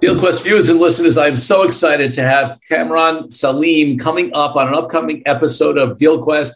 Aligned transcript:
DealQuest 0.00 0.44
viewers 0.44 0.68
and 0.68 0.78
listeners, 0.78 1.18
I'm 1.18 1.36
so 1.36 1.64
excited 1.64 2.14
to 2.14 2.22
have 2.22 2.60
Cameron 2.68 3.30
Salim 3.30 3.98
coming 3.98 4.30
up 4.32 4.54
on 4.54 4.68
an 4.68 4.74
upcoming 4.74 5.22
episode 5.26 5.76
of 5.76 5.96
DealQuest. 5.96 6.52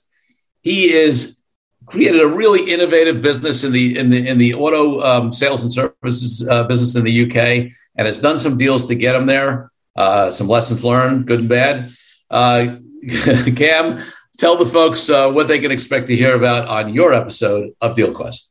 He 0.62 0.92
is 0.92 1.42
created 1.86 2.20
a 2.20 2.28
really 2.28 2.72
innovative 2.72 3.20
business 3.20 3.64
in 3.64 3.72
the 3.72 3.98
in 3.98 4.10
the 4.10 4.28
in 4.28 4.38
the 4.38 4.54
auto 4.54 5.00
um, 5.00 5.32
sales 5.32 5.64
and 5.64 5.72
services 5.72 6.46
uh, 6.48 6.62
business 6.64 6.94
in 6.94 7.02
the 7.02 7.26
UK, 7.26 7.72
and 7.96 8.06
has 8.06 8.20
done 8.20 8.38
some 8.38 8.56
deals 8.56 8.86
to 8.86 8.94
get 8.94 9.16
him 9.16 9.26
there. 9.26 9.72
Uh, 9.96 10.30
some 10.30 10.46
lessons 10.48 10.84
learned, 10.84 11.26
good 11.26 11.40
and 11.40 11.48
bad. 11.48 11.90
Uh, 12.30 12.76
Cam, 13.56 14.00
tell 14.38 14.56
the 14.56 14.66
folks 14.66 15.10
uh, 15.10 15.32
what 15.32 15.48
they 15.48 15.58
can 15.58 15.72
expect 15.72 16.06
to 16.06 16.16
hear 16.16 16.36
about 16.36 16.68
on 16.68 16.94
your 16.94 17.12
episode 17.12 17.72
of 17.80 17.96
DealQuest. 17.96 18.50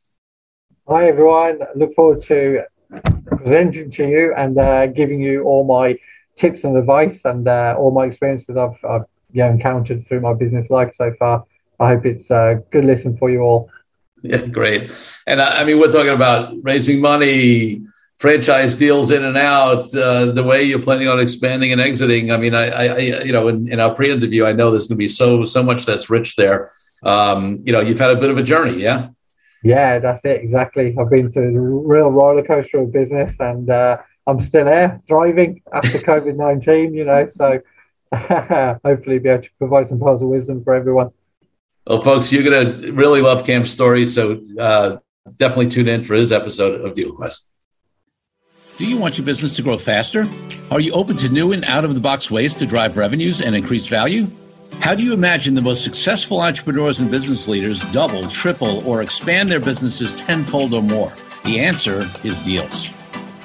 Hi 0.86 1.08
everyone, 1.08 1.60
look 1.74 1.94
forward 1.94 2.22
to 2.24 2.64
presenting 3.26 3.90
to 3.90 4.08
you 4.08 4.34
and 4.36 4.58
uh, 4.58 4.86
giving 4.86 5.20
you 5.20 5.42
all 5.44 5.64
my 5.64 5.98
tips 6.36 6.64
and 6.64 6.76
advice 6.76 7.24
and 7.24 7.46
uh, 7.48 7.74
all 7.78 7.90
my 7.90 8.06
experiences 8.06 8.56
I've, 8.56 8.82
I've 8.84 9.04
yeah, 9.32 9.50
encountered 9.50 10.04
through 10.04 10.20
my 10.20 10.34
business 10.34 10.70
life 10.70 10.94
so 10.94 11.12
far. 11.18 11.44
I 11.80 11.88
hope 11.88 12.06
it's 12.06 12.30
a 12.30 12.62
good 12.70 12.84
listen 12.84 13.16
for 13.16 13.30
you 13.30 13.40
all. 13.40 13.70
Yeah, 14.22 14.46
great. 14.46 14.90
And 15.26 15.40
uh, 15.40 15.50
I 15.52 15.64
mean, 15.64 15.80
we're 15.80 15.90
talking 15.90 16.12
about 16.12 16.54
raising 16.62 17.00
money, 17.00 17.82
franchise 18.18 18.76
deals 18.76 19.10
in 19.10 19.24
and 19.24 19.36
out, 19.36 19.92
uh, 19.94 20.26
the 20.26 20.44
way 20.44 20.62
you're 20.62 20.78
planning 20.78 21.08
on 21.08 21.18
expanding 21.18 21.72
and 21.72 21.80
exiting. 21.80 22.30
I 22.30 22.36
mean, 22.36 22.54
I, 22.54 22.66
I 22.68 22.98
you 22.98 23.32
know, 23.32 23.48
in, 23.48 23.70
in 23.72 23.80
our 23.80 23.92
pre-interview, 23.92 24.46
I 24.46 24.52
know 24.52 24.70
there's 24.70 24.86
going 24.86 24.96
to 24.96 25.04
be 25.04 25.08
so 25.08 25.44
so 25.44 25.62
much 25.62 25.86
that's 25.86 26.08
rich 26.08 26.36
there. 26.36 26.70
Um, 27.02 27.62
you 27.64 27.72
know, 27.72 27.80
you've 27.80 27.98
had 27.98 28.10
a 28.10 28.20
bit 28.20 28.30
of 28.30 28.38
a 28.38 28.42
journey, 28.42 28.80
yeah. 28.80 29.08
Yeah, 29.62 29.98
that's 29.98 30.24
it 30.24 30.42
exactly. 30.42 30.94
I've 30.98 31.10
been 31.10 31.30
through 31.30 31.52
the 31.52 31.60
real 31.60 32.10
roller 32.10 32.42
coaster 32.42 32.80
of 32.80 32.92
business, 32.92 33.36
and 33.38 33.70
uh, 33.70 33.98
I'm 34.26 34.40
still 34.40 34.66
here, 34.66 34.98
thriving 35.06 35.62
after 35.72 35.98
COVID 35.98 36.36
nineteen. 36.36 36.94
You 36.94 37.04
know, 37.04 37.28
so 37.30 37.60
hopefully 38.84 39.18
be 39.18 39.28
able 39.28 39.42
to 39.42 39.50
provide 39.58 39.88
some 39.88 40.00
pearls 40.00 40.22
of 40.22 40.28
wisdom 40.28 40.64
for 40.64 40.74
everyone. 40.74 41.10
Well, 41.86 42.00
folks, 42.00 42.32
you're 42.32 42.42
gonna 42.42 42.92
really 42.92 43.20
love 43.20 43.44
Cam's 43.44 43.70
story, 43.70 44.06
so 44.06 44.40
uh, 44.58 44.96
definitely 45.36 45.68
tune 45.68 45.88
in 45.88 46.02
for 46.02 46.14
his 46.14 46.32
episode 46.32 46.80
of 46.80 46.94
Deal 46.94 47.14
Quest. 47.14 47.52
Do 48.78 48.86
you 48.86 48.96
want 48.96 49.18
your 49.18 49.24
business 49.24 49.54
to 49.56 49.62
grow 49.62 49.78
faster? 49.78 50.28
Are 50.70 50.80
you 50.80 50.92
open 50.92 51.16
to 51.18 51.28
new 51.28 51.52
and 51.52 51.64
out 51.66 51.84
of 51.84 51.94
the 51.94 52.00
box 52.00 52.30
ways 52.30 52.54
to 52.54 52.66
drive 52.66 52.96
revenues 52.96 53.40
and 53.40 53.54
increase 53.54 53.86
value? 53.86 54.26
How 54.80 54.94
do 54.94 55.04
you 55.04 55.12
imagine 55.12 55.54
the 55.54 55.62
most 55.62 55.84
successful 55.84 56.40
entrepreneurs 56.40 57.00
and 57.00 57.10
business 57.10 57.46
leaders 57.46 57.82
double, 57.92 58.26
triple, 58.28 58.86
or 58.86 59.00
expand 59.00 59.50
their 59.50 59.60
businesses 59.60 60.12
tenfold 60.14 60.74
or 60.74 60.82
more? 60.82 61.12
The 61.44 61.60
answer 61.60 62.10
is 62.24 62.40
deals. 62.40 62.90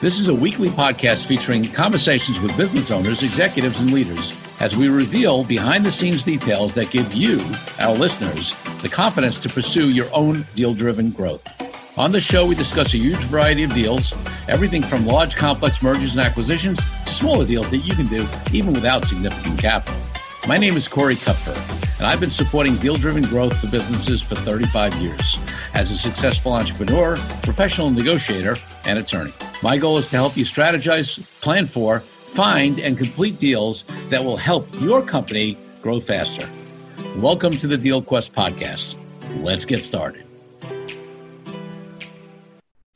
This 0.02 0.20
is 0.20 0.30
a 0.30 0.34
weekly 0.34 0.70
podcast 0.70 1.26
featuring 1.28 1.66
conversations 1.66 2.40
with 2.40 2.56
business 2.58 2.92
owners, 2.92 3.24
executives, 3.24 3.80
and 3.80 3.92
leaders 3.92 4.36
as 4.60 4.76
we 4.76 4.90
reveal 4.90 5.44
behind 5.44 5.86
the 5.86 5.92
scenes 5.92 6.24
details 6.24 6.74
that 6.74 6.90
give 6.90 7.14
you, 7.14 7.40
our 7.80 7.96
listeners, 7.96 8.56
the 8.82 8.90
confidence 8.90 9.38
to 9.40 9.50
pursue 9.50 9.90
your 9.90 10.08
own 10.14 10.46
deal 10.56 10.74
driven 10.74 11.12
growth. 11.12 11.46
On 11.98 12.12
the 12.12 12.22
show, 12.22 12.46
we 12.46 12.56
discuss 12.56 12.94
a 12.94 12.98
huge 12.98 13.24
variety 13.26 13.64
of 13.64 13.74
deals, 13.74 14.14
everything 14.48 14.84
from 14.84 15.06
large 15.06 15.36
complex 15.36 15.82
mergers 15.82 16.16
and 16.16 16.26
acquisitions 16.26 16.80
to 17.06 17.12
smaller 17.12 17.46
deals 17.46 17.72
that 17.72 17.78
you 17.78 17.96
can 17.96 18.08
do 18.08 18.28
even 18.54 18.74
without 18.74 19.06
significant 19.06 19.60
capital. 19.60 20.00
My 20.48 20.58
name 20.58 20.78
is 20.78 20.88
Corey 20.88 21.18
Kupfer, 21.18 21.98
and 21.98 22.08
I've 22.08 22.22
been 22.22 22.30
supporting 22.30 22.78
deal 22.78 22.96
driven 22.96 23.22
growth 23.24 23.58
for 23.58 23.68
businesses 23.68 24.22
for 24.22 24.36
35 24.36 24.96
years 24.96 25.38
as 25.74 25.92
a 25.92 25.98
successful 25.98 26.54
entrepreneur, 26.54 27.18
professional 27.44 27.92
negotiator, 27.92 28.56
and 28.86 28.98
attorney. 28.98 29.34
My 29.62 29.78
goal 29.78 29.98
is 29.98 30.10
to 30.12 30.16
help 30.16 30.38
you 30.38 30.46
strategize, 30.46 31.20
plan 31.42 31.66
for, 31.66 32.00
find, 32.00 32.80
and 32.80 32.98
complete 32.98 33.38
deals 33.38 33.84
that 34.08 34.24
will 34.24 34.38
help 34.38 34.70
your 34.80 35.02
company 35.02 35.58
grow 35.82 36.00
faster. 36.00 36.48
Welcome 37.18 37.52
to 37.58 37.68
the 37.68 37.78
DealQuest 37.78 38.32
podcast. 38.32 38.96
Let's 39.44 39.66
get 39.66 39.84
started. 39.84 40.24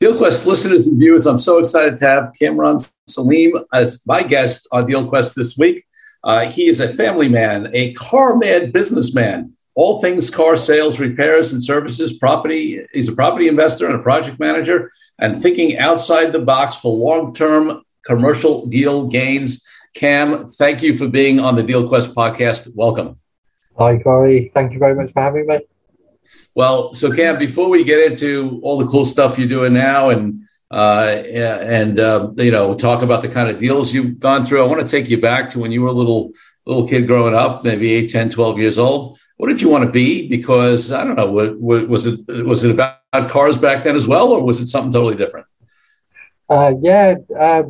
DealQuest 0.00 0.46
listeners 0.46 0.86
and 0.86 0.98
viewers, 0.98 1.26
I'm 1.26 1.38
so 1.38 1.58
excited 1.58 1.98
to 1.98 2.06
have 2.06 2.32
Cameron 2.40 2.78
Salim 3.06 3.52
as 3.74 4.00
my 4.06 4.22
guest 4.22 4.66
on 4.72 4.86
DealQuest 4.86 5.34
this 5.34 5.58
week. 5.58 5.84
Uh, 6.24 6.46
he 6.46 6.68
is 6.68 6.80
a 6.80 6.92
family 6.92 7.28
man, 7.28 7.70
a 7.72 7.92
car 7.94 8.36
mad 8.36 8.72
businessman, 8.72 9.52
all 9.74 10.00
things 10.00 10.30
car 10.30 10.56
sales, 10.56 11.00
repairs, 11.00 11.52
and 11.52 11.62
services, 11.62 12.12
property. 12.12 12.84
He's 12.92 13.08
a 13.08 13.14
property 13.14 13.48
investor 13.48 13.86
and 13.86 13.94
a 13.94 14.02
project 14.02 14.38
manager, 14.38 14.90
and 15.18 15.36
thinking 15.36 15.78
outside 15.78 16.32
the 16.32 16.40
box 16.40 16.76
for 16.76 16.96
long 16.96 17.34
term 17.34 17.82
commercial 18.04 18.66
deal 18.66 19.06
gains. 19.06 19.64
Cam, 19.94 20.46
thank 20.46 20.82
you 20.82 20.96
for 20.96 21.08
being 21.08 21.40
on 21.40 21.56
the 21.56 21.62
Deal 21.62 21.86
Quest 21.86 22.14
podcast. 22.14 22.70
Welcome. 22.74 23.18
Hi, 23.76 23.98
Corey. 23.98 24.50
Thank 24.54 24.72
you 24.72 24.78
very 24.78 24.94
much 24.94 25.12
for 25.12 25.22
having 25.22 25.46
me. 25.46 25.60
Well, 26.54 26.92
so 26.92 27.10
Cam, 27.10 27.38
before 27.38 27.68
we 27.68 27.84
get 27.84 28.12
into 28.12 28.60
all 28.62 28.78
the 28.78 28.86
cool 28.86 29.06
stuff 29.06 29.38
you're 29.38 29.48
doing 29.48 29.72
now 29.72 30.10
and 30.10 30.42
uh, 30.72 31.22
and 31.28 32.00
uh, 32.00 32.30
you 32.36 32.50
know 32.50 32.74
talk 32.74 33.02
about 33.02 33.22
the 33.22 33.28
kind 33.28 33.50
of 33.50 33.58
deals 33.58 33.92
you've 33.92 34.18
gone 34.18 34.44
through. 34.44 34.62
I 34.62 34.66
want 34.66 34.80
to 34.80 34.88
take 34.88 35.08
you 35.08 35.20
back 35.20 35.50
to 35.50 35.58
when 35.58 35.70
you 35.70 35.82
were 35.82 35.88
a 35.88 35.92
little 35.92 36.32
little 36.66 36.88
kid 36.88 37.06
growing 37.06 37.34
up 37.34 37.64
maybe 37.64 37.92
8 37.92 38.10
10 38.10 38.30
12 38.30 38.58
years 38.58 38.78
old. 38.78 39.18
What 39.36 39.48
did 39.48 39.60
you 39.60 39.68
want 39.68 39.84
to 39.84 39.90
be? 39.90 40.28
Because 40.28 40.92
i 40.92 41.04
don't 41.04 41.16
know 41.16 41.30
was 41.30 42.06
it 42.06 42.46
was 42.46 42.64
it 42.64 42.70
about 42.70 43.28
cars 43.28 43.58
back 43.58 43.82
then 43.82 43.96
as 43.96 44.06
well 44.06 44.32
or 44.32 44.42
was 44.42 44.60
it 44.60 44.68
something 44.68 44.92
totally 44.92 45.16
different? 45.16 45.46
Uh, 46.48 46.72
yeah 46.80 47.14
uh, 47.38 47.64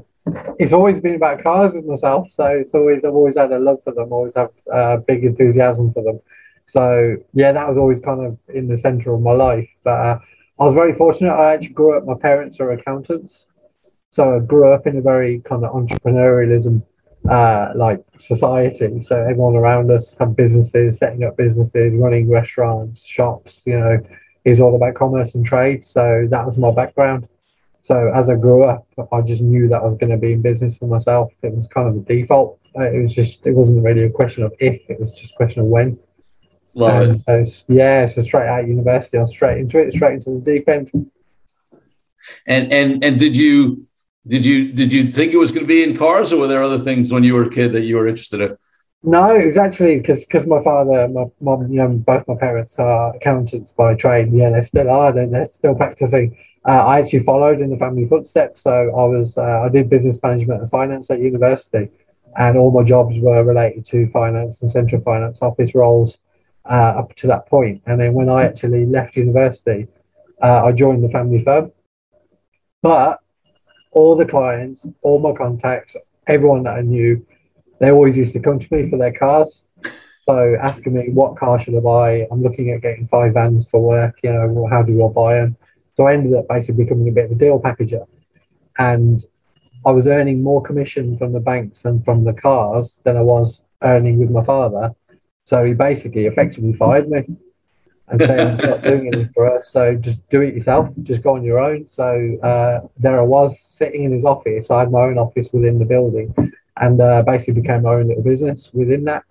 it's 0.59 0.73
always 0.73 1.01
been 1.01 1.17
about 1.17 1.43
cars 1.43 1.73
with 1.73 1.84
myself 1.84 2.31
so 2.31 2.47
it's 2.47 2.75
always 2.75 3.05
i've 3.05 3.15
always 3.15 3.37
had 3.37 3.51
a 3.53 3.59
love 3.59 3.83
for 3.83 3.93
them 3.93 4.13
always 4.13 4.34
have 4.37 4.51
uh, 4.73 4.97
big 4.99 5.25
enthusiasm 5.25 5.93
for 5.93 6.03
them. 6.05 6.21
So 6.67 7.17
yeah 7.33 7.51
that 7.53 7.69
was 7.69 7.79
always 7.79 8.01
kind 8.01 8.25
of 8.27 8.39
in 8.49 8.69
the 8.69 8.79
center 8.79 9.15
of 9.15 9.21
my 9.23 9.33
life 9.33 9.69
but 9.83 9.99
uh, 9.99 10.19
I 10.61 10.65
was 10.65 10.75
very 10.75 10.95
fortunate. 10.95 11.33
I 11.33 11.55
actually 11.55 11.75
grew 11.75 11.97
up, 11.97 12.05
my 12.05 12.15
parents 12.15 12.61
are 12.61 12.73
accountants. 12.73 13.47
So 14.11 14.37
I 14.37 14.39
grew 14.41 14.73
up 14.73 14.87
in 14.87 14.97
a 14.99 15.01
very 15.01 15.41
kind 15.41 15.65
of 15.65 15.73
entrepreneurialism 15.73 16.83
uh, 17.29 17.73
like 17.75 18.01
society. 18.21 19.03
So 19.03 19.17
everyone 19.17 19.57
around 19.57 19.91
us 19.91 20.15
had 20.19 20.37
businesses, 20.37 20.99
setting 20.99 21.25
up 21.25 21.37
businesses, 21.37 21.95
running 21.95 22.29
restaurants, 22.29 23.07
shops, 23.07 23.63
you 23.65 23.79
know, 23.79 23.99
it 24.45 24.51
was 24.51 24.61
all 24.61 24.77
about 24.77 24.95
commerce 24.95 25.35
and 25.35 25.47
trade. 25.47 25.85
So 25.85 26.27
that 26.31 26.45
was 26.45 26.59
my 26.59 26.73
background. 26.73 27.29
So 27.83 28.13
as 28.15 28.29
I 28.29 28.37
grew 28.37 28.65
up, 28.65 28.87
I 29.13 29.23
just 29.23 29.43
knew 29.43 29.69
that 29.69 29.83
I 29.83 29.87
was 29.87 29.99
going 29.99 30.11
to 30.11 30.17
be 30.17 30.33
in 30.33 30.43
business 30.43 30.77
for 30.77 30.87
myself. 30.87 31.33
It 31.43 31.55
was 31.55 31.67
kind 31.69 31.89
of 31.89 31.95
the 31.95 32.01
default. 32.01 32.61
It 32.75 33.03
was 33.03 33.15
just, 33.15 33.47
it 33.47 33.53
wasn't 33.53 33.83
really 33.83 34.05
a 34.05 34.11
question 34.11 34.45
of 34.45 34.53
if, 34.61 34.83
it 34.89 35.01
was 35.01 35.11
just 35.13 35.34
a 35.34 35.37
question 35.37 35.63
of 35.63 35.67
when. 35.67 35.99
Love 36.75 37.21
it. 37.27 37.65
Yeah, 37.69 38.09
so 38.09 38.22
straight 38.22 38.49
out 38.49 38.62
of 38.62 38.69
university, 38.69 39.19
I 39.19 39.22
was 39.22 39.31
straight 39.31 39.59
into 39.59 39.78
it, 39.78 39.93
straight 39.93 40.15
into 40.15 40.31
the 40.31 40.41
deep 40.41 40.69
end. 40.69 40.91
And 42.47 42.72
and 42.72 43.05
and 43.05 43.19
did 43.19 43.37
you 43.37 43.87
did 44.27 44.44
you 44.44 44.72
did 44.72 44.93
you 44.93 45.05
think 45.05 45.33
it 45.33 45.37
was 45.37 45.50
going 45.53 45.65
to 45.65 45.69
be 45.69 45.83
in 45.83 45.97
cars, 45.97 46.33
or 46.33 46.41
were 46.41 46.47
there 46.47 46.62
other 46.62 46.78
things 46.78 47.12
when 47.12 47.25
you 47.25 47.34
were 47.34 47.44
a 47.44 47.50
kid 47.50 47.72
that 47.72 47.83
you 47.83 47.97
were 47.97 48.09
interested 48.09 48.41
in? 48.41 48.56
No, 49.03 49.34
it 49.34 49.47
was 49.47 49.56
actually 49.56 49.99
because 49.99 50.25
because 50.25 50.47
my 50.47 50.62
father, 50.62 51.09
my 51.09 51.25
mom, 51.41 51.69
you 51.69 51.78
know, 51.78 51.88
both 51.88 52.27
my 52.28 52.37
parents 52.37 52.78
are 52.78 53.15
accountants 53.16 53.72
by 53.72 53.94
trade. 53.94 54.33
Yeah, 54.33 54.50
they 54.50 54.60
still 54.60 54.89
are. 54.89 55.12
They're, 55.12 55.27
they're 55.27 55.44
still 55.44 55.75
practicing. 55.75 56.39
Uh, 56.65 56.71
I 56.71 57.00
actually 57.00 57.25
followed 57.25 57.60
in 57.60 57.71
the 57.71 57.77
family 57.77 58.06
footsteps. 58.06 58.62
So 58.62 58.72
I 58.72 59.04
was 59.04 59.37
uh, 59.37 59.62
I 59.65 59.69
did 59.69 59.91
business 59.91 60.21
management 60.22 60.62
and 60.62 60.71
finance 60.71 61.10
at 61.10 61.19
university, 61.19 61.89
and 62.39 62.56
all 62.56 62.71
my 62.71 62.84
jobs 62.84 63.19
were 63.19 63.43
related 63.43 63.84
to 63.87 64.09
finance 64.10 64.62
and 64.62 64.71
central 64.71 65.03
finance 65.03 65.43
office 65.43 65.75
roles 65.75 66.19
uh, 66.65 66.95
up 67.00 67.15
to 67.17 67.27
that 67.28 67.47
point. 67.47 67.83
And 67.87 68.00
then 68.00 68.12
when 68.15 68.28
I 68.28 68.45
actually 68.45 68.87
left 68.87 69.17
university, 69.17 69.89
uh, 70.43 70.65
I 70.65 70.73
joined 70.73 71.05
the 71.05 71.09
family 71.09 71.43
firm. 71.45 71.73
But 72.83 73.19
all 73.93 74.17
the 74.17 74.25
clients, 74.25 74.87
all 75.03 75.21
my 75.21 75.33
contacts, 75.33 75.97
everyone 76.27 76.65
that 76.65 76.78
I 76.78 76.81
knew, 76.81 77.25
they 77.78 77.91
always 77.91 78.16
used 78.16 78.33
to 78.33 78.41
come 78.41 78.59
to 78.59 78.75
me 78.75 78.89
for 78.89 78.97
their 78.97 79.13
cars. 79.13 79.66
So 80.25 80.57
asking 80.60 80.95
me 80.95 81.10
what 81.10 81.36
car 81.36 81.59
should 81.59 81.77
I 81.77 81.81
buy? 81.81 82.27
I'm 82.31 82.42
looking 82.42 82.71
at 82.71 82.81
getting 82.81 83.09
five 83.09 83.34
vans 83.34 83.69
for 83.69 83.81
work. 83.81 84.19
You 84.22 84.33
know, 84.33 84.48
well, 84.48 84.71
how 84.71 84.83
do 84.83 85.04
I 85.04 85.09
buy 85.09 85.34
them? 85.34 85.57
So 85.95 86.07
I 86.07 86.15
ended 86.15 86.34
up 86.34 86.47
basically 86.48 86.84
becoming 86.84 87.09
a 87.09 87.13
bit 87.13 87.27
of 87.27 87.33
a 87.33 87.34
deal 87.34 87.60
packager, 87.60 88.07
and 88.78 89.25
I 89.84 89.91
was 89.91 90.07
earning 90.07 90.42
more 90.42 90.63
commission 90.63 91.19
from 91.19 91.33
the 91.33 91.41
banks 91.41 91.84
and 91.84 92.04
from 92.04 92.25
the 92.25 92.33
cars 92.33 93.01
than 93.04 93.16
I 93.16 93.21
was 93.21 93.65
earning 93.83 94.19
with 94.19 94.31
my 94.31 94.45
father. 94.45 94.95
So 95.44 95.65
he 95.65 95.74
basically 95.74 96.27
effectively 96.27 96.72
fired 96.72 97.09
me 97.10 97.24
and 98.09 98.21
saying 98.21 98.48
it's 98.48 98.62
not 98.62 98.83
doing 98.83 99.09
anything 99.09 99.30
for 99.34 99.54
us. 99.54 99.71
So 99.71 99.94
just 99.97 100.28
do 100.28 100.41
it 100.42 100.54
yourself. 100.54 100.89
Just 101.03 101.22
go 101.22 101.36
on 101.36 101.42
your 101.42 101.59
own. 101.59 101.89
So 101.89 102.39
uh, 102.42 102.86
there 102.98 103.18
I 103.18 103.24
was 103.24 103.60
sitting 103.60 104.04
in 104.04 104.12
his 104.12 104.24
office. 104.24 104.71
I 104.71 104.80
had 104.80 104.92
my 104.92 105.03
own 105.03 105.18
office 105.18 105.48
within 105.53 105.78
the 105.78 105.84
building, 105.84 106.34
and 106.77 107.00
uh, 107.00 107.22
basically 107.22 107.60
became 107.60 107.83
my 107.83 107.94
own 107.94 108.09
little 108.09 108.22
business 108.22 108.71
within 108.72 109.04
that. 109.04 109.24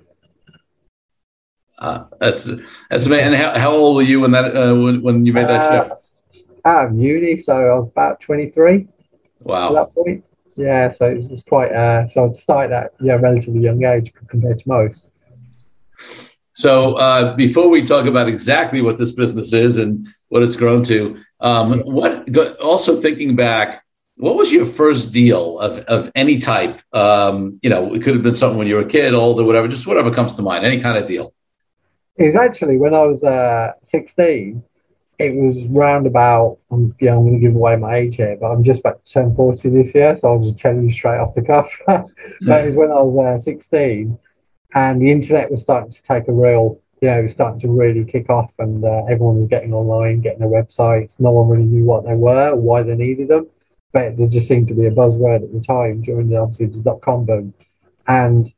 Uh, 1.80 2.06
that's 2.20 2.50
that's 2.90 3.06
amazing. 3.06 3.34
And 3.34 3.36
how, 3.36 3.58
how 3.58 3.72
old 3.72 3.96
were 3.96 4.04
you 4.04 4.20
when 4.22 4.32
that 4.32 4.56
uh, 4.56 4.76
when, 4.76 5.02
when 5.02 5.26
you 5.26 5.34
made 5.34 5.48
that 5.48 5.88
shift? 5.88 5.92
Uh, 5.92 6.70
out 6.70 6.86
of 6.86 6.98
uni, 6.98 7.38
so 7.38 7.56
I 7.56 7.80
was 7.80 7.88
about 7.88 8.20
twenty 8.20 8.50
three. 8.50 8.88
Wow. 9.40 9.70
At 9.70 9.74
that 9.74 9.96
point. 9.96 10.24
Yeah, 10.56 10.92
so 10.92 11.06
it 11.06 11.30
was 11.30 11.44
quite. 11.44 11.72
Uh, 11.72 12.08
so 12.10 12.30
I 12.30 12.34
started 12.34 12.74
at 12.76 12.94
yeah 13.00 13.16
relatively 13.16 13.62
young 13.62 13.84
age 13.84 14.14
compared 14.28 14.60
to 14.60 14.70
most. 14.70 15.10
So 16.54 16.96
uh, 16.96 17.36
before 17.36 17.70
we 17.70 17.84
talk 17.84 18.06
about 18.06 18.28
exactly 18.28 18.82
what 18.82 18.98
this 18.98 19.12
business 19.12 19.54
is 19.54 19.78
and 19.78 20.08
what 20.30 20.44
it's 20.44 20.56
grown 20.56 20.84
to, 20.86 21.22
um, 21.40 21.80
what 21.82 22.30
also 22.60 23.00
thinking 23.00 23.36
back, 23.36 23.84
what 24.18 24.36
was 24.36 24.52
your 24.52 24.66
first 24.66 25.12
deal 25.12 25.60
of, 25.60 25.80
of 25.80 26.12
any 26.14 26.38
type? 26.38 26.82
Um, 26.94 27.60
you 27.64 27.70
know, 27.70 27.96
it 27.96 28.04
could 28.04 28.14
have 28.14 28.24
been 28.24 28.36
something 28.36 28.58
when 28.58 28.68
you 28.68 28.76
were 28.76 28.82
a 28.82 28.88
kid, 28.88 29.14
old, 29.14 29.40
or 29.40 29.46
whatever, 29.46 29.68
just 29.68 29.88
whatever 29.88 30.12
comes 30.12 30.36
to 30.36 30.42
mind, 30.42 30.66
any 30.66 30.80
kind 30.80 30.98
of 30.98 31.08
deal. 31.08 31.34
It 32.18 32.26
was 32.26 32.36
actually 32.36 32.78
when 32.78 32.94
I 32.94 33.04
was 33.04 33.24
uh, 33.24 33.72
16, 33.84 34.62
it 35.18 35.36
was 35.36 35.66
round 35.68 36.06
about, 36.06 36.60
um, 36.70 36.94
yeah, 37.00 37.16
I'm 37.16 37.22
going 37.22 37.34
to 37.34 37.40
give 37.40 37.56
away 37.56 37.76
my 37.78 37.96
age 37.96 38.18
here, 38.18 38.38
but 38.40 38.52
I'm 38.52 38.64
just 38.64 38.82
about 38.82 39.04
to 39.06 39.12
turn 39.12 39.36
40 39.36 39.70
this 39.70 39.96
year, 39.96 40.16
so 40.18 40.34
I'll 40.34 40.42
just 40.42 40.58
tell 40.58 40.76
you 40.76 40.92
straight 40.92 41.20
off 41.20 41.34
the 41.34 41.42
cuff. 41.42 41.72
it 41.88 42.68
was 42.68 42.76
when 42.76 42.92
I 42.92 43.02
was 43.02 43.40
uh, 43.40 43.44
16 43.44 44.20
and 44.74 45.02
the 45.02 45.12
internet 45.12 45.52
was 45.52 45.62
starting 45.62 45.92
to 45.92 46.04
take 46.04 46.28
a 46.28 46.32
real, 46.32 46.80
you 47.02 47.10
know, 47.10 47.20
it 47.20 47.24
was 47.24 47.32
starting 47.32 47.60
to 47.62 47.68
really 47.68 48.06
kick 48.06 48.30
off, 48.30 48.54
and 48.60 48.84
uh, 48.84 49.04
everyone 49.10 49.40
was 49.40 49.48
getting 49.48 49.74
online, 49.74 50.22
getting 50.22 50.40
their 50.40 50.50
websites. 50.50 51.20
No 51.20 51.32
one 51.32 51.50
really 51.50 51.64
knew 51.64 51.84
what 51.84 52.06
they 52.06 52.16
were, 52.16 52.52
or 52.52 52.56
why 52.56 52.84
they 52.84 52.96
needed 52.96 53.28
them, 53.30 53.48
but 53.92 54.18
there 54.18 54.28
just 54.28 54.48
seemed 54.48 54.68
to 54.70 54.74
be 54.74 54.86
a 54.86 54.92
buzzword 54.92 55.44
at 55.44 55.54
the 55.54 55.62
time 55.62 56.02
during 56.02 56.30
the 56.30 56.38
obviously 56.38 56.68
the 56.68 56.78
dot 56.78 57.02
com 57.02 57.26
boom. 57.26 57.54
And 58.08 58.52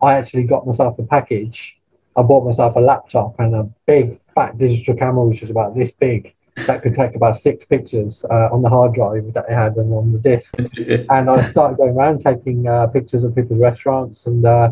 I 0.00 0.14
actually 0.14 0.44
got 0.44 0.66
myself 0.66 0.98
a 0.98 1.04
package. 1.04 1.78
I 2.16 2.22
bought 2.22 2.44
myself 2.44 2.76
a 2.76 2.80
laptop 2.80 3.38
and 3.38 3.54
a 3.54 3.68
big 3.86 4.20
fat 4.34 4.58
digital 4.58 4.94
camera, 4.94 5.24
which 5.24 5.40
was 5.40 5.50
about 5.50 5.74
this 5.74 5.92
big, 5.92 6.34
that 6.66 6.82
could 6.82 6.94
take 6.94 7.14
about 7.14 7.38
six 7.38 7.64
pictures 7.64 8.24
uh, 8.30 8.48
on 8.52 8.62
the 8.62 8.68
hard 8.68 8.94
drive 8.94 9.32
that 9.32 9.46
I 9.48 9.54
had 9.54 9.76
and 9.76 9.92
on 9.92 10.12
the 10.12 10.18
disk. 10.18 10.54
and 10.58 11.30
I 11.30 11.50
started 11.50 11.78
going 11.78 11.96
around 11.96 12.20
taking 12.20 12.66
uh, 12.66 12.86
pictures 12.88 13.24
of 13.24 13.34
people's 13.34 13.60
restaurants 13.60 14.26
and 14.26 14.44
uh, 14.44 14.70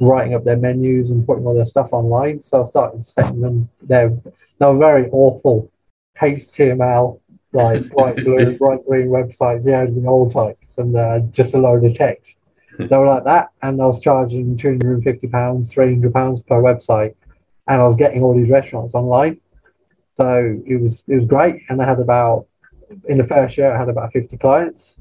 writing 0.00 0.34
up 0.34 0.44
their 0.44 0.56
menus 0.56 1.10
and 1.10 1.26
putting 1.26 1.46
all 1.46 1.54
their 1.54 1.66
stuff 1.66 1.92
online. 1.92 2.40
So 2.42 2.62
I 2.62 2.64
started 2.64 3.04
setting 3.04 3.40
them. 3.40 3.68
They 3.82 4.06
were 4.06 4.78
very 4.78 5.08
awful 5.10 5.70
HTML, 6.20 7.20
like 7.52 7.88
bright 7.90 8.16
blue, 8.24 8.56
bright 8.58 8.84
green 8.86 9.08
websites, 9.08 9.66
yeah, 9.66 9.84
the 9.84 10.06
old 10.06 10.32
types, 10.32 10.78
and 10.78 10.96
uh, 10.96 11.20
just 11.30 11.54
a 11.54 11.58
load 11.58 11.84
of 11.84 11.94
text. 11.94 12.38
They 12.78 12.96
were 12.96 13.06
like 13.06 13.24
that, 13.24 13.50
and 13.62 13.80
I 13.80 13.86
was 13.86 14.00
charging 14.00 14.56
two 14.56 14.68
hundred 14.68 14.94
and 14.94 15.04
fifty 15.04 15.26
pounds, 15.26 15.70
three 15.70 15.92
hundred 15.92 16.14
pounds 16.14 16.42
per 16.42 16.62
website, 16.62 17.14
and 17.66 17.80
I 17.80 17.86
was 17.86 17.96
getting 17.96 18.22
all 18.22 18.34
these 18.34 18.50
restaurants 18.50 18.94
online. 18.94 19.38
So 20.16 20.60
it 20.66 20.76
was 20.76 21.02
it 21.06 21.16
was 21.16 21.26
great, 21.26 21.62
and 21.68 21.82
I 21.82 21.86
had 21.86 22.00
about 22.00 22.46
in 23.08 23.18
the 23.18 23.24
first 23.24 23.58
year 23.58 23.72
I 23.72 23.78
had 23.78 23.88
about 23.88 24.12
fifty 24.12 24.38
clients, 24.38 24.98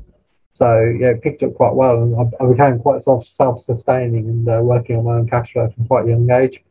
so 0.60 0.94
yeah, 1.00 1.12
it 1.12 1.22
picked 1.22 1.42
up 1.42 1.54
quite 1.56 1.74
well, 1.74 2.04
and 2.04 2.14
I, 2.14 2.44
I 2.44 2.52
became 2.52 2.80
quite 2.80 3.02
self 3.02 3.26
self 3.26 3.64
sustaining 3.64 4.28
and 4.28 4.50
uh, 4.50 4.60
working 4.62 4.98
on 4.98 5.06
my 5.06 5.14
own 5.14 5.30
cash 5.30 5.54
flow 5.54 5.70
from 5.70 5.88
quite 5.88 6.04
a 6.04 6.10
young 6.10 6.30
age. 6.30 6.62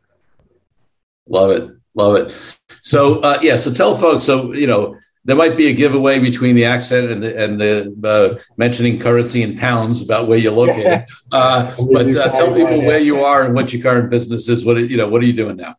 Love 1.27 1.49
it, 1.49 1.71
love 1.95 2.15
it. 2.17 2.59
So 2.83 3.19
uh, 3.21 3.39
yeah, 3.41 3.55
so 3.55 3.73
tell 3.73 3.97
folks. 3.97 4.21
So 4.21 4.53
you 4.53 4.67
know, 4.67 4.95
there 5.25 5.35
might 5.35 5.57
be 5.57 5.69
a 5.69 5.73
giveaway 5.73 6.19
between 6.19 6.53
the 6.55 6.65
accent 6.65 7.09
and 7.09 7.23
the, 7.23 7.43
and 7.43 7.59
the 7.59 7.95
uh, 8.03 8.39
mentioning 8.57 8.99
currency 8.99 9.41
in 9.41 9.57
pounds 9.57 10.03
about 10.03 10.27
where 10.27 10.37
you're 10.37 10.53
located. 10.53 11.07
Uh, 11.31 11.71
but 11.93 12.15
uh, 12.15 12.29
tell 12.31 12.53
people 12.53 12.83
where 12.83 12.99
you 12.99 13.21
are 13.21 13.43
and 13.45 13.53
what 13.53 13.71
your 13.71 13.81
current 13.81 14.09
business 14.09 14.49
is. 14.49 14.65
What 14.65 14.77
you 14.77 14.97
know, 14.97 15.07
what 15.07 15.21
are 15.21 15.25
you 15.25 15.33
doing 15.33 15.57
now? 15.57 15.75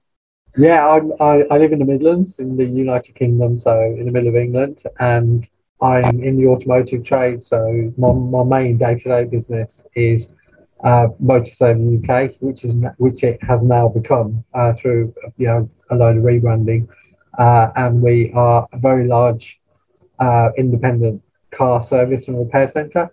Yeah, 0.56 0.86
I'm, 0.88 1.12
I, 1.20 1.44
I 1.48 1.58
live 1.58 1.72
in 1.72 1.78
the 1.78 1.84
Midlands 1.84 2.40
in 2.40 2.56
the 2.56 2.64
United 2.64 3.14
Kingdom, 3.14 3.60
so 3.60 3.80
in 3.82 4.06
the 4.06 4.12
middle 4.12 4.28
of 4.28 4.36
England, 4.36 4.82
and 4.98 5.48
I'm 5.82 6.22
in 6.22 6.36
the 6.36 6.46
automotive 6.46 7.04
trade, 7.04 7.42
so 7.42 7.92
my, 7.96 8.12
my 8.12 8.44
main 8.44 8.76
day 8.76 8.96
to 8.96 9.08
day 9.08 9.24
business 9.24 9.84
is 9.94 10.28
uh, 10.84 11.08
Motorsaving 11.22 12.02
UK, 12.02 12.34
which 12.40 12.64
is 12.64 12.74
which 12.98 13.22
it 13.22 13.42
has 13.42 13.62
now 13.62 13.88
become 13.88 14.44
uh, 14.54 14.72
through 14.74 15.14
you 15.36 15.46
know 15.46 15.68
a 15.90 15.94
load 15.94 16.16
of 16.16 16.22
rebranding, 16.22 16.88
uh, 17.38 17.70
and 17.76 18.02
we 18.02 18.30
are 18.32 18.66
a 18.72 18.78
very 18.78 19.06
large 19.06 19.60
uh, 20.18 20.50
independent 20.58 21.22
car 21.50 21.82
service 21.82 22.28
and 22.28 22.38
repair 22.38 22.68
centre, 22.68 23.10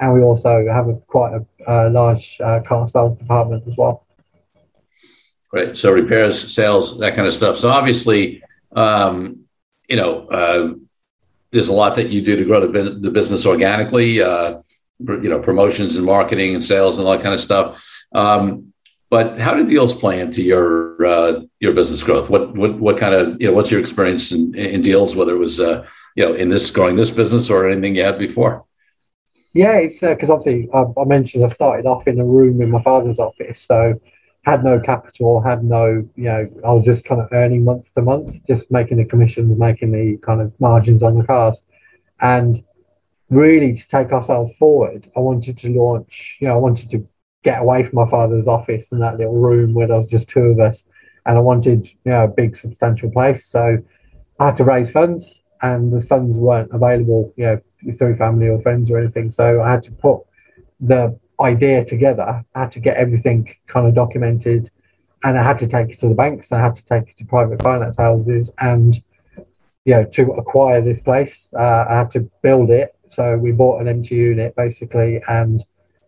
and 0.00 0.12
we 0.12 0.20
also 0.20 0.66
have 0.68 0.88
a 0.88 0.94
quite 1.06 1.34
a, 1.34 1.44
a 1.66 1.90
large 1.90 2.38
uh, 2.40 2.60
car 2.60 2.88
sales 2.88 3.16
department 3.18 3.62
as 3.68 3.76
well. 3.76 4.04
Great. 5.50 5.76
So 5.76 5.92
repairs, 5.92 6.54
sales, 6.54 6.98
that 6.98 7.14
kind 7.14 7.26
of 7.26 7.32
stuff. 7.32 7.56
So 7.56 7.70
obviously, 7.70 8.42
um, 8.72 9.44
you 9.88 9.96
know 9.96 10.26
uh, 10.26 10.74
there's 11.50 11.68
a 11.68 11.72
lot 11.72 11.96
that 11.96 12.08
you 12.08 12.20
do 12.20 12.36
to 12.36 12.44
grow 12.44 12.60
the, 12.60 12.90
the 12.90 13.10
business 13.10 13.46
organically, 13.46 14.20
uh, 14.20 14.60
you 14.98 15.28
know, 15.28 15.40
promotions 15.40 15.96
and 15.96 16.04
marketing 16.04 16.54
and 16.54 16.62
sales 16.62 16.98
and 16.98 17.06
all 17.06 17.12
that 17.12 17.22
kind 17.22 17.34
of 17.34 17.40
stuff. 17.40 17.84
Um, 18.12 18.72
but 19.10 19.38
how 19.38 19.54
do 19.54 19.66
deals 19.66 19.94
play 19.94 20.20
into 20.20 20.42
your 20.42 21.04
uh, 21.04 21.40
your 21.60 21.72
business 21.72 22.02
growth? 22.02 22.28
What 22.28 22.54
what 22.54 22.78
what 22.78 22.98
kind 22.98 23.14
of 23.14 23.40
you 23.40 23.48
know 23.48 23.54
what's 23.54 23.70
your 23.70 23.80
experience 23.80 24.32
in, 24.32 24.54
in 24.54 24.82
deals? 24.82 25.16
Whether 25.16 25.34
it 25.34 25.38
was 25.38 25.60
uh, 25.60 25.86
you 26.14 26.26
know 26.26 26.34
in 26.34 26.50
this 26.50 26.70
growing 26.70 26.96
this 26.96 27.10
business 27.10 27.48
or 27.48 27.68
anything 27.68 27.96
you 27.96 28.04
had 28.04 28.18
before? 28.18 28.64
Yeah, 29.54 29.76
it's 29.78 30.00
because 30.00 30.28
uh, 30.28 30.34
obviously 30.34 30.68
I, 30.74 30.84
I 31.00 31.04
mentioned 31.04 31.44
I 31.44 31.48
started 31.48 31.86
off 31.86 32.06
in 32.06 32.20
a 32.20 32.24
room 32.24 32.60
in 32.60 32.70
my 32.70 32.82
father's 32.82 33.18
office, 33.18 33.64
so 33.66 33.98
had 34.48 34.64
no 34.64 34.80
capital, 34.80 35.42
had 35.42 35.62
no, 35.62 36.08
you 36.16 36.24
know, 36.24 36.48
I 36.64 36.72
was 36.72 36.84
just 36.84 37.04
kind 37.04 37.20
of 37.20 37.28
earning 37.32 37.64
month 37.64 37.92
to 37.94 38.02
month, 38.02 38.40
just 38.46 38.70
making 38.70 38.96
the 38.96 39.04
commissions, 39.04 39.58
making 39.58 39.92
the 39.92 40.16
kind 40.24 40.40
of 40.40 40.58
margins 40.58 41.02
on 41.02 41.18
the 41.18 41.24
cars. 41.24 41.60
And 42.20 42.64
really 43.28 43.74
to 43.74 43.88
take 43.88 44.10
ourselves 44.10 44.56
forward, 44.56 45.10
I 45.14 45.20
wanted 45.20 45.58
to 45.58 45.70
launch, 45.70 46.38
you 46.40 46.48
know, 46.48 46.54
I 46.54 46.58
wanted 46.58 46.90
to 46.90 47.06
get 47.42 47.60
away 47.60 47.84
from 47.84 47.96
my 47.96 48.08
father's 48.08 48.48
office 48.48 48.90
and 48.90 49.02
that 49.02 49.18
little 49.18 49.36
room 49.36 49.74
where 49.74 49.86
there 49.86 49.98
was 49.98 50.08
just 50.08 50.28
two 50.28 50.44
of 50.44 50.60
us. 50.60 50.84
And 51.26 51.36
I 51.36 51.40
wanted, 51.40 51.86
you 51.86 52.12
know, 52.12 52.24
a 52.24 52.28
big 52.28 52.56
substantial 52.56 53.10
place. 53.10 53.46
So 53.46 53.78
I 54.40 54.46
had 54.46 54.56
to 54.56 54.64
raise 54.64 54.90
funds 54.90 55.42
and 55.60 55.92
the 55.92 56.00
funds 56.00 56.38
weren't 56.38 56.72
available, 56.72 57.34
you 57.36 57.44
know, 57.44 57.60
through 57.98 58.16
family 58.16 58.48
or 58.48 58.62
friends 58.62 58.90
or 58.90 58.98
anything. 58.98 59.30
So 59.30 59.60
I 59.60 59.72
had 59.72 59.82
to 59.84 59.92
put 59.92 60.20
the 60.80 61.18
idea 61.40 61.84
together. 61.84 62.44
I 62.54 62.60
had 62.60 62.72
to 62.72 62.80
get 62.80 62.96
everything 62.96 63.54
kind 63.66 63.86
of 63.86 63.94
documented, 63.94 64.70
and 65.24 65.38
I 65.38 65.42
had 65.42 65.58
to 65.58 65.68
take 65.68 65.90
it 65.90 66.00
to 66.00 66.08
the 66.08 66.14
banks. 66.14 66.52
I 66.52 66.60
had 66.60 66.74
to 66.74 66.84
take 66.84 67.10
it 67.10 67.16
to 67.18 67.24
private 67.24 67.62
finance 67.62 67.96
houses, 67.96 68.50
and 68.58 69.00
you 69.84 69.94
know, 69.94 70.04
to 70.04 70.32
acquire 70.32 70.80
this 70.80 71.00
place, 71.00 71.48
uh, 71.56 71.84
I 71.88 71.94
had 71.98 72.10
to 72.12 72.30
build 72.42 72.70
it. 72.70 72.94
So 73.10 73.38
we 73.38 73.52
bought 73.52 73.80
an 73.80 73.88
empty 73.88 74.16
unit 74.16 74.54
basically, 74.54 75.22
and 75.28 75.64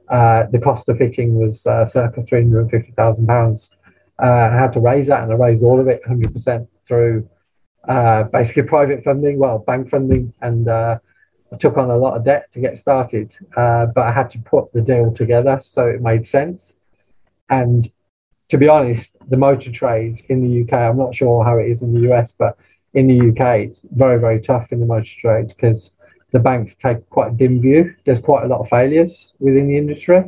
uh, 0.09 0.45
the 0.51 0.59
cost 0.59 0.89
of 0.89 0.99
fitting 0.99 1.37
was 1.37 1.67
uh, 1.67 1.87
circa 1.87 2.23
three 2.23 2.43
hundred 2.43 2.61
and 2.63 2.71
fifty 2.71 2.93
thousand 2.93 3.27
pounds. 3.27 3.71
Uh, 4.23 4.51
I 4.53 4.57
had 4.57 4.73
to 4.75 4.81
raise 4.81 5.07
that, 5.07 5.23
and 5.23 5.33
I 5.33 5.37
raised 5.37 5.63
all 5.63 5.81
of 5.81 5.89
it, 5.89 6.07
hundred 6.07 6.33
percent 6.35 6.69
through 6.87 7.29
uh, 7.89 8.25
basically 8.25 8.65
private 8.65 9.03
funding, 9.03 9.39
well, 9.39 9.61
bank 9.61 9.89
funding, 9.89 10.35
and 10.43 10.69
uh, 10.69 10.99
I 11.53 11.57
took 11.57 11.77
on 11.77 11.91
a 11.91 11.97
lot 11.97 12.17
of 12.17 12.25
debt 12.25 12.53
to 12.53 12.61
get 12.61 12.79
started, 12.79 13.37
uh, 13.57 13.87
but 13.87 14.07
I 14.07 14.13
had 14.13 14.31
to 14.31 14.39
put 14.39 14.73
the 14.73 14.81
deal 14.81 15.13
together 15.13 15.61
so 15.63 15.87
it 15.87 16.01
made 16.01 16.27
sense. 16.27 16.79
And 17.49 17.91
to 18.51 18.59
be 18.59 18.69
honest, 18.69 19.17
the 19.29 19.37
motor 19.37 19.73
trade 19.73 20.21
in 20.29 20.43
the 20.43 20.63
UK, 20.63 20.73
I'm 20.73 20.99
not 20.99 21.15
sure 21.15 21.45
how 21.45 21.59
it 21.59 21.71
is 21.71 21.83
in 21.83 21.93
the 21.93 22.13
US, 22.13 22.35
but 22.37 22.57
in 22.95 23.07
the 23.07 23.31
UK, 23.31 23.71
it's 23.71 23.81
very, 23.93 24.19
very 24.19 24.41
tough 24.41 24.73
in 24.73 24.81
the 24.81 24.87
motor 24.87 25.11
trade 25.19 25.49
because 25.49 25.93
the 26.33 26.39
banks 26.39 26.75
take 26.77 27.09
quite 27.11 27.33
a 27.33 27.35
dim 27.35 27.61
view. 27.61 27.95
There's 28.05 28.21
quite 28.21 28.45
a 28.45 28.49
lot 28.49 28.61
of 28.61 28.69
failures 28.69 29.33
within 29.41 29.69
the 29.69 29.77
industry. 29.77 30.25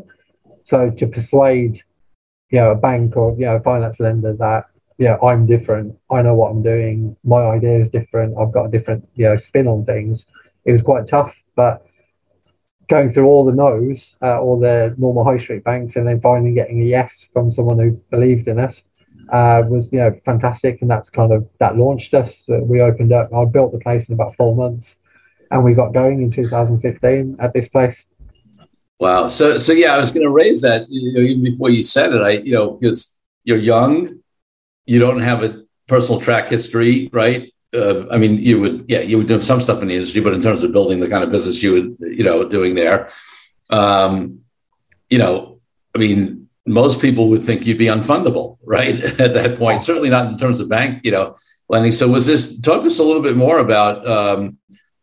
So 0.64 0.90
to 0.90 1.06
persuade, 1.06 1.80
you 2.50 2.60
know, 2.60 2.72
a 2.72 2.76
bank 2.76 3.16
or 3.16 3.32
you 3.32 3.46
know, 3.46 3.56
a 3.56 3.60
finance 3.60 3.98
lender 4.00 4.34
that 4.34 4.66
yeah, 4.98 5.16
I'm 5.22 5.46
different. 5.46 5.98
I 6.10 6.22
know 6.22 6.34
what 6.34 6.50
I'm 6.50 6.62
doing. 6.62 7.16
My 7.24 7.42
idea 7.42 7.78
is 7.80 7.88
different. 7.88 8.36
I've 8.38 8.52
got 8.52 8.66
a 8.66 8.70
different, 8.70 9.08
you 9.14 9.24
know, 9.24 9.36
spin 9.36 9.66
on 9.66 9.84
things 9.84 10.26
it 10.64 10.72
was 10.72 10.82
quite 10.82 11.06
tough. 11.06 11.36
But 11.54 11.86
going 12.88 13.12
through 13.12 13.26
all 13.26 13.44
the 13.44 13.52
no's, 13.52 14.14
uh, 14.22 14.40
all 14.40 14.58
the 14.58 14.94
normal 14.98 15.24
high 15.24 15.38
street 15.38 15.64
banks, 15.64 15.96
and 15.96 16.06
then 16.06 16.20
finally 16.20 16.52
getting 16.52 16.80
a 16.82 16.84
yes 16.84 17.26
from 17.32 17.50
someone 17.50 17.78
who 17.78 17.92
believed 18.10 18.48
in 18.48 18.58
us 18.58 18.82
uh, 19.32 19.62
was 19.66 19.90
you 19.92 19.98
know 19.98 20.12
fantastic, 20.24 20.82
and 20.82 20.90
that's 20.90 21.10
kind 21.10 21.32
of 21.32 21.48
that 21.58 21.76
launched 21.76 22.14
us. 22.14 22.42
We 22.48 22.80
opened 22.80 23.12
up. 23.12 23.32
I 23.32 23.44
built 23.46 23.72
the 23.72 23.78
place 23.78 24.06
in 24.08 24.14
about 24.14 24.36
four 24.36 24.54
months, 24.54 24.96
and 25.50 25.64
we 25.64 25.74
got 25.74 25.92
going 25.92 26.22
in 26.22 26.30
2015 26.30 27.36
at 27.40 27.52
this 27.52 27.68
place. 27.68 28.06
Wow. 29.00 29.28
So 29.28 29.58
so 29.58 29.72
yeah, 29.72 29.94
I 29.94 29.98
was 29.98 30.12
going 30.12 30.26
to 30.26 30.30
raise 30.30 30.60
that 30.60 30.86
you 30.88 31.12
know, 31.14 31.20
even 31.20 31.42
before 31.42 31.70
you 31.70 31.82
said 31.82 32.12
it. 32.12 32.20
I 32.20 32.30
you 32.30 32.52
know 32.52 32.72
because 32.72 33.16
you're 33.44 33.58
young, 33.58 34.20
you 34.86 34.98
don't 34.98 35.20
have 35.20 35.42
a 35.42 35.64
personal 35.88 36.20
track 36.20 36.48
history, 36.48 37.08
right? 37.12 37.52
Uh, 37.74 38.06
I 38.10 38.18
mean, 38.18 38.38
you 38.38 38.60
would, 38.60 38.84
yeah, 38.88 39.00
you 39.00 39.18
would 39.18 39.26
do 39.26 39.40
some 39.40 39.60
stuff 39.60 39.82
in 39.82 39.88
the 39.88 39.94
industry, 39.94 40.20
but 40.20 40.34
in 40.34 40.40
terms 40.40 40.62
of 40.62 40.72
building 40.72 41.00
the 41.00 41.08
kind 41.08 41.24
of 41.24 41.30
business 41.30 41.62
you 41.62 41.72
would, 41.72 41.96
you 42.00 42.24
know, 42.24 42.48
doing 42.48 42.74
there, 42.74 43.08
um, 43.70 44.40
you 45.08 45.18
know, 45.18 45.60
I 45.94 45.98
mean, 45.98 46.48
most 46.66 47.00
people 47.00 47.28
would 47.28 47.42
think 47.42 47.66
you'd 47.66 47.78
be 47.78 47.86
unfundable, 47.86 48.58
right? 48.62 49.00
At 49.20 49.34
that 49.34 49.58
point, 49.58 49.82
certainly 49.82 50.10
not 50.10 50.30
in 50.30 50.38
terms 50.38 50.60
of 50.60 50.68
bank, 50.68 51.00
you 51.04 51.12
know, 51.12 51.36
lending. 51.68 51.92
So, 51.92 52.08
was 52.08 52.26
this 52.26 52.60
talk 52.60 52.82
to 52.82 52.86
us 52.86 52.98
a 52.98 53.02
little 53.02 53.22
bit 53.22 53.36
more 53.36 53.58
about, 53.58 54.06
um, 54.06 54.58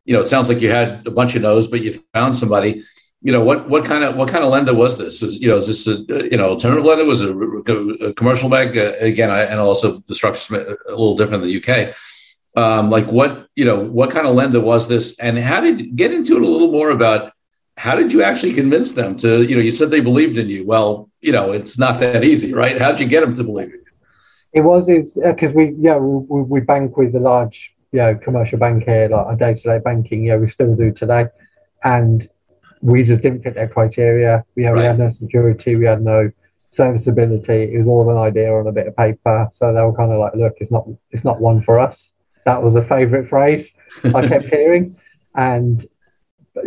you 0.06 0.14
know, 0.14 0.22
it 0.22 0.28
sounds 0.28 0.50
like 0.50 0.62
you 0.62 0.70
had 0.72 1.06
a 1.08 1.12
bunch 1.12 1.36
of 1.36 1.42
no's, 1.42 1.68
but 1.68 1.82
you 1.82 1.94
found 2.14 2.38
somebody. 2.38 2.84
you 3.22 3.34
know 3.34 3.44
what 3.44 3.70
what 3.70 3.84
kind 3.84 4.04
of 4.04 4.16
what 4.16 4.30
kind 4.30 4.44
of 4.44 4.52
lender 4.52 4.74
was 4.74 4.98
this? 4.98 5.22
Was 5.22 5.40
you 5.42 5.50
know 5.50 5.58
is 5.58 5.68
this 5.68 5.88
a 5.88 5.98
you 6.32 6.38
know 6.38 6.50
alternative 6.50 6.86
lender? 6.86 7.06
Was 7.06 7.22
it 7.22 7.30
a, 7.30 8.08
a 8.08 8.14
commercial 8.14 8.50
bank 8.50 8.78
uh, 8.78 8.94
again? 9.02 9.30
I, 9.30 9.42
and 9.42 9.60
also 9.60 10.00
the 10.08 10.16
structure's 10.16 10.50
a 10.50 10.92
little 10.92 11.18
different 11.18 11.44
in 11.44 11.50
the 11.50 11.58
UK. 11.58 11.96
Um, 12.60 12.90
like 12.90 13.08
what 13.08 13.48
you 13.56 13.64
know 13.64 13.80
what 13.80 14.12
kind 14.12 14.28
of 14.28 14.36
lender 14.36 14.60
was 14.60 14.88
this, 14.88 15.18
and 15.20 15.38
how 15.40 15.62
did 15.62 15.96
get 15.96 16.12
into 16.12 16.36
it 16.36 16.42
a 16.42 16.52
little 16.54 16.72
more 16.72 16.90
about 16.90 17.32
how 17.78 17.96
did 17.96 18.12
you 18.12 18.22
actually 18.22 18.54
convince 18.54 18.92
them 19.00 19.16
to 19.24 19.30
you 19.48 19.56
know 19.56 19.62
you 19.62 19.72
said 19.72 19.92
they 19.92 20.02
believed 20.02 20.38
in 20.38 20.50
you? 20.50 20.66
Well, 20.66 21.10
you 21.22 21.32
know 21.32 21.54
it's 21.54 21.78
not 21.80 22.00
that 22.02 22.24
easy, 22.32 22.54
right? 22.54 22.76
How'd 22.82 23.00
you 23.00 23.08
get 23.08 23.22
them 23.22 23.34
to 23.36 23.44
believe 23.44 23.68
in 23.68 23.82
you? 23.88 23.94
It 24.52 24.62
was 24.62 24.88
because 24.88 25.52
uh, 25.52 25.60
we 25.60 25.76
yeah 25.80 25.98
we, 25.98 26.42
we 26.54 26.60
bank 26.60 26.98
with 26.98 27.16
a 27.16 27.24
large 27.32 27.76
you 27.94 28.00
know 28.00 28.16
commercial 28.16 28.60
bank 28.60 28.84
here 28.84 29.08
like 29.08 29.26
our 29.26 29.36
day 29.38 29.54
to 29.54 29.64
day 29.64 29.80
banking 29.80 30.26
yeah 30.26 30.36
we 30.36 30.48
still 30.48 30.76
do 30.76 30.92
today, 30.92 31.28
and 31.84 32.28
we 32.82 33.04
just 33.04 33.22
didn't 33.22 33.44
fit 33.44 33.56
their 33.56 33.70
criteria. 33.70 34.44
We 34.56 34.64
had, 34.64 34.72
right. 34.72 34.82
we 34.82 34.86
had 34.86 35.00
no 35.00 35.14
security, 35.18 35.76
we 35.78 35.86
had 35.86 36.02
no 36.02 36.32
serviceability. 36.72 37.74
It 37.74 37.78
was 37.80 37.88
all 37.88 38.10
an 38.10 38.18
idea 38.18 38.54
on 38.54 38.68
a 38.68 38.72
bit 38.72 38.88
of 38.88 38.96
paper. 38.98 39.50
So 39.54 39.74
they 39.74 39.82
were 39.82 39.96
kind 39.96 40.12
of 40.12 40.20
like, 40.20 40.36
look, 40.36 40.56
it's 40.60 40.72
not 40.72 40.86
it's 41.12 41.24
not 41.24 41.40
one 41.40 41.62
for 41.62 41.80
us. 41.80 42.12
That 42.46 42.64
was 42.64 42.76
a 42.76 42.84
favourite 42.84 43.28
phrase 43.28 43.74
I 44.04 44.28
kept 44.28 44.46
hearing. 44.50 44.98
And 45.36 45.86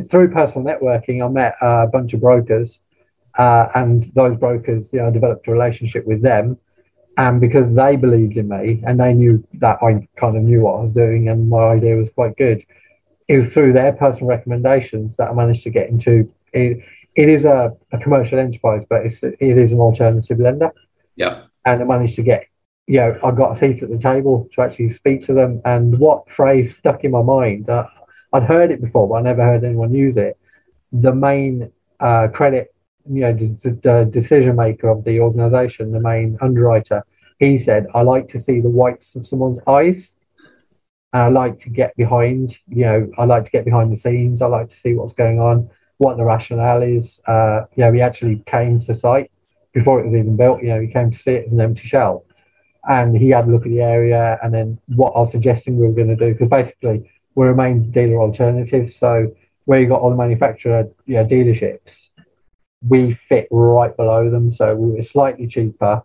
through 0.09 0.31
personal 0.33 0.67
networking, 0.67 1.25
I 1.25 1.29
met 1.29 1.57
a 1.61 1.87
bunch 1.87 2.15
of 2.15 2.21
brokers, 2.21 2.81
uh, 3.39 3.69
and 3.75 4.05
those 4.15 4.37
brokers, 4.37 4.93
you 4.93 5.01
know, 5.01 5.11
developed 5.11 5.49
a 5.49 5.53
relationship 5.53 6.07
with 6.07 6.23
them. 6.23 6.59
And 7.17 7.41
because 7.41 7.75
they 7.75 7.97
believed 7.97 8.37
in 8.39 8.49
me 8.49 8.83
and 8.87 8.99
they 8.99 9.13
knew 9.13 9.47
that 9.55 9.83
I 9.83 10.09
kind 10.17 10.37
of 10.37 10.43
knew 10.43 10.63
what 10.63 10.79
I 10.79 10.83
was 10.83 10.93
doing 10.93 11.29
and 11.29 11.51
my 11.51 11.65
idea 11.65 11.97
was 11.97 12.09
quite 12.11 12.37
good, 12.37 12.65
it 13.29 13.37
was 13.37 13.53
through 13.53 13.75
their 13.75 13.93
personal 13.93 14.29
recommendations 14.29 15.17
that 15.17 15.29
I 15.29 15.35
managed 15.35 15.63
to 15.65 15.71
get 15.71 15.89
into 15.91 16.31
it. 16.53 16.83
It 17.15 17.29
is 17.29 17.45
a, 17.45 17.77
a 17.93 17.99
commercial 17.99 18.39
enterprise, 18.39 18.87
but 18.89 19.05
it's, 19.05 19.23
it 19.23 19.37
is 19.41 19.73
an 19.73 19.81
alternative 19.81 20.41
lender. 20.41 20.73
Yeah. 21.17 21.43
And 21.67 21.83
I 21.83 21.85
managed 21.85 22.17
to 22.17 22.23
get, 22.23 22.47
you 22.87 22.99
know, 22.99 23.19
I 23.25 23.31
got 23.31 23.53
a 23.53 23.57
seat 23.57 23.83
at 23.83 23.91
the 23.91 23.99
table 23.99 24.49
to 24.53 24.63
actually 24.63 24.91
speak 24.91 25.25
to 25.27 25.35
them. 25.35 25.61
And 25.65 25.99
what 25.99 26.31
phrase 26.31 26.77
stuck 26.77 27.05
in 27.05 27.13
my 27.13 27.23
mind, 27.23 27.71
uh, 27.71 27.87
I'd 28.33 28.43
heard 28.45 28.71
it 28.71 28.81
before, 28.81 29.09
but 29.09 29.15
I 29.15 29.23
never 29.23 29.45
heard 29.45 29.65
anyone 29.65 29.95
use 29.95 30.17
it. 30.17 30.39
The 30.93 31.15
main 31.15 31.71
uh, 32.01 32.29
credit, 32.29 32.75
you 33.09 33.21
know, 33.23 33.33
the, 33.33 33.71
the 33.83 34.09
decision 34.11 34.57
maker 34.57 34.89
of 34.89 35.05
the 35.05 35.21
organization, 35.21 35.93
the 35.93 36.01
main 36.01 36.39
underwriter, 36.41 37.05
he 37.39 37.59
said, 37.59 37.87
I 37.95 38.03
like 38.03 38.29
to 38.29 38.41
see 38.41 38.61
the 38.61 38.69
whites 38.69 39.17
of 39.17 39.27
someone's 39.27 39.59
eyes 39.67 40.17
and 41.13 41.23
I 41.23 41.29
like 41.29 41.59
to 41.61 41.71
get 41.71 41.95
behind, 41.97 42.57
you 42.69 42.85
know, 42.85 43.11
I 43.19 43.25
like 43.25 43.45
to 43.45 43.51
get 43.51 43.65
behind 43.65 43.93
the 43.93 43.97
scenes. 43.97 44.41
I 44.41 44.47
like 44.47 44.71
to 44.71 44.77
see 44.77 44.95
what's 44.95 45.13
going 45.13 45.41
on, 45.41 45.69
what 45.99 46.17
the 46.17 46.25
rationale 46.25 46.83
is. 46.83 47.21
Uh, 47.27 47.65
you 47.77 47.85
know, 47.85 47.93
he 47.93 48.01
actually 48.01 48.43
came 48.47 48.81
to 48.83 48.95
site 48.95 49.31
before 49.75 50.01
it 50.01 50.07
was 50.07 50.15
even 50.15 50.37
built. 50.37 50.63
You 50.63 50.69
know, 50.69 50.81
he 50.81 50.89
came 50.89 51.11
to 51.11 51.19
see 51.19 51.33
it 51.33 51.47
as 51.47 51.53
an 51.53 51.61
empty 51.61 51.87
shell, 51.87 52.25
and 52.89 53.17
he 53.17 53.31
had 53.31 53.47
a 53.47 53.51
look 53.51 53.63
at 53.63 53.71
the 53.71 53.81
area 53.81 54.39
and 54.43 54.53
then 54.53 54.79
what 54.87 55.13
I 55.15 55.21
was 55.21 55.31
suggesting 55.31 55.79
we 55.79 55.87
were 55.87 55.95
going 55.95 56.09
to 56.09 56.17
do 56.17 56.33
because 56.33 56.49
basically 56.49 57.11
we're 57.35 57.51
a 57.51 57.57
main 57.57 57.91
dealer 57.91 58.21
alternative. 58.21 58.93
So 58.93 59.35
where 59.65 59.81
you 59.81 59.89
got 59.89 60.01
all 60.01 60.11
the 60.11 60.17
manufacturer 60.17 60.89
dealerships, 61.09 62.09
we 62.87 63.15
fit 63.15 63.47
right 63.51 63.97
below 63.97 64.29
them. 64.31 64.51
So 64.53 64.75
we 64.75 64.97
were 64.97 65.03
slightly 65.03 65.47
cheaper 65.47 66.03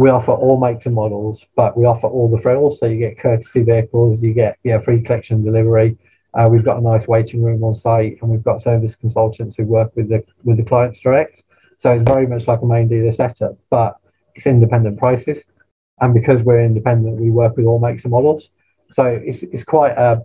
we 0.00 0.08
offer 0.08 0.32
all 0.32 0.58
makes 0.58 0.86
and 0.86 0.94
models, 0.94 1.44
but 1.56 1.76
we 1.76 1.84
offer 1.84 2.06
all 2.06 2.30
the 2.30 2.40
frills. 2.40 2.78
So 2.78 2.86
you 2.86 2.96
get 2.96 3.18
courtesy 3.18 3.62
vehicles, 3.62 4.22
you 4.22 4.32
get 4.32 4.58
yeah, 4.64 4.78
free 4.78 5.02
collection 5.02 5.44
delivery. 5.44 5.98
Uh, 6.32 6.48
we've 6.50 6.64
got 6.64 6.78
a 6.78 6.80
nice 6.80 7.08
waiting 7.08 7.42
room 7.42 7.62
on 7.64 7.74
site, 7.74 8.16
and 8.22 8.30
we've 8.30 8.42
got 8.42 8.62
service 8.62 8.96
consultants 8.96 9.56
who 9.56 9.64
work 9.64 9.94
with 9.96 10.08
the 10.08 10.24
with 10.44 10.56
the 10.56 10.62
clients 10.62 11.00
direct. 11.00 11.42
So 11.80 11.92
it's 11.92 12.10
very 12.10 12.26
much 12.26 12.46
like 12.46 12.62
a 12.62 12.66
main 12.66 12.88
dealer 12.88 13.12
setup, 13.12 13.58
but 13.68 13.96
it's 14.34 14.46
independent 14.46 14.98
prices. 14.98 15.44
And 16.00 16.14
because 16.14 16.42
we're 16.42 16.64
independent, 16.64 17.20
we 17.20 17.30
work 17.30 17.56
with 17.56 17.66
all 17.66 17.78
makes 17.78 18.04
and 18.04 18.12
models. 18.12 18.50
So 18.92 19.04
it's 19.06 19.42
it's 19.42 19.64
quite 19.64 19.92
a, 19.92 20.24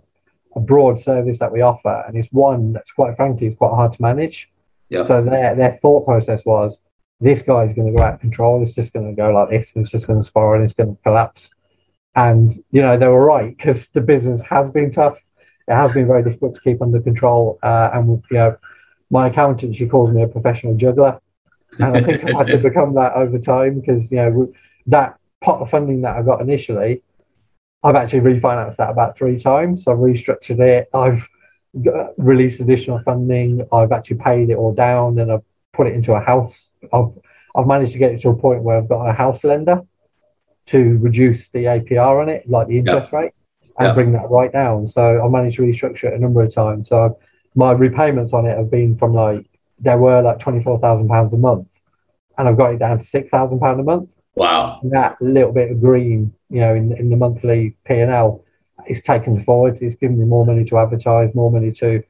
a 0.54 0.60
broad 0.60 1.00
service 1.00 1.38
that 1.38 1.52
we 1.52 1.60
offer, 1.60 2.04
and 2.06 2.16
it's 2.16 2.28
one 2.32 2.72
that's 2.72 2.92
quite 2.92 3.16
frankly 3.16 3.48
is 3.48 3.56
quite 3.56 3.74
hard 3.74 3.92
to 3.92 4.02
manage. 4.02 4.50
Yeah. 4.88 5.04
So 5.04 5.22
their 5.22 5.54
their 5.54 5.72
thought 5.72 6.04
process 6.04 6.44
was 6.44 6.80
this 7.20 7.42
guy's 7.42 7.72
going 7.72 7.90
to 7.90 7.96
go 7.96 8.04
out 8.04 8.14
of 8.14 8.20
control. 8.20 8.62
It's 8.62 8.74
just 8.74 8.92
going 8.92 9.08
to 9.08 9.14
go 9.14 9.30
like 9.30 9.50
this. 9.50 9.72
It's 9.74 9.90
just 9.90 10.06
going 10.06 10.20
to 10.20 10.26
spiral 10.26 10.54
and 10.54 10.64
it's 10.64 10.74
going 10.74 10.96
to 10.96 11.02
collapse. 11.02 11.50
And, 12.14 12.52
you 12.70 12.82
know, 12.82 12.96
they 12.96 13.08
were 13.08 13.24
right 13.24 13.56
because 13.56 13.88
the 13.88 14.00
business 14.00 14.40
has 14.42 14.70
been 14.70 14.90
tough. 14.90 15.18
It 15.68 15.74
has 15.74 15.92
been 15.92 16.06
very 16.06 16.22
difficult 16.22 16.54
to 16.54 16.60
keep 16.60 16.80
under 16.82 17.00
control. 17.00 17.58
Uh, 17.62 17.90
and, 17.92 18.22
you 18.30 18.36
know, 18.36 18.56
my 19.10 19.28
accountant, 19.28 19.76
she 19.76 19.86
calls 19.86 20.12
me 20.12 20.22
a 20.22 20.28
professional 20.28 20.76
juggler. 20.76 21.20
And 21.78 21.96
I 21.96 22.00
think 22.00 22.24
I've 22.24 22.34
had 22.34 22.46
to 22.48 22.58
become 22.70 22.94
that 22.94 23.14
over 23.14 23.38
time 23.38 23.80
because, 23.80 24.10
you 24.10 24.18
know, 24.18 24.52
that 24.86 25.18
pot 25.46 25.62
of 25.62 25.70
funding 25.70 26.02
that 26.02 26.16
I 26.16 26.22
got 26.22 26.40
initially, 26.40 27.02
I've 27.84 27.94
actually 27.94 28.20
refinanced 28.20 28.76
that 28.76 28.90
about 28.90 29.16
three 29.16 29.38
times. 29.38 29.86
I've 29.86 29.98
restructured 29.98 30.58
it. 30.58 30.88
I've 30.92 31.28
uh, 31.86 32.08
released 32.16 32.58
additional 32.60 32.98
funding. 33.04 33.64
I've 33.72 33.92
actually 33.92 34.18
paid 34.18 34.50
it 34.50 34.56
all 34.56 34.74
down 34.74 35.20
and 35.20 35.30
I've 35.30 35.44
put 35.72 35.86
it 35.86 35.94
into 35.94 36.12
a 36.12 36.20
house. 36.20 36.70
I've 36.92 37.16
I've 37.54 37.66
managed 37.66 37.92
to 37.92 37.98
get 37.98 38.12
it 38.12 38.20
to 38.22 38.30
a 38.30 38.36
point 38.36 38.62
where 38.62 38.76
I've 38.76 38.88
got 38.88 39.08
a 39.08 39.12
house 39.12 39.42
lender 39.44 39.82
to 40.66 40.98
reduce 40.98 41.48
the 41.50 41.64
APR 41.74 42.20
on 42.20 42.28
it, 42.28 42.50
like 42.50 42.66
the 42.66 42.78
interest 42.78 43.12
rate, 43.12 43.32
and 43.78 43.94
bring 43.94 44.12
that 44.12 44.28
right 44.28 44.52
down. 44.52 44.88
So 44.88 45.24
I 45.24 45.28
managed 45.28 45.56
to 45.56 45.62
restructure 45.62 46.04
it 46.04 46.14
a 46.14 46.18
number 46.18 46.42
of 46.42 46.52
times. 46.52 46.88
So 46.88 47.18
my 47.54 47.70
repayments 47.70 48.32
on 48.32 48.46
it 48.46 48.58
have 48.58 48.70
been 48.70 48.96
from 48.98 49.12
like 49.12 49.46
there 49.78 49.98
were 49.98 50.20
like 50.22 50.40
twenty 50.40 50.60
four 50.62 50.80
thousand 50.80 51.08
pounds 51.08 51.32
a 51.32 51.38
month, 51.38 51.68
and 52.36 52.48
I've 52.48 52.58
got 52.58 52.74
it 52.74 52.78
down 52.78 52.98
to 52.98 53.04
six 53.04 53.30
thousand 53.30 53.60
pound 53.60 53.78
a 53.78 53.84
month. 53.84 54.15
Wow! 54.36 54.80
And 54.82 54.92
that 54.92 55.20
little 55.20 55.52
bit 55.52 55.70
of 55.72 55.80
green, 55.80 56.32
you 56.50 56.60
know, 56.60 56.74
in 56.74 56.96
in 56.96 57.10
the 57.10 57.16
monthly 57.16 57.76
P 57.84 57.94
and 57.94 58.10
L, 58.10 58.44
is 58.86 59.02
taken 59.02 59.42
forward. 59.42 59.78
It's 59.80 59.96
given 59.96 60.18
me 60.18 60.24
more 60.24 60.46
money 60.46 60.64
to 60.66 60.78
advertise, 60.78 61.34
more 61.34 61.50
money 61.50 61.72
to 61.72 62.02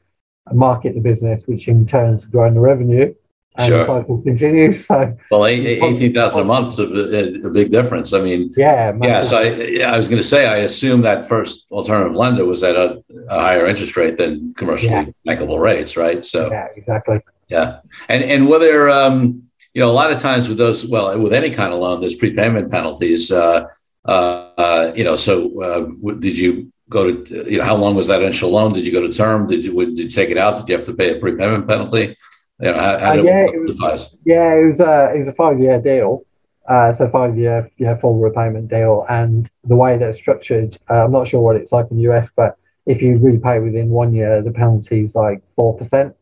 market 0.53 0.95
the 0.95 1.01
business, 1.01 1.45
which 1.47 1.69
in 1.69 1.87
turn 1.87 2.15
is 2.15 2.25
growing 2.25 2.55
the 2.55 2.61
revenue 2.61 3.15
and 3.59 3.69
sure. 3.69 3.79
the 3.79 3.87
cycle 3.87 4.21
continues. 4.23 4.87
So, 4.87 5.17
well, 5.31 5.47
eighteen 5.47 6.13
thousand 6.13 6.43
a 6.43 6.45
month 6.45 6.73
is 6.73 6.79
a, 6.79 7.47
a, 7.47 7.51
big 7.51 7.71
difference. 7.71 8.13
I 8.13 8.21
mean, 8.21 8.53
yeah, 8.57 8.97
yeah. 9.03 9.23
So, 9.23 9.39
I, 9.39 9.83
I 9.85 9.97
was 9.97 10.09
going 10.09 10.21
to 10.21 10.27
say, 10.27 10.47
I 10.47 10.59
assume 10.59 11.03
that 11.03 11.27
first 11.27 11.71
alternative 11.73 12.15
lender 12.15 12.45
was 12.45 12.63
at 12.63 12.77
a, 12.77 13.03
a 13.29 13.41
higher 13.41 13.67
interest 13.67 13.97
rate 13.97 14.17
than 14.17 14.55
commercially 14.55 14.93
yeah. 14.93 15.07
bankable 15.27 15.59
rates, 15.59 15.97
right? 15.97 16.25
So, 16.25 16.51
yeah, 16.51 16.67
exactly. 16.77 17.21
Yeah, 17.49 17.81
and 18.09 18.23
and 18.25 18.49
whether 18.49 18.91
um, 18.91 19.46
you 19.77 19.83
know, 19.83 19.91
a 19.91 19.93
lot 19.93 20.11
of 20.11 20.19
times 20.19 20.49
with 20.49 20.57
those, 20.57 20.87
well, 20.87 21.19
with 21.21 21.35
any 21.35 21.51
kind 21.51 21.71
of 21.71 21.81
loan, 21.81 22.01
there's 22.01 22.15
prepayment 22.15 22.71
penalties. 22.71 23.31
Uh, 23.31 23.69
uh, 24.07 24.91
you 24.97 25.05
know, 25.05 25.15
so 25.15 25.63
uh, 25.63 26.15
did 26.19 26.39
you 26.39 26.73
go 26.89 27.13
to 27.13 27.51
you 27.51 27.59
know 27.59 27.65
how 27.65 27.77
long 27.77 27.95
was 27.95 28.07
that 28.07 28.23
initial 28.23 28.49
loan? 28.49 28.73
Did 28.73 28.87
you 28.87 28.93
go 28.93 29.07
to 29.07 29.13
term? 29.13 29.47
Did 29.47 29.67
you 29.67 29.75
did 29.95 29.99
you 29.99 30.09
take 30.09 30.31
it 30.31 30.39
out? 30.39 30.57
Did 30.57 30.69
you 30.71 30.77
have 30.79 30.87
to 30.87 30.95
pay 30.95 31.15
a 31.15 31.21
prepayment 31.21 31.69
penalty? 31.69 32.17
You 32.59 32.73
know, 32.73 32.79
how, 32.79 32.99
how 32.99 33.11
uh, 33.11 33.23
yeah, 33.23 33.45
it 33.53 33.79
was, 33.79 34.17
yeah, 34.25 34.55
it 34.55 34.71
was 34.71 34.81
a 34.81 35.13
it 35.15 35.19
was 35.19 35.29
a 35.29 35.35
five 35.35 35.61
year 35.61 35.79
deal. 35.79 36.25
Uh, 36.67 36.95
so 36.95 37.07
five 37.11 37.37
year 37.37 37.71
yeah 37.77 37.99
full 37.99 38.19
repayment 38.19 38.69
deal, 38.69 39.05
and 39.11 39.51
the 39.65 39.77
way 39.77 39.99
that 39.99 40.09
it's 40.09 40.19
structured, 40.19 40.79
uh, 40.89 41.05
I'm 41.05 41.13
not 41.13 41.29
sure 41.29 41.43
what 41.43 41.57
it's 41.57 41.71
like 41.71 41.91
in 41.91 41.99
the 41.99 42.09
US, 42.13 42.31
but 42.35 42.57
if 42.87 43.03
you 43.03 43.19
repay 43.19 43.59
within 43.59 43.91
one 43.91 44.15
year, 44.15 44.41
the 44.41 44.53
penalty 44.53 45.05
is 45.05 45.15
like 45.15 45.43
four 45.55 45.77
percent, 45.77 46.17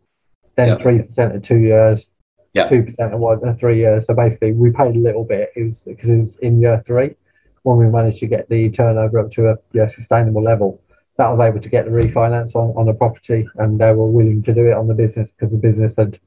then 0.57 0.77
three 0.77 1.03
percent 1.03 1.37
at 1.37 1.45
two 1.45 1.59
years, 1.59 2.09
two 2.55 2.83
percent 2.83 3.13
at 3.13 3.19
one 3.19 3.47
at 3.49 3.59
three 3.59 3.79
years. 3.79 4.07
So 4.07 4.15
basically, 4.15 4.53
we 4.53 4.71
paid 4.71 4.97
a 4.97 4.99
little 4.99 5.25
bit. 5.25 5.51
It 5.57 5.65
was 5.65 5.81
because 5.81 6.11
it 6.11 6.17
was 6.17 6.37
in 6.37 6.61
year 6.61 6.83
three 6.87 7.15
when 7.63 7.79
we 7.79 7.87
managed 7.87 8.19
to 8.19 8.27
get 8.27 8.49
the 8.49 8.71
turnover 8.71 9.19
up 9.19 9.31
to 9.33 9.49
a 9.49 9.57
yeah, 9.73 9.87
sustainable 9.87 10.43
level 10.43 10.81
that 11.17 11.29
was 11.29 11.41
able 11.41 11.61
to 11.61 11.69
get 11.69 11.85
the 11.85 11.91
refinance 11.91 12.55
on, 12.55 12.77
on 12.77 12.87
the 12.87 12.93
property 12.93 13.49
and 13.57 13.81
they 13.81 13.93
were 13.93 14.07
willing 14.07 14.43
to 14.43 14.53
do 14.53 14.67
it 14.67 14.75
on 14.75 14.87
the 14.87 14.95
business 14.95 15.31
because 15.31 15.53
the 15.53 15.59
business 15.59 15.97
had 15.97 16.19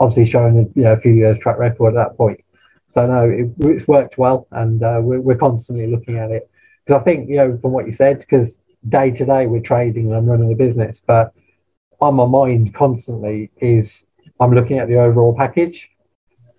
obviously 0.00 0.26
shown 0.26 0.70
you 0.74 0.82
know, 0.82 0.92
a 0.92 0.98
few 0.98 1.12
years 1.12 1.38
track 1.38 1.58
record 1.58 1.96
at 1.96 2.08
that 2.08 2.16
point. 2.16 2.42
So 2.88 3.06
no, 3.06 3.24
it, 3.28 3.50
it's 3.60 3.88
worked 3.88 4.18
well 4.18 4.46
and 4.50 4.82
uh, 4.82 5.00
we're, 5.00 5.20
we're 5.20 5.36
constantly 5.36 5.86
looking 5.86 6.18
at 6.18 6.30
it 6.30 6.50
because 6.84 7.00
I 7.00 7.04
think, 7.04 7.28
you 7.28 7.36
know, 7.36 7.58
from 7.62 7.72
what 7.72 7.86
you 7.86 7.92
said, 7.92 8.18
because 8.18 8.58
day 8.88 9.12
to 9.12 9.24
day 9.24 9.46
we're 9.46 9.60
trading 9.60 10.08
and 10.08 10.16
I'm 10.16 10.26
running 10.26 10.48
the 10.48 10.56
business, 10.56 11.00
but 11.06 11.32
on 12.00 12.14
my 12.14 12.26
mind 12.26 12.74
constantly 12.74 13.50
is 13.58 14.04
I'm 14.42 14.54
looking 14.54 14.78
at 14.78 14.88
the 14.88 14.96
overall 14.96 15.34
package. 15.36 15.88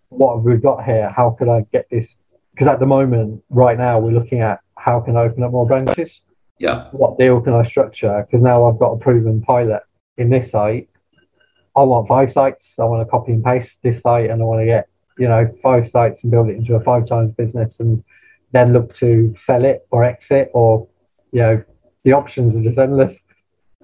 What 0.10 0.36
have 0.36 0.44
we 0.44 0.58
got 0.58 0.86
here? 0.86 1.12
How 1.16 1.32
could 1.38 1.50
I 1.50 1.66
get 1.72 1.88
this? 1.90 2.16
Because 2.52 2.68
at 2.68 2.80
the 2.80 2.86
moment, 2.86 3.44
right 3.50 3.78
now, 3.78 4.00
we're 4.00 4.12
looking 4.12 4.42
at 4.42 4.60
how 4.78 5.00
can 5.00 5.18
I 5.18 5.22
open 5.22 5.44
up 5.44 5.52
more 5.52 5.68
branches 5.68 6.22
yeah. 6.64 6.88
What 6.92 7.18
deal 7.18 7.42
can 7.42 7.54
I 7.54 7.64
structure? 7.64 8.26
Because 8.26 8.42
now 8.42 8.66
I've 8.66 8.80
got 8.80 8.92
a 8.92 8.98
proven 8.98 9.42
pilot 9.42 9.82
in 10.18 10.30
this 10.30 10.52
site. 10.52 10.90
I 11.76 11.82
want 11.82 12.08
five 12.08 12.32
sites. 12.32 12.74
I 12.80 12.86
want 12.86 13.06
to 13.06 13.10
copy 13.10 13.32
and 13.32 13.44
paste 13.44 13.80
this 13.82 14.02
site, 14.02 14.30
and 14.30 14.42
I 14.42 14.46
want 14.46 14.62
to 14.62 14.66
get 14.66 14.88
you 15.18 15.28
know 15.28 15.54
five 15.62 15.90
sites 15.90 16.24
and 16.24 16.32
build 16.32 16.50
it 16.50 16.56
into 16.56 16.76
a 16.76 16.80
five 16.80 17.06
times 17.06 17.34
business, 17.34 17.80
and 17.80 18.04
then 18.52 18.72
look 18.72 18.96
to 18.96 19.34
sell 19.38 19.66
it 19.66 19.86
or 19.92 20.04
exit, 20.04 20.52
or 20.54 20.88
you 21.32 21.40
know 21.40 21.64
the 22.04 22.14
options 22.14 22.56
are 22.56 22.64
just 22.64 22.78
endless. 22.78 23.24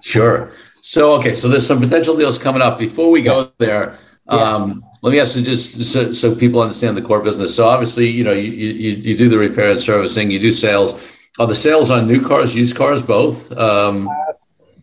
Sure. 0.02 0.52
So 0.82 1.14
okay, 1.18 1.36
so 1.36 1.48
there's 1.48 1.68
some 1.68 1.80
potential 1.80 2.16
deals 2.16 2.38
coming 2.38 2.62
up. 2.62 2.80
Before 2.80 3.12
we 3.12 3.22
go 3.22 3.52
there, 3.58 4.00
Um, 4.30 4.86
let 5.02 5.12
me 5.12 5.20
ask 5.20 5.36
you 5.36 5.42
just 5.42 5.84
so, 5.86 6.12
so, 6.12 6.36
people 6.36 6.62
understand 6.62 6.96
the 6.96 7.02
core 7.02 7.22
business. 7.22 7.56
So 7.56 7.68
obviously, 7.68 8.08
you 8.10 8.24
know, 8.24 8.32
you, 8.32 8.52
you, 8.52 8.92
you 8.92 9.18
do 9.18 9.28
the 9.28 9.38
repair 9.38 9.72
and 9.72 9.82
servicing, 9.82 10.30
you 10.30 10.40
do 10.40 10.52
sales. 10.52 10.94
Are 11.40 11.48
the 11.48 11.56
sales 11.56 11.90
on 11.90 12.08
new 12.08 12.22
cars, 12.22 12.54
used 12.54 12.76
cars, 12.76 13.02
both? 13.02 13.52
Um, 13.58 14.08
uh, 14.08 14.34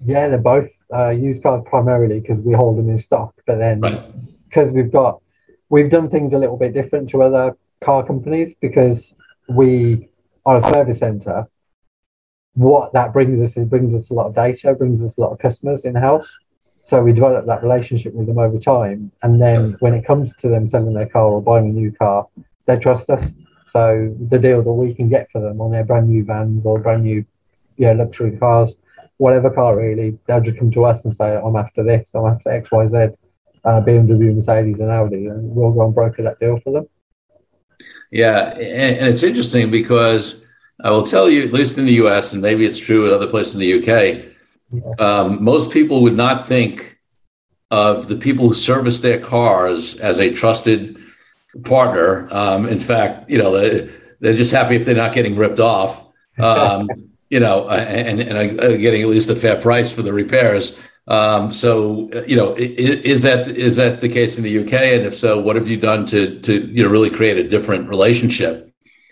yeah, 0.05 0.29
they're 0.29 0.39
both 0.39 0.71
uh, 0.93 1.11
used 1.11 1.43
cars 1.43 1.63
primarily 1.67 2.21
because 2.21 2.41
we 2.41 2.55
hold 2.55 2.79
them 2.79 2.89
in 2.91 2.99
stock. 2.99 3.35
But 3.47 3.59
then 3.59 3.81
because 3.81 4.67
right. 4.67 4.73
we've 4.73 4.91
got, 4.91 5.21
we've 5.69 5.91
done 5.91 6.09
things 6.11 6.33
a 6.33 6.39
little 6.39 6.57
bit 6.57 6.73
different 6.73 7.11
to 7.11 7.23
other 7.23 7.57
car 7.81 8.05
companies 8.05 8.55
because 8.61 9.15
we 9.49 10.09
are 10.45 10.57
a 10.57 10.63
service 10.73 10.99
center. 10.99 11.47
What 12.57 12.93
that 12.95 13.13
brings 13.13 13.41
us 13.41 13.57
is 13.57 13.69
brings 13.69 13.95
us 13.95 14.11
a 14.11 14.15
lot 14.15 14.27
of 14.27 14.35
data, 14.35 14.75
brings 14.75 15.03
us 15.03 15.17
a 15.17 15.21
lot 15.21 15.33
of 15.33 15.39
customers 15.39 15.85
in 15.85 15.95
house. 15.95 16.29
So 16.85 17.03
we 17.03 17.13
develop 17.13 17.47
that 17.47 17.63
relationship 17.63 18.15
with 18.15 18.27
them 18.27 18.39
over 18.39 18.59
time. 18.59 19.13
And 19.23 19.41
then 19.41 19.77
when 19.81 19.95
it 19.95 20.07
comes 20.07 20.35
to 20.37 20.49
them 20.49 20.69
selling 20.69 20.95
their 20.95 21.09
car 21.09 21.27
or 21.27 21.43
buying 21.43 21.69
a 21.69 21.73
new 21.73 21.93
car, 21.93 22.27
they 22.67 22.77
trust 22.77 23.11
us. 23.11 23.31
So 23.69 24.15
the 24.29 24.39
deals 24.39 24.65
that 24.65 24.73
we 24.73 24.95
can 24.95 25.09
get 25.09 25.31
for 25.31 25.41
them 25.41 25.61
on 25.61 25.71
their 25.71 25.85
brand 25.85 26.09
new 26.09 26.25
vans 26.25 26.65
or 26.65 26.79
brand 26.79 27.03
new 27.03 27.25
yeah, 27.77 27.93
luxury 27.93 28.37
cars, 28.37 28.77
whatever 29.19 29.51
car 29.51 29.77
really, 29.77 30.19
they'll 30.27 30.41
just 30.41 30.59
come 30.59 30.71
to 30.71 30.85
us 30.85 31.05
and 31.05 31.15
say, 31.15 31.37
I'm 31.37 31.57
after 31.57 31.83
this, 31.83 32.13
I'm 32.15 32.27
after 32.27 32.51
XYZ, 32.51 33.17
uh, 33.65 33.81
BMW, 33.83 34.35
Mercedes, 34.35 34.81
and 34.81 34.91
Audi, 34.91 35.27
and 35.27 35.55
we'll 35.55 35.73
go 35.73 35.85
and 35.85 35.95
broker 35.95 36.23
that 36.23 36.39
deal 36.39 36.59
for 36.61 36.73
them. 36.73 36.89
Yeah, 38.11 38.55
and 38.57 39.09
it's 39.09 39.23
interesting 39.23 39.71
because 39.71 40.43
I 40.83 40.91
will 40.91 41.05
tell 41.05 41.31
you, 41.31 41.43
at 41.43 41.53
least 41.53 41.79
in 41.79 41.87
the 41.87 41.95
US, 41.95 42.33
and 42.33 42.43
maybe 42.43 42.65
it's 42.65 42.79
true 42.79 43.07
in 43.07 43.15
other 43.15 43.27
places 43.27 43.55
in 43.55 43.61
the 43.61 43.81
UK, 43.81 45.01
um, 45.01 45.43
most 45.43 45.71
people 45.71 46.03
would 46.03 46.17
not 46.17 46.47
think 46.47 46.99
of 47.71 48.09
the 48.09 48.17
people 48.17 48.49
who 48.49 48.55
service 48.55 49.01
their 49.01 49.19
cars 49.19 49.97
as 49.99 50.19
a 50.19 50.33
trusted 50.33 50.97
partner. 51.65 52.29
Um, 52.31 52.67
in 52.67 52.81
fact, 52.81 53.31
you 53.31 53.39
know, 53.39 53.59
they, 53.59 53.91
they're 54.21 54.37
just 54.37 54.53
happy 54.53 54.77
if 54.77 54.85
they're 54.85 54.95
not 54.95 55.15
getting 55.15 55.37
ripped 55.37 55.61
off, 55.61 56.07
um, 56.39 56.89
you 57.31 57.41
know, 57.41 57.69
and, 57.69 58.21
and 58.21 58.61
uh, 58.61 58.77
getting 58.77 59.03
at 59.03 59.09
least 59.09 59.31
a 59.31 59.37
fair 59.37 59.61
price 59.61 59.91
for 59.91 60.03
the 60.03 60.13
repairs. 60.13 60.79
Um, 61.09 61.53
so, 61.53 62.11
you 62.27 62.37
know, 62.37 62.55
is, 62.55 62.97
is, 62.97 63.23
that 63.23 63.49
is 63.49 63.77
that 63.77 64.01
the 64.01 64.09
case 64.09 64.39
in 64.39 64.45
the 64.45 64.59
UK? 64.59 64.73
And 64.73 65.07
if 65.07 65.15
so, 65.17 65.41
what 65.41 65.57
have 65.57 65.69
you 65.69 65.77
done 65.77 66.05
to 66.07 66.41
to 66.41 66.67
you 66.67 66.83
know 66.83 66.89
really 66.89 67.11
create 67.11 67.37
a 67.37 67.47
different 67.47 67.89
relationship 67.89 68.66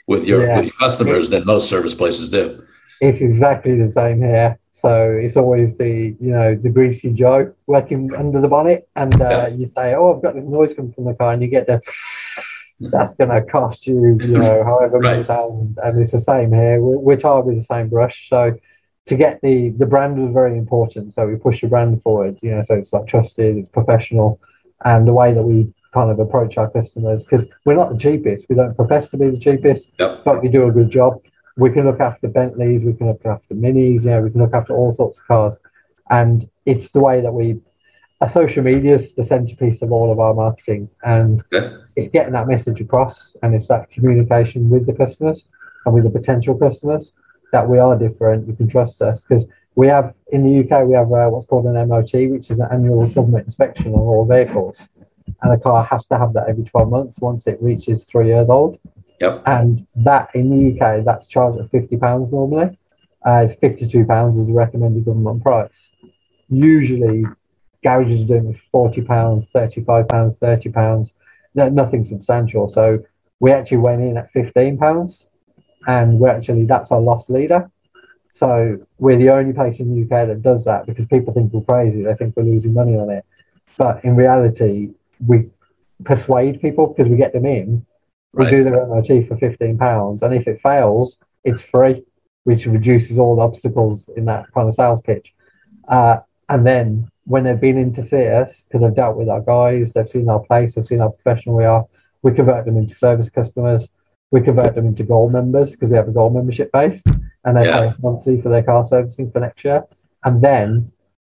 with 0.06 0.26
your, 0.26 0.46
yeah. 0.46 0.56
with 0.56 0.64
your 0.66 0.74
customers 0.74 1.30
than 1.30 1.44
most 1.44 1.68
service 1.68 1.94
places 1.94 2.28
do? 2.28 2.66
It's 3.00 3.20
exactly 3.20 3.76
the 3.80 3.90
same 3.90 4.18
here. 4.18 4.58
So 4.70 5.12
it's 5.12 5.36
always 5.36 5.78
the 5.78 6.14
you 6.20 6.30
know 6.30 6.54
the 6.54 6.68
greasy 6.68 7.10
Joe 7.12 7.54
working 7.66 8.14
under 8.14 8.40
the 8.40 8.48
bonnet, 8.48 8.86
and 8.96 9.18
uh, 9.22 9.48
you 9.50 9.70
say, 9.74 9.94
"Oh, 9.94 10.14
I've 10.14 10.22
got 10.22 10.34
this 10.34 10.44
noise 10.44 10.74
coming 10.74 10.92
from 10.92 11.04
the 11.04 11.14
car," 11.14 11.32
and 11.32 11.40
you 11.40 11.48
get 11.48 11.66
the 11.66 11.80
that's 12.80 13.14
going 13.14 13.30
to 13.30 13.40
cost 13.50 13.86
you 13.86 14.18
you 14.20 14.38
know 14.38 14.62
however 14.64 14.98
many 14.98 15.18
right. 15.18 15.26
thousand, 15.26 15.78
and 15.82 15.98
it's 15.98 16.12
the 16.12 16.20
same 16.20 16.52
here. 16.52 16.80
We're, 16.82 16.98
we're 16.98 17.16
tired 17.16 17.46
with 17.46 17.56
the 17.56 17.64
same 17.64 17.88
brush, 17.88 18.28
so 18.28 18.58
to 19.06 19.16
get 19.16 19.40
the 19.42 19.70
the 19.70 19.86
brand 19.86 20.22
was 20.22 20.32
very 20.34 20.58
important. 20.58 21.14
So 21.14 21.26
we 21.26 21.36
push 21.36 21.60
the 21.60 21.68
brand 21.68 22.02
forward, 22.02 22.38
you 22.42 22.50
know, 22.50 22.62
so 22.62 22.74
it's 22.74 22.92
like 22.92 23.06
trusted, 23.06 23.56
it's 23.56 23.70
professional, 23.70 24.40
and 24.84 25.06
the 25.06 25.14
way 25.14 25.32
that 25.32 25.42
we 25.42 25.72
kind 25.94 26.10
of 26.10 26.18
approach 26.18 26.58
our 26.58 26.70
customers 26.70 27.24
because 27.24 27.48
we're 27.64 27.76
not 27.76 27.92
the 27.92 27.98
cheapest. 27.98 28.46
We 28.50 28.56
don't 28.56 28.74
profess 28.74 29.08
to 29.10 29.16
be 29.16 29.30
the 29.30 29.38
cheapest, 29.38 29.90
yep. 29.98 30.24
but 30.24 30.42
we 30.42 30.48
do 30.48 30.66
a 30.66 30.72
good 30.72 30.90
job 30.90 31.22
we 31.56 31.70
can 31.70 31.84
look 31.84 32.00
after 32.00 32.28
Bentleys, 32.28 32.84
we 32.84 32.94
can 32.94 33.08
look 33.08 33.24
after 33.24 33.54
Minis, 33.54 34.04
you 34.04 34.10
know, 34.10 34.22
we 34.22 34.30
can 34.30 34.40
look 34.40 34.54
after 34.54 34.74
all 34.74 34.92
sorts 34.92 35.20
of 35.20 35.26
cars. 35.26 35.56
And 36.10 36.48
it's 36.66 36.90
the 36.90 37.00
way 37.00 37.20
that 37.20 37.32
we, 37.32 37.60
our 38.20 38.28
social 38.28 38.64
media 38.64 38.94
is 38.94 39.14
the 39.14 39.24
centerpiece 39.24 39.82
of 39.82 39.92
all 39.92 40.10
of 40.10 40.18
our 40.18 40.34
marketing. 40.34 40.88
And 41.04 41.42
it's 41.96 42.08
getting 42.08 42.32
that 42.32 42.48
message 42.48 42.80
across 42.80 43.36
and 43.42 43.54
it's 43.54 43.68
that 43.68 43.90
communication 43.90 44.68
with 44.68 44.86
the 44.86 44.92
customers 44.92 45.46
and 45.86 45.94
with 45.94 46.04
the 46.04 46.10
potential 46.10 46.56
customers 46.56 47.12
that 47.52 47.68
we 47.68 47.78
are 47.78 47.96
different. 47.96 48.48
You 48.48 48.54
can 48.54 48.68
trust 48.68 49.00
us 49.00 49.22
because 49.22 49.46
we 49.76 49.86
have 49.88 50.14
in 50.32 50.44
the 50.44 50.60
UK, 50.60 50.86
we 50.86 50.94
have 50.94 51.12
uh, 51.12 51.28
what's 51.28 51.46
called 51.46 51.66
an 51.66 51.88
MOT, 51.88 52.12
which 52.30 52.50
is 52.50 52.58
an 52.58 52.68
annual 52.72 53.08
government 53.08 53.46
inspection 53.46 53.92
on 53.92 54.00
all 54.00 54.24
vehicles. 54.24 54.88
And 55.44 55.52
a 55.52 55.58
car 55.58 55.84
has 55.84 56.06
to 56.06 56.18
have 56.18 56.32
that 56.32 56.48
every 56.48 56.64
12 56.64 56.88
months 56.88 57.18
once 57.20 57.46
it 57.46 57.62
reaches 57.62 58.04
three 58.04 58.28
years 58.28 58.48
old. 58.48 58.78
Yep. 59.20 59.42
And 59.46 59.86
that 59.96 60.30
in 60.34 60.50
the 60.50 60.72
UK, 60.72 61.04
that's 61.04 61.26
charged 61.26 61.60
at 61.60 61.70
fifty 61.70 61.96
pounds 61.96 62.32
normally. 62.32 62.76
Uh, 63.24 63.42
it's 63.44 63.54
fifty-two 63.54 64.04
pounds 64.04 64.38
as 64.38 64.46
the 64.46 64.52
recommended 64.52 65.04
government 65.04 65.42
price. 65.42 65.90
Usually, 66.48 67.24
garages 67.82 68.22
are 68.22 68.26
doing 68.26 68.58
forty 68.72 69.02
pounds, 69.02 69.50
thirty-five 69.50 70.08
pounds, 70.08 70.36
thirty 70.36 70.70
pounds. 70.70 71.14
Nothing 71.54 72.04
substantial. 72.04 72.68
So 72.68 73.04
we 73.38 73.52
actually 73.52 73.78
went 73.78 74.02
in 74.02 74.16
at 74.16 74.32
fifteen 74.32 74.76
pounds, 74.76 75.28
and 75.86 76.18
we're 76.18 76.30
actually 76.30 76.64
that's 76.64 76.90
our 76.90 77.00
loss 77.00 77.30
leader. 77.30 77.70
So 78.32 78.78
we're 78.98 79.16
the 79.16 79.30
only 79.30 79.52
place 79.52 79.78
in 79.78 79.94
the 79.94 80.02
UK 80.02 80.26
that 80.26 80.42
does 80.42 80.64
that 80.64 80.86
because 80.86 81.06
people 81.06 81.32
think 81.32 81.52
we're 81.52 81.62
crazy. 81.62 82.02
They 82.02 82.14
think 82.14 82.36
we're 82.36 82.42
losing 82.42 82.74
money 82.74 82.96
on 82.96 83.10
it, 83.10 83.24
but 83.78 84.04
in 84.04 84.16
reality, 84.16 84.90
we 85.24 85.48
persuade 86.04 86.60
people 86.60 86.88
because 86.88 87.10
we 87.10 87.16
get 87.16 87.32
them 87.32 87.46
in 87.46 87.86
we 88.34 88.44
right. 88.44 88.50
do 88.50 88.64
their 88.64 88.86
MOT 88.86 89.28
for 89.28 89.36
fifteen 89.36 89.78
pounds, 89.78 90.22
and 90.22 90.34
if 90.34 90.48
it 90.48 90.60
fails, 90.60 91.18
it's 91.44 91.62
free, 91.62 92.02
which 92.42 92.66
reduces 92.66 93.16
all 93.16 93.36
the 93.36 93.42
obstacles 93.42 94.10
in 94.16 94.24
that 94.24 94.52
kind 94.52 94.68
of 94.68 94.74
sales 94.74 95.00
pitch. 95.02 95.34
Uh, 95.86 96.18
and 96.48 96.66
then 96.66 97.08
when 97.26 97.44
they've 97.44 97.60
been 97.60 97.78
in 97.78 97.94
to 97.94 98.02
see 98.02 98.26
us, 98.26 98.62
because 98.62 98.82
they've 98.82 98.94
dealt 98.94 99.16
with 99.16 99.28
our 99.28 99.40
guys, 99.40 99.92
they've 99.92 100.08
seen 100.08 100.28
our 100.28 100.40
place, 100.40 100.74
they've 100.74 100.86
seen 100.86 100.98
how 100.98 101.10
professional 101.10 101.56
we 101.56 101.64
are, 101.64 101.86
we 102.22 102.32
convert 102.32 102.64
them 102.64 102.76
into 102.76 102.94
service 102.94 103.30
customers. 103.30 103.88
We 104.30 104.40
convert 104.40 104.74
them 104.74 104.86
into 104.86 105.04
gold 105.04 105.32
members 105.32 105.72
because 105.72 105.90
we 105.90 105.96
have 105.96 106.08
a 106.08 106.12
gold 106.12 106.34
membership 106.34 106.72
base, 106.72 107.00
and 107.44 107.56
they 107.56 107.66
yeah. 107.66 107.92
pay 107.92 107.94
monthly 108.02 108.40
for 108.40 108.48
their 108.48 108.64
car 108.64 108.84
servicing 108.84 109.30
for 109.30 109.38
next 109.38 109.64
year. 109.64 109.84
And 110.24 110.40
then 110.40 110.90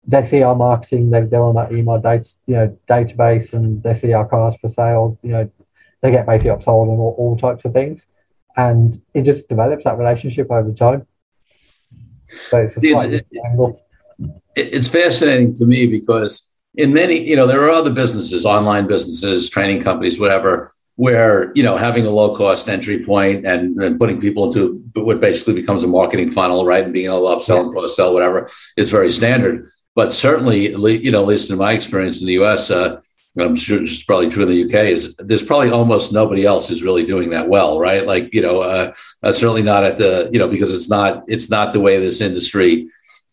they 0.07 0.23
see 0.23 0.41
our 0.41 0.55
marketing, 0.55 1.09
they, 1.09 1.21
they're 1.21 1.43
on 1.43 1.55
that 1.55 1.71
email 1.71 1.99
data, 1.99 2.29
you 2.45 2.55
know, 2.55 2.77
database, 2.89 3.53
and 3.53 3.83
they 3.83 3.93
see 3.93 4.13
our 4.13 4.25
cars 4.25 4.55
for 4.59 4.69
sale, 4.69 5.19
you 5.21 5.31
know, 5.31 5.51
they 6.01 6.11
get 6.11 6.25
basically 6.25 6.53
upsold 6.53 6.89
and 6.89 6.99
all, 6.99 7.15
all 7.17 7.37
types 7.37 7.65
of 7.65 7.73
things. 7.73 8.07
And 8.55 9.01
it 9.13 9.23
just 9.23 9.49
develops 9.49 9.83
that 9.83 9.97
relationship 9.97 10.49
over 10.49 10.71
time. 10.71 11.05
So 12.25 12.59
it's, 12.59 12.75
it's, 12.81 13.03
it, 13.03 13.27
it's 14.55 14.87
fascinating 14.87 15.53
to 15.55 15.65
me 15.65 15.87
because 15.87 16.49
in 16.75 16.93
many, 16.93 17.27
you 17.27 17.35
know, 17.35 17.45
there 17.45 17.63
are 17.63 17.71
other 17.71 17.91
businesses, 17.91 18.45
online 18.45 18.87
businesses, 18.87 19.49
training 19.49 19.83
companies, 19.83 20.19
whatever, 20.19 20.71
where 20.95 21.51
you 21.53 21.61
know 21.61 21.77
having 21.77 22.07
a 22.07 22.09
low 22.09 22.35
cost 22.35 22.67
entry 22.67 23.05
point 23.05 23.45
and, 23.45 23.81
and, 23.81 23.99
putting 23.99 24.19
people 24.19 24.47
into 24.47 24.83
what 24.95 25.21
basically 25.21 25.53
becomes 25.53 25.83
a 25.83 25.87
marketing 25.87 26.29
funnel, 26.29 26.65
right, 26.65 26.83
and 26.83 26.93
being 26.93 27.05
able 27.05 27.27
to 27.27 27.35
upsell 27.35 27.61
and 27.61 27.71
cross 27.71 27.95
sell, 27.95 28.13
whatever, 28.13 28.49
is 28.77 28.89
very 28.89 29.11
standard. 29.11 29.69
But 29.97 30.13
certainly, 30.13 30.69
you 31.03 31.09
know, 31.09 31.21
at 31.23 31.27
least 31.27 31.49
in 31.49 31.57
my 31.57 31.73
experience 31.73 32.21
in 32.21 32.27
the 32.27 32.33
U.S., 32.33 32.69
uh, 32.69 33.01
I'm 33.39 33.55
sure 33.55 33.83
it's 33.83 34.03
probably 34.03 34.29
true 34.29 34.43
in 34.43 34.49
the 34.49 34.63
UK, 34.63 34.85
is 34.85 35.15
there's 35.17 35.41
probably 35.41 35.71
almost 35.71 36.13
nobody 36.13 36.45
else 36.45 36.69
who's 36.69 36.83
really 36.83 37.03
doing 37.03 37.31
that 37.31 37.49
well, 37.49 37.79
right? 37.79 38.05
Like, 38.05 38.31
you 38.31 38.43
know, 38.43 38.61
uh, 38.61 38.93
uh, 39.23 39.33
certainly 39.33 39.63
not 39.63 39.83
at 39.83 39.97
the, 39.97 40.29
you 40.31 40.37
know, 40.37 40.47
because 40.47 40.71
it's 40.71 40.87
not, 40.87 41.23
it's 41.27 41.49
not 41.49 41.73
the 41.73 41.79
way 41.79 41.97
this 41.97 42.21
industry 42.21 42.87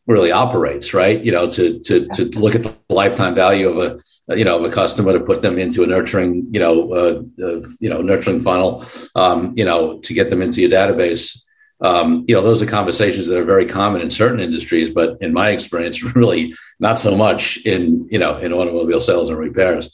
really 0.07 0.33
operates, 0.33 0.94
right? 0.94 1.22
You 1.22 1.33
know, 1.33 1.50
to 1.50 1.81
to 1.81 2.09
to 2.09 2.24
look 2.38 2.55
at 2.55 2.62
the 2.62 2.74
lifetime 2.88 3.35
value 3.35 3.68
of 3.68 3.77
a, 3.79 4.37
you 4.38 4.44
know, 4.46 4.59
of 4.59 4.64
a 4.64 4.74
customer 4.74 5.12
to 5.12 5.20
put 5.20 5.42
them 5.42 5.59
into 5.59 5.83
a 5.83 5.87
nurturing, 5.87 6.46
you 6.50 6.61
know, 6.61 6.92
uh, 6.92 7.44
uh, 7.44 7.61
you 7.79 7.90
know, 7.90 8.00
nurturing 8.00 8.40
funnel, 8.40 8.85
um, 9.14 9.53
you 9.55 9.66
know, 9.66 9.98
to 10.00 10.14
get 10.14 10.31
them 10.31 10.40
into 10.40 10.62
your 10.62 10.70
database. 10.70 11.44
Um, 11.81 12.25
you 12.29 12.35
know, 12.35 12.43
those 12.43 12.63
are 12.63 12.67
conversations 12.67 13.27
that 13.27 13.39
are 13.39 13.45
very 13.45 13.67
common 13.67 14.01
in 14.01 14.11
certain 14.11 14.41
industries, 14.41 14.91
but 14.91 15.19
in 15.21 15.33
my 15.33 15.51
experience, 15.51 16.03
really 16.15 16.55
not 16.81 16.99
so 16.99 17.17
much 17.17 17.59
in 17.59 18.09
you 18.11 18.19
know 18.19 18.37
in 18.39 18.53
automobile 18.53 19.01
sales 19.01 19.29
and 19.29 19.39
repairs. 19.39 19.91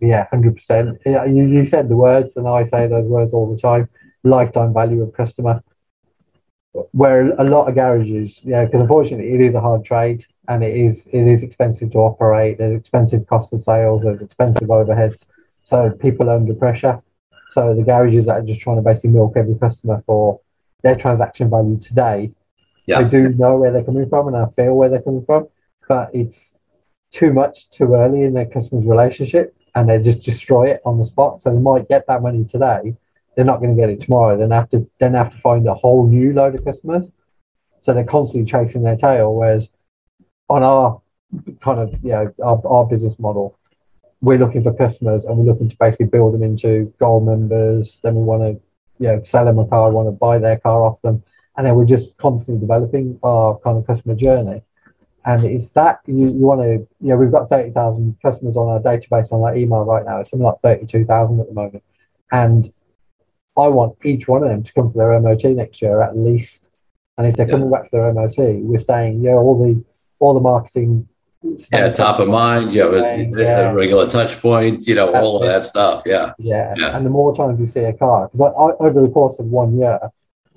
Yeah, 0.00 0.26
hundred 0.30 0.56
percent. 0.56 0.98
You, 1.06 1.46
you 1.46 1.64
said 1.64 1.88
the 1.88 1.96
words, 1.96 2.36
and 2.36 2.48
I 2.48 2.64
say 2.64 2.88
those 2.88 3.06
words 3.06 3.32
all 3.32 3.54
the 3.54 3.60
time. 3.60 3.88
Lifetime 4.24 4.72
value 4.72 5.02
of 5.02 5.12
customer. 5.12 5.62
Where 6.92 7.32
a 7.32 7.44
lot 7.44 7.68
of 7.68 7.74
garages, 7.74 8.40
yeah, 8.42 8.64
because 8.64 8.80
unfortunately 8.80 9.34
it 9.34 9.42
is 9.42 9.54
a 9.54 9.60
hard 9.60 9.84
trade 9.84 10.24
and 10.48 10.64
it 10.64 10.74
is 10.74 11.06
it 11.12 11.26
is 11.26 11.42
expensive 11.42 11.90
to 11.92 11.98
operate. 11.98 12.58
There's 12.58 12.80
expensive 12.80 13.26
cost 13.26 13.52
of 13.52 13.62
sales. 13.62 14.02
There's 14.02 14.22
expensive 14.22 14.68
overheads. 14.68 15.26
So 15.62 15.90
people 15.90 16.30
are 16.30 16.36
under 16.36 16.54
pressure. 16.54 17.00
So 17.50 17.74
the 17.74 17.82
garages 17.82 18.26
that 18.26 18.38
are 18.38 18.42
just 18.42 18.60
trying 18.60 18.76
to 18.76 18.82
basically 18.82 19.10
milk 19.10 19.34
every 19.36 19.56
customer 19.56 20.02
for 20.06 20.40
their 20.82 20.96
transaction 20.96 21.50
value 21.50 21.78
today, 21.78 22.32
yeah. 22.86 22.98
I 22.98 23.04
do 23.04 23.28
know 23.28 23.56
where 23.58 23.72
they're 23.72 23.84
coming 23.84 24.08
from 24.08 24.28
and 24.28 24.36
I 24.36 24.46
feel 24.56 24.74
where 24.74 24.88
they're 24.88 25.02
coming 25.02 25.24
from 25.24 25.48
but 25.92 26.08
it's 26.14 26.54
too 27.10 27.34
much 27.34 27.68
too 27.70 27.92
early 27.94 28.22
in 28.22 28.32
their 28.32 28.46
customer's 28.46 28.86
relationship 28.86 29.54
and 29.74 29.88
they 29.88 29.98
just 29.98 30.22
destroy 30.22 30.70
it 30.70 30.80
on 30.86 30.98
the 30.98 31.04
spot. 31.04 31.42
So 31.42 31.52
they 31.52 31.58
might 31.58 31.86
get 31.86 32.06
that 32.06 32.22
money 32.22 32.44
today, 32.44 32.94
they're 33.36 33.44
not 33.44 33.60
going 33.60 33.76
to 33.76 33.80
get 33.80 33.90
it 33.90 34.00
tomorrow. 34.00 34.38
Then 34.38 34.50
have 34.52 34.70
to 34.70 34.88
then 34.98 35.12
have 35.12 35.30
to 35.32 35.38
find 35.38 35.66
a 35.66 35.74
whole 35.74 36.06
new 36.06 36.32
load 36.32 36.54
of 36.54 36.64
customers. 36.64 37.10
So 37.80 37.92
they're 37.92 38.04
constantly 38.04 38.50
chasing 38.50 38.84
their 38.84 38.96
tail. 38.96 39.34
Whereas 39.34 39.68
on 40.48 40.62
our 40.62 41.02
kind 41.60 41.80
of 41.80 41.92
you 42.02 42.12
know 42.12 42.34
our, 42.42 42.66
our 42.66 42.86
business 42.86 43.18
model, 43.18 43.58
we're 44.22 44.38
looking 44.38 44.62
for 44.62 44.72
customers 44.72 45.26
and 45.26 45.36
we're 45.36 45.52
looking 45.52 45.68
to 45.68 45.76
basically 45.76 46.06
build 46.06 46.32
them 46.32 46.42
into 46.42 46.92
gold 46.98 47.26
members. 47.26 47.98
Then 48.02 48.14
we 48.14 48.22
want 48.22 48.42
to, 48.42 48.62
you 48.98 49.08
know, 49.08 49.22
sell 49.24 49.44
them 49.44 49.58
a 49.58 49.66
car, 49.66 49.90
want 49.90 50.08
to 50.08 50.12
buy 50.12 50.38
their 50.38 50.58
car 50.58 50.84
off 50.84 51.00
them, 51.02 51.22
and 51.56 51.66
then 51.66 51.74
we're 51.74 51.84
just 51.84 52.16
constantly 52.16 52.60
developing 52.60 53.18
our 53.22 53.58
kind 53.58 53.78
of 53.78 53.86
customer 53.86 54.14
journey. 54.14 54.62
And 55.24 55.44
it's 55.44 55.70
that 55.72 56.00
you, 56.06 56.26
you 56.26 56.32
want 56.32 56.62
to, 56.62 56.86
you 57.00 57.08
know, 57.10 57.16
we've 57.16 57.30
got 57.30 57.48
30,000 57.48 58.16
customers 58.20 58.56
on 58.56 58.68
our 58.68 58.80
database 58.80 59.32
on 59.32 59.42
our 59.42 59.56
email 59.56 59.84
right 59.84 60.04
now. 60.04 60.20
It's 60.20 60.30
something 60.30 60.44
like 60.44 60.60
32,000 60.62 61.40
at 61.40 61.46
the 61.46 61.54
moment. 61.54 61.84
And 62.32 62.72
I 63.56 63.68
want 63.68 63.98
each 64.04 64.26
one 64.26 64.42
of 64.42 64.48
them 64.48 64.62
to 64.62 64.72
come 64.72 64.90
for 64.90 64.98
their 64.98 65.20
MOT 65.20 65.44
next 65.44 65.82
year 65.82 66.02
at 66.02 66.16
least. 66.16 66.68
And 67.18 67.26
if 67.26 67.36
they're 67.36 67.46
yeah. 67.46 67.52
coming 67.52 67.70
back 67.70 67.90
for 67.90 68.00
their 68.00 68.12
MOT, 68.12 68.36
we're 68.62 68.78
saying, 68.78 69.20
yeah, 69.22 69.32
all 69.32 69.62
the 69.62 69.84
all 70.18 70.34
the 70.34 70.40
marketing. 70.40 71.08
Yeah, 71.72 71.88
top 71.90 72.20
of 72.20 72.28
mind. 72.28 72.72
You 72.72 72.82
have 72.82 72.92
a, 72.94 73.30
yeah. 73.30 73.70
a 73.70 73.74
regular 73.74 74.08
touch 74.08 74.40
point. 74.40 74.86
You 74.86 74.94
know, 74.94 75.14
all 75.14 75.36
of 75.36 75.42
that 75.42 75.64
stuff. 75.64 76.02
Yeah. 76.06 76.32
yeah. 76.38 76.74
yeah. 76.76 76.96
And 76.96 77.04
the 77.04 77.10
more 77.10 77.34
times 77.34 77.58
you 77.58 77.66
see 77.66 77.80
a 77.80 77.92
car, 77.92 78.28
because 78.28 78.54
over 78.78 79.02
the 79.02 79.08
course 79.08 79.38
of 79.38 79.46
one 79.46 79.76
year, 79.78 79.98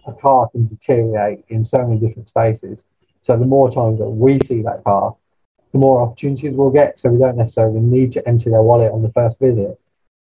a 0.06 0.13
car 0.13 0.50
can 0.50 0.67
deteriorate 0.67 1.43
in 1.50 1.65
so 1.65 1.86
many 1.86 2.00
different 2.00 2.30
spaces. 2.30 2.84
So 3.21 3.38
the 3.38 3.45
more 3.45 3.71
times 3.71 4.00
that 4.00 4.10
we 4.10 4.39
see 4.45 4.62
that 4.62 4.84
car, 4.84 5.15
the 5.71 5.80
more 5.80 6.02
opportunities 6.02 6.54
we'll 6.54 6.69
get. 6.69 7.00
So 7.00 7.10
we 7.10 7.19
don't 7.19 7.38
necessarily 7.38 7.80
need 7.80 8.13
to 8.13 8.28
empty 8.28 8.50
their 8.50 8.62
wallet 8.62 8.91
on 8.91 9.02
the 9.02 9.12
first 9.12 9.39
visit. 9.39 9.80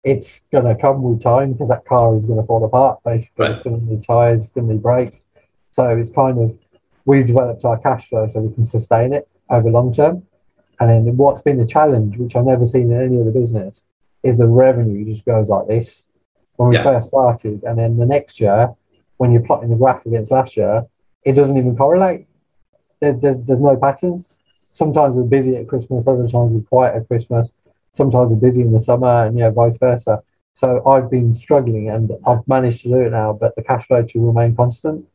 It's 0.04 0.40
going 0.52 0.64
to 0.64 0.80
come 0.80 1.02
with 1.02 1.22
time 1.22 1.52
because 1.52 1.68
that 1.68 1.84
car 1.84 2.16
is 2.16 2.24
going 2.24 2.40
to 2.40 2.46
fall 2.46 2.64
apart. 2.64 3.00
Basically, 3.04 3.46
right. 3.46 3.54
it's 3.56 3.64
going 3.64 3.80
to 3.80 3.84
need 3.84 4.04
tires, 4.04 4.44
it's 4.44 4.52
going 4.52 4.68
to 4.68 4.74
need 4.74 4.82
brakes. 4.82 5.20
So 5.72 5.88
it's 5.88 6.10
kind 6.10 6.38
of 6.38 6.58
we've 7.04 7.26
developed 7.26 7.64
our 7.64 7.78
cash 7.78 8.08
flow 8.08 8.28
so 8.28 8.40
we 8.40 8.54
can 8.54 8.64
sustain 8.64 9.12
it 9.12 9.28
over 9.48 9.70
long 9.70 9.92
term. 9.92 10.22
And 10.80 10.88
then 10.88 11.16
what's 11.16 11.42
been 11.42 11.58
the 11.58 11.66
challenge, 11.66 12.16
which 12.16 12.34
I've 12.34 12.46
never 12.46 12.66
seen 12.66 12.90
in 12.90 13.00
any 13.00 13.20
other 13.20 13.30
business, 13.30 13.84
is 14.22 14.38
the 14.38 14.46
revenue 14.46 15.04
just 15.04 15.24
goes 15.24 15.46
like 15.46 15.68
this 15.68 16.06
when 16.56 16.70
we 16.70 16.76
yeah. 16.76 16.82
first 16.82 17.08
started, 17.08 17.62
and 17.64 17.78
then 17.78 17.96
the 17.96 18.06
next 18.06 18.40
year 18.40 18.74
when 19.18 19.32
you're 19.32 19.42
plotting 19.42 19.68
the 19.68 19.76
graph 19.76 20.04
against 20.06 20.30
last 20.30 20.56
year, 20.56 20.86
it 21.24 21.32
doesn't 21.32 21.58
even 21.58 21.76
correlate. 21.76 22.26
There, 23.00 23.12
there's, 23.12 23.38
there's 23.44 23.60
no 23.60 23.76
patterns. 23.76 24.38
Sometimes 24.72 25.14
we're 25.14 25.24
busy 25.24 25.56
at 25.56 25.68
Christmas, 25.68 26.06
other 26.06 26.26
times 26.26 26.52
we're 26.52 26.62
quiet 26.62 26.96
at 26.96 27.06
Christmas. 27.06 27.52
Sometimes 27.92 28.32
we're 28.32 28.48
busy 28.48 28.62
in 28.62 28.72
the 28.72 28.80
summer, 28.80 29.26
and 29.26 29.38
yeah, 29.38 29.50
vice 29.50 29.76
versa. 29.76 30.22
So 30.54 30.82
I've 30.86 31.10
been 31.10 31.34
struggling, 31.34 31.90
and 31.90 32.12
I've 32.26 32.46
managed 32.48 32.82
to 32.82 32.88
do 32.88 33.00
it 33.00 33.10
now, 33.10 33.34
but 33.34 33.54
the 33.56 33.62
cash 33.62 33.86
flow 33.86 34.02
to 34.02 34.26
remain 34.26 34.56
constant. 34.56 35.06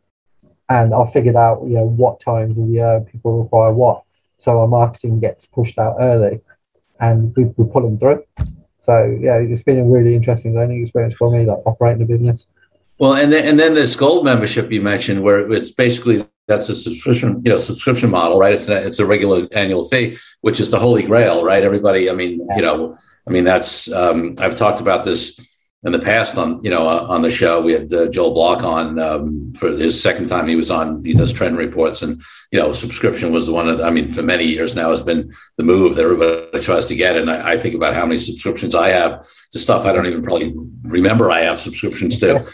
And 0.70 0.94
I've 0.94 1.12
figured 1.12 1.36
out, 1.36 1.64
you 1.64 1.76
know, 1.76 1.86
what 1.86 2.20
times 2.20 2.58
of 2.58 2.68
the 2.68 2.74
year 2.74 3.06
people 3.12 3.44
require 3.44 3.72
what. 3.72 4.04
So 4.46 4.62
our 4.62 4.68
marketing 4.68 5.20
gets 5.22 5.48
pushed 5.48 5.80
out 5.80 5.96
early, 6.00 6.40
and 7.00 7.36
we, 7.36 7.46
we 7.58 7.68
pull 7.68 7.82
them 7.82 7.98
through. 7.98 8.24
So 8.80 9.18
yeah, 9.20 9.38
it's 9.38 9.64
been 9.64 9.80
a 9.80 9.84
really 9.84 10.16
interesting 10.16 10.54
learning 10.54 10.84
experience 10.84 11.16
for 11.16 11.32
me, 11.32 11.48
like 11.48 11.58
operating 11.66 12.06
the 12.06 12.14
business. 12.14 12.46
Well, 13.00 13.16
and 13.16 13.34
then, 13.34 13.44
and 13.44 13.60
then 13.60 13.74
this 13.74 13.96
gold 13.96 14.24
membership 14.24 14.72
you 14.72 14.84
mentioned, 14.84 15.24
where 15.24 15.52
it's 15.52 15.72
basically 15.72 16.28
that's 16.48 16.70
a 16.70 16.76
subscription, 16.76 17.42
you 17.44 17.54
know, 17.54 17.58
subscription 17.58 18.12
model, 18.12 18.38
right? 18.38 18.54
It's 18.54 18.70
a, 18.70 18.86
it's 18.86 19.00
a 19.00 19.06
regular 19.08 19.48
annual 19.52 19.88
fee, 19.88 20.18
which 20.42 20.60
is 20.60 20.70
the 20.70 20.78
holy 20.78 21.02
grail, 21.02 21.44
right? 21.44 21.64
Everybody, 21.64 22.12
I 22.12 22.14
mean, 22.14 22.48
you 22.56 22.62
know, 22.62 22.96
I 23.28 23.32
mean, 23.32 23.46
that's 23.46 23.92
um, 23.92 24.36
I've 24.38 24.56
talked 24.56 24.80
about 24.80 25.06
this 25.06 25.40
in 25.86 25.92
the 25.92 26.00
past 26.00 26.38
on 26.38 26.64
you 26.64 26.70
know 26.70 26.90
uh, 26.90 27.06
on 27.08 27.22
the 27.22 27.30
show. 27.30 27.62
We 27.62 27.74
had 27.74 27.94
uh, 27.94 28.08
Joel 28.08 28.34
Block 28.34 28.64
on 28.64 29.00
um, 29.00 29.54
for 29.54 29.70
his 29.70 30.02
second 30.02 30.28
time 30.28 30.48
he 30.48 30.56
was 30.56 30.72
on. 30.72 31.04
He 31.06 31.14
does 31.14 31.32
trend 31.32 31.58
reports, 31.58 32.02
and 32.02 32.22
you 32.52 32.60
know, 32.60 32.74
subscription 32.74 33.32
was 33.32 33.46
the 33.46 33.54
one. 33.54 33.70
Of, 33.70 33.80
the, 33.80 33.86
I 33.86 33.92
mean, 33.92 34.12
for 34.12 34.24
many 34.24 34.46
years 34.46 34.76
now 34.76 34.90
has 34.90 35.02
been 35.02 35.32
the 35.58 35.64
move 35.64 35.96
that 35.96 36.04
everybody 36.04 36.60
tries 36.62 36.88
to 36.88 36.96
get. 36.96 37.16
And 37.16 37.30
I, 37.30 37.52
I 37.52 37.58
think 37.58 37.76
about 37.76 37.94
how 37.94 38.06
many 38.06 38.18
subscriptions 38.18 38.76
I 38.76 38.90
have 38.90 39.26
to 39.52 39.60
stuff 39.60 39.86
I 39.86 39.94
don't 39.94 40.08
even 40.08 40.24
probably 40.24 40.54
remember 40.84 41.30
I 41.30 41.42
have 41.42 41.60
subscriptions 41.60 42.18
to 42.20 42.46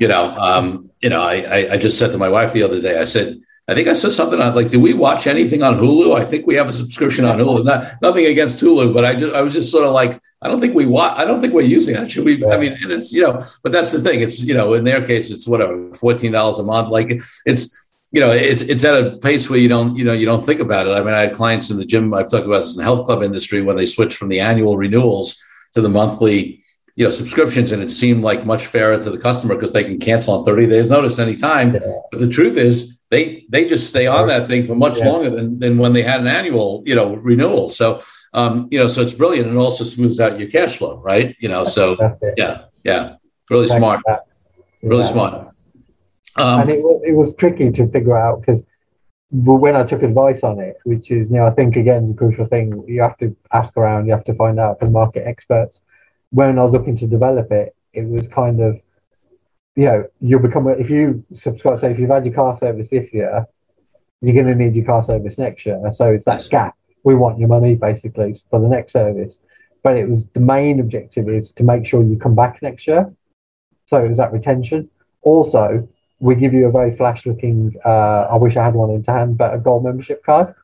you 0.00 0.08
know, 0.08 0.34
um, 0.38 0.90
you 1.00 1.10
know, 1.10 1.22
I, 1.22 1.72
I 1.72 1.76
just 1.76 1.98
said 1.98 2.10
to 2.12 2.18
my 2.18 2.30
wife 2.30 2.54
the 2.54 2.62
other 2.62 2.80
day, 2.80 2.98
I 2.98 3.04
said, 3.04 3.38
I 3.70 3.74
think 3.74 3.86
I 3.86 3.92
said 3.92 4.10
something 4.10 4.40
on 4.40 4.56
like, 4.56 4.68
do 4.68 4.80
we 4.80 4.94
watch 4.94 5.28
anything 5.28 5.62
on 5.62 5.76
Hulu? 5.76 6.20
I 6.20 6.24
think 6.24 6.44
we 6.44 6.56
have 6.56 6.68
a 6.68 6.72
subscription 6.72 7.24
on 7.24 7.38
Hulu. 7.38 7.64
Not 7.64 7.86
nothing 8.02 8.26
against 8.26 8.60
Hulu, 8.60 8.92
but 8.92 9.04
I 9.04 9.14
just 9.14 9.32
I 9.32 9.42
was 9.42 9.52
just 9.52 9.70
sort 9.70 9.86
of 9.86 9.92
like, 9.92 10.20
I 10.42 10.48
don't 10.48 10.60
think 10.60 10.74
we 10.74 10.86
watch. 10.86 11.16
I 11.16 11.24
don't 11.24 11.40
think 11.40 11.54
we're 11.54 11.62
using 11.62 11.94
that. 11.94 12.10
Should 12.10 12.24
we? 12.24 12.44
I 12.46 12.58
mean, 12.58 12.72
and 12.72 12.90
it's 12.90 13.12
you 13.12 13.22
know, 13.22 13.40
but 13.62 13.70
that's 13.70 13.92
the 13.92 14.00
thing. 14.00 14.22
It's 14.22 14.42
you 14.42 14.54
know, 14.54 14.74
in 14.74 14.82
their 14.82 15.06
case, 15.06 15.30
it's 15.30 15.46
whatever 15.46 15.94
fourteen 15.94 16.32
dollars 16.32 16.58
a 16.58 16.64
month. 16.64 16.88
Like 16.88 17.22
it's 17.46 17.80
you 18.10 18.20
know, 18.20 18.32
it's 18.32 18.62
it's 18.62 18.84
at 18.84 19.06
a 19.06 19.18
pace 19.18 19.48
where 19.48 19.60
you 19.60 19.68
don't 19.68 19.96
you 19.96 20.02
know 20.02 20.14
you 20.14 20.26
don't 20.26 20.44
think 20.44 20.58
about 20.58 20.88
it. 20.88 20.90
I 20.90 21.02
mean, 21.04 21.14
I 21.14 21.20
had 21.20 21.34
clients 21.34 21.70
in 21.70 21.76
the 21.76 21.84
gym. 21.84 22.12
I've 22.12 22.28
talked 22.28 22.46
about 22.46 22.62
this 22.62 22.74
in 22.74 22.78
the 22.78 22.84
health 22.84 23.06
club 23.06 23.22
industry 23.22 23.62
when 23.62 23.76
they 23.76 23.86
switched 23.86 24.16
from 24.16 24.30
the 24.30 24.40
annual 24.40 24.76
renewals 24.76 25.36
to 25.74 25.80
the 25.80 25.88
monthly 25.88 26.60
you 26.96 27.04
know 27.04 27.10
subscriptions 27.10 27.70
and 27.70 27.82
it 27.82 27.90
seemed 27.90 28.24
like 28.24 28.44
much 28.44 28.66
fairer 28.66 28.96
to 28.96 29.10
the 29.10 29.18
customer 29.18 29.54
because 29.54 29.72
they 29.72 29.84
can 29.84 30.00
cancel 30.00 30.34
on 30.34 30.44
30 30.44 30.66
days 30.66 30.90
notice 30.90 31.20
anytime 31.20 31.72
yeah. 31.74 31.80
but 32.10 32.18
the 32.18 32.28
truth 32.28 32.56
is 32.56 32.99
they 33.10 33.44
they 33.48 33.64
just 33.66 33.88
stay 33.88 34.06
on 34.06 34.28
that 34.28 34.48
thing 34.48 34.66
for 34.66 34.74
much 34.74 34.98
yeah. 34.98 35.08
longer 35.08 35.30
than, 35.30 35.58
than 35.58 35.78
when 35.78 35.92
they 35.92 36.02
had 36.02 36.20
an 36.20 36.28
annual 36.28 36.82
you 36.86 36.94
know 36.94 37.14
renewal. 37.14 37.68
So 37.68 38.02
um 38.32 38.68
you 38.70 38.78
know 38.78 38.88
so 38.88 39.02
it's 39.02 39.12
brilliant. 39.12 39.48
And 39.48 39.58
also 39.58 39.84
smooths 39.84 40.20
out 40.20 40.38
your 40.38 40.48
cash 40.48 40.78
flow 40.78 40.98
right? 40.98 41.36
You 41.40 41.48
know 41.48 41.64
so 41.64 41.96
yeah 42.36 42.64
yeah. 42.84 43.16
Really 43.50 43.66
smart. 43.66 44.00
really 44.82 45.04
smart. 45.04 45.48
Um, 46.36 46.60
and 46.60 46.70
it, 46.70 46.80
was, 46.80 47.02
it 47.04 47.12
was 47.12 47.34
tricky 47.34 47.72
to 47.72 47.88
figure 47.88 48.16
out 48.16 48.40
because 48.40 48.64
when 49.30 49.76
I 49.76 49.84
took 49.84 50.02
advice 50.02 50.42
on 50.42 50.58
it, 50.58 50.76
which 50.84 51.10
is, 51.10 51.28
you 51.30 51.36
know, 51.36 51.46
I 51.46 51.50
think 51.50 51.76
again, 51.76 52.08
the 52.08 52.14
crucial 52.14 52.46
thing, 52.46 52.84
you 52.86 53.02
have 53.02 53.16
to 53.18 53.36
ask 53.52 53.76
around, 53.76 54.06
you 54.06 54.12
have 54.12 54.24
to 54.24 54.34
find 54.34 54.58
out 54.58 54.78
from 54.78 54.92
market 54.92 55.26
experts. 55.26 55.80
When 56.30 56.58
I 56.58 56.62
was 56.62 56.72
looking 56.72 56.96
to 56.98 57.06
develop 57.06 57.50
it, 57.52 57.74
it 57.92 58.06
was 58.06 58.28
kind 58.28 58.60
of, 58.60 58.80
you 59.80 59.86
know, 59.86 60.04
you'll 60.20 60.40
become 60.40 60.66
a, 60.66 60.72
if 60.72 60.90
you 60.90 61.24
subscribe. 61.32 61.80
So 61.80 61.88
if 61.88 61.98
you've 61.98 62.10
had 62.10 62.26
your 62.26 62.34
car 62.34 62.54
service 62.54 62.90
this 62.90 63.14
year, 63.14 63.46
you're 64.20 64.34
going 64.34 64.46
to 64.46 64.54
need 64.54 64.76
your 64.76 64.84
car 64.84 65.02
service 65.02 65.38
next 65.38 65.64
year. 65.64 65.80
So 65.94 66.12
it's 66.12 66.26
that 66.26 66.46
gap. 66.50 66.76
We 67.02 67.14
want 67.14 67.38
your 67.38 67.48
money 67.48 67.76
basically 67.76 68.36
for 68.50 68.60
the 68.60 68.68
next 68.68 68.92
service. 68.92 69.38
But 69.82 69.96
it 69.96 70.06
was 70.06 70.26
the 70.34 70.40
main 70.40 70.80
objective 70.80 71.30
is 71.30 71.52
to 71.52 71.64
make 71.64 71.86
sure 71.86 72.04
you 72.04 72.18
come 72.18 72.34
back 72.34 72.60
next 72.60 72.86
year. 72.86 73.06
So 73.86 74.04
it 74.04 74.08
was 74.10 74.18
that 74.18 74.34
retention. 74.34 74.90
Also, 75.22 75.88
we 76.18 76.34
give 76.34 76.52
you 76.52 76.66
a 76.66 76.70
very 76.70 76.94
flash 76.94 77.24
looking. 77.24 77.74
Uh, 77.82 78.26
I 78.30 78.36
wish 78.36 78.58
I 78.58 78.64
had 78.66 78.74
one 78.74 78.90
in 78.90 79.02
hand, 79.02 79.38
but 79.38 79.54
a 79.54 79.58
gold 79.58 79.84
membership 79.84 80.22
card, 80.22 80.54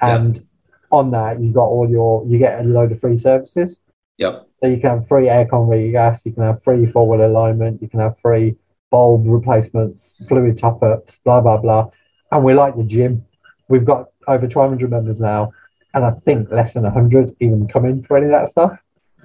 and 0.00 0.36
yeah. 0.36 0.42
on 0.90 1.10
that 1.10 1.38
you've 1.38 1.52
got 1.52 1.66
all 1.66 1.90
your 1.90 2.26
you 2.26 2.38
get 2.38 2.58
a 2.58 2.62
load 2.62 2.90
of 2.90 3.00
free 3.00 3.18
services. 3.18 3.80
Yep. 4.16 4.48
So 4.60 4.68
you 4.68 4.78
can 4.78 4.90
have 4.90 5.08
free 5.08 5.26
aircon 5.26 5.68
regas, 5.68 6.24
you 6.24 6.32
can 6.32 6.44
have 6.44 6.62
free 6.62 6.86
wheel 6.86 7.26
alignment, 7.26 7.82
you 7.82 7.88
can 7.88 8.00
have 8.00 8.18
free 8.18 8.56
bulb 8.92 9.26
replacements, 9.26 10.20
fluid 10.28 10.58
top 10.58 10.82
ups, 10.84 11.18
blah 11.24 11.40
blah 11.40 11.56
blah. 11.56 11.90
And 12.30 12.44
we're 12.44 12.54
like 12.54 12.76
the 12.76 12.84
gym. 12.84 13.24
We've 13.68 13.84
got 13.84 14.10
over 14.28 14.46
200 14.46 14.90
members 14.90 15.18
now, 15.20 15.52
and 15.94 16.04
I 16.04 16.10
think 16.10 16.52
less 16.52 16.74
than 16.74 16.84
100 16.84 17.34
even 17.40 17.66
come 17.66 17.86
in 17.86 18.04
for 18.04 18.16
any 18.16 18.26
of 18.26 18.32
that 18.32 18.48
stuff. 18.48 18.78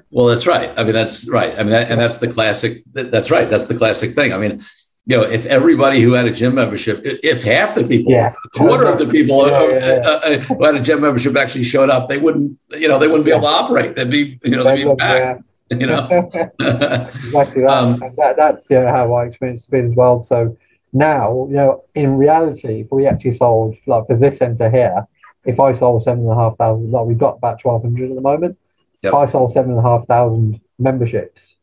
Well, 0.10 0.28
that's 0.28 0.48
right. 0.48 0.72
I 0.78 0.84
mean, 0.84 0.94
that's 0.94 1.28
right. 1.28 1.54
I 1.54 1.64
mean, 1.64 1.72
that, 1.72 1.92
and 1.92 2.00
that's 2.00 2.18
the 2.18 2.30
classic. 2.30 2.84
That's 2.94 3.30
right. 3.30 3.50
That's 3.50 3.68
the 3.68 3.76
classic 3.76 4.16
thing. 4.16 4.34
I 4.34 4.38
mean, 4.38 4.62
you 5.06 5.18
know, 5.18 5.24
if 5.24 5.46
everybody 5.46 6.02
who 6.02 6.14
had 6.14 6.26
a 6.26 6.32
gym 6.32 6.56
membership, 6.56 7.02
if 7.04 7.44
half 7.44 7.76
the 7.76 7.86
people, 7.86 8.12
yeah. 8.12 8.34
a 8.46 8.50
quarter 8.50 8.86
of 8.86 9.00
the 9.00 9.08
people 9.08 9.48
yeah, 9.48 9.62
yeah, 9.62 10.02
uh, 10.04 10.20
uh, 10.24 10.38
who 10.40 10.64
had 10.64 10.76
a 10.76 10.82
gym 10.82 11.02
membership 11.02 11.36
actually 11.38 11.64
showed 11.64 11.90
up, 11.90 12.10
they 12.10 12.18
wouldn't, 12.18 12.58
you 12.72 12.88
know, 12.88 13.00
they 13.00 13.08
wouldn't 13.08 13.26
be 13.26 13.32
able 13.32 13.42
to 13.42 13.48
operate. 13.48 13.96
They'd 13.96 14.10
be, 14.10 14.40
you 14.44 14.52
know, 14.52 14.64
they'd 14.64 14.84
be 14.84 14.96
back. 14.96 15.42
You 15.80 15.86
know, 15.86 16.08
exactly 16.60 17.64
that. 17.64 17.70
Um, 17.70 18.00
that. 18.18 18.36
That's 18.38 18.70
yeah, 18.70 18.90
how 18.90 19.10
my 19.10 19.26
experience 19.26 19.64
has 19.64 19.66
been 19.68 19.92
as 19.92 19.98
well. 19.98 20.22
So 20.22 20.58
now, 20.94 21.46
you 21.50 21.56
know, 21.56 21.84
in 21.94 22.16
reality, 22.16 22.82
if 22.82 22.88
we 22.92 23.06
actually 23.06 23.34
sold 23.34 23.76
like 23.86 24.08
for 24.08 24.18
this 24.18 24.38
center 24.38 24.70
here, 24.70 25.06
if 25.44 25.60
I 25.60 25.74
sold 25.74 26.04
seven 26.04 26.22
and 26.22 26.32
a 26.32 26.36
half 26.36 26.58
thousand, 26.58 26.92
like 26.92 27.06
we've 27.06 27.18
got 27.18 27.38
about 27.38 27.60
twelve 27.60 27.82
hundred 27.82 28.12
at 28.12 28.16
the 28.16 28.22
moment. 28.22 28.58
Yep. 29.02 29.12
If 29.12 29.16
I 29.16 29.26
sold 29.26 29.52
seven 29.52 29.72
and 29.72 29.80
a 29.80 29.84
half 29.84 30.08
thousand 30.08 30.62
memberships, 30.80 31.58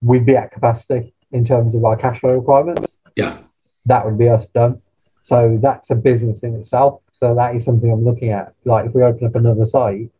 we'd 0.00 0.26
be 0.26 0.34
at 0.34 0.50
capacity 0.50 1.14
in 1.30 1.44
terms 1.44 1.74
of 1.74 1.84
our 1.84 1.96
cash 1.96 2.20
flow 2.20 2.32
requirements. 2.32 2.96
Yeah. 3.16 3.38
That 3.86 4.04
would 4.04 4.18
be 4.18 4.28
us 4.28 4.46
done. 4.48 4.82
So 5.22 5.58
that's 5.62 5.90
a 5.90 5.94
business 5.94 6.42
in 6.42 6.54
itself. 6.56 7.00
So 7.12 7.34
that 7.36 7.54
is 7.54 7.64
something 7.64 7.90
I'm 7.90 8.04
looking 8.04 8.30
at. 8.30 8.54
Like 8.64 8.86
if 8.86 8.94
we 8.94 9.02
open 9.02 9.26
up 9.26 9.36
another 9.36 9.66
site, 9.66 10.10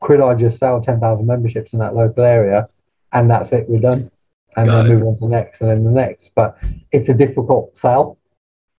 could 0.00 0.20
I 0.20 0.34
just 0.34 0.58
sell 0.58 0.80
10,000 0.80 1.26
memberships 1.26 1.72
in 1.72 1.78
that 1.78 1.94
local 1.94 2.24
area 2.24 2.68
and 3.12 3.30
that's 3.30 3.52
it, 3.52 3.68
we're 3.68 3.80
done. 3.80 4.10
And 4.56 4.66
Got 4.66 4.82
then 4.82 4.86
it. 4.86 4.94
move 4.94 5.06
on 5.08 5.14
to 5.16 5.20
the 5.20 5.28
next 5.28 5.60
and 5.60 5.70
then 5.70 5.84
the 5.84 5.90
next. 5.90 6.30
But 6.34 6.58
it's 6.92 7.08
a 7.08 7.14
difficult 7.14 7.76
sell. 7.76 8.18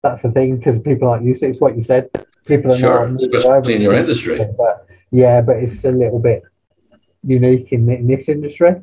That's 0.04 0.22
the 0.22 0.32
thing 0.32 0.58
because 0.58 0.80
people 0.80 1.10
aren't 1.10 1.26
used 1.26 1.40
to 1.42 1.48
it. 1.48 1.52
It's 1.52 1.62
what 1.62 1.76
you 1.76 1.82
said. 1.82 2.10
People 2.46 2.74
are 2.74 2.78
sure, 2.78 3.10
not 3.10 3.22
especially 3.22 3.76
in 3.76 3.82
your 3.82 3.94
industry. 3.94 4.40
But 4.58 4.86
yeah, 5.12 5.42
but 5.42 5.58
it's 5.58 5.84
a 5.84 5.92
little 5.92 6.20
bit 6.20 6.44
unique 7.24 7.72
in, 7.72 7.90
in 7.90 8.08
this 8.08 8.30
industry. 8.30 8.76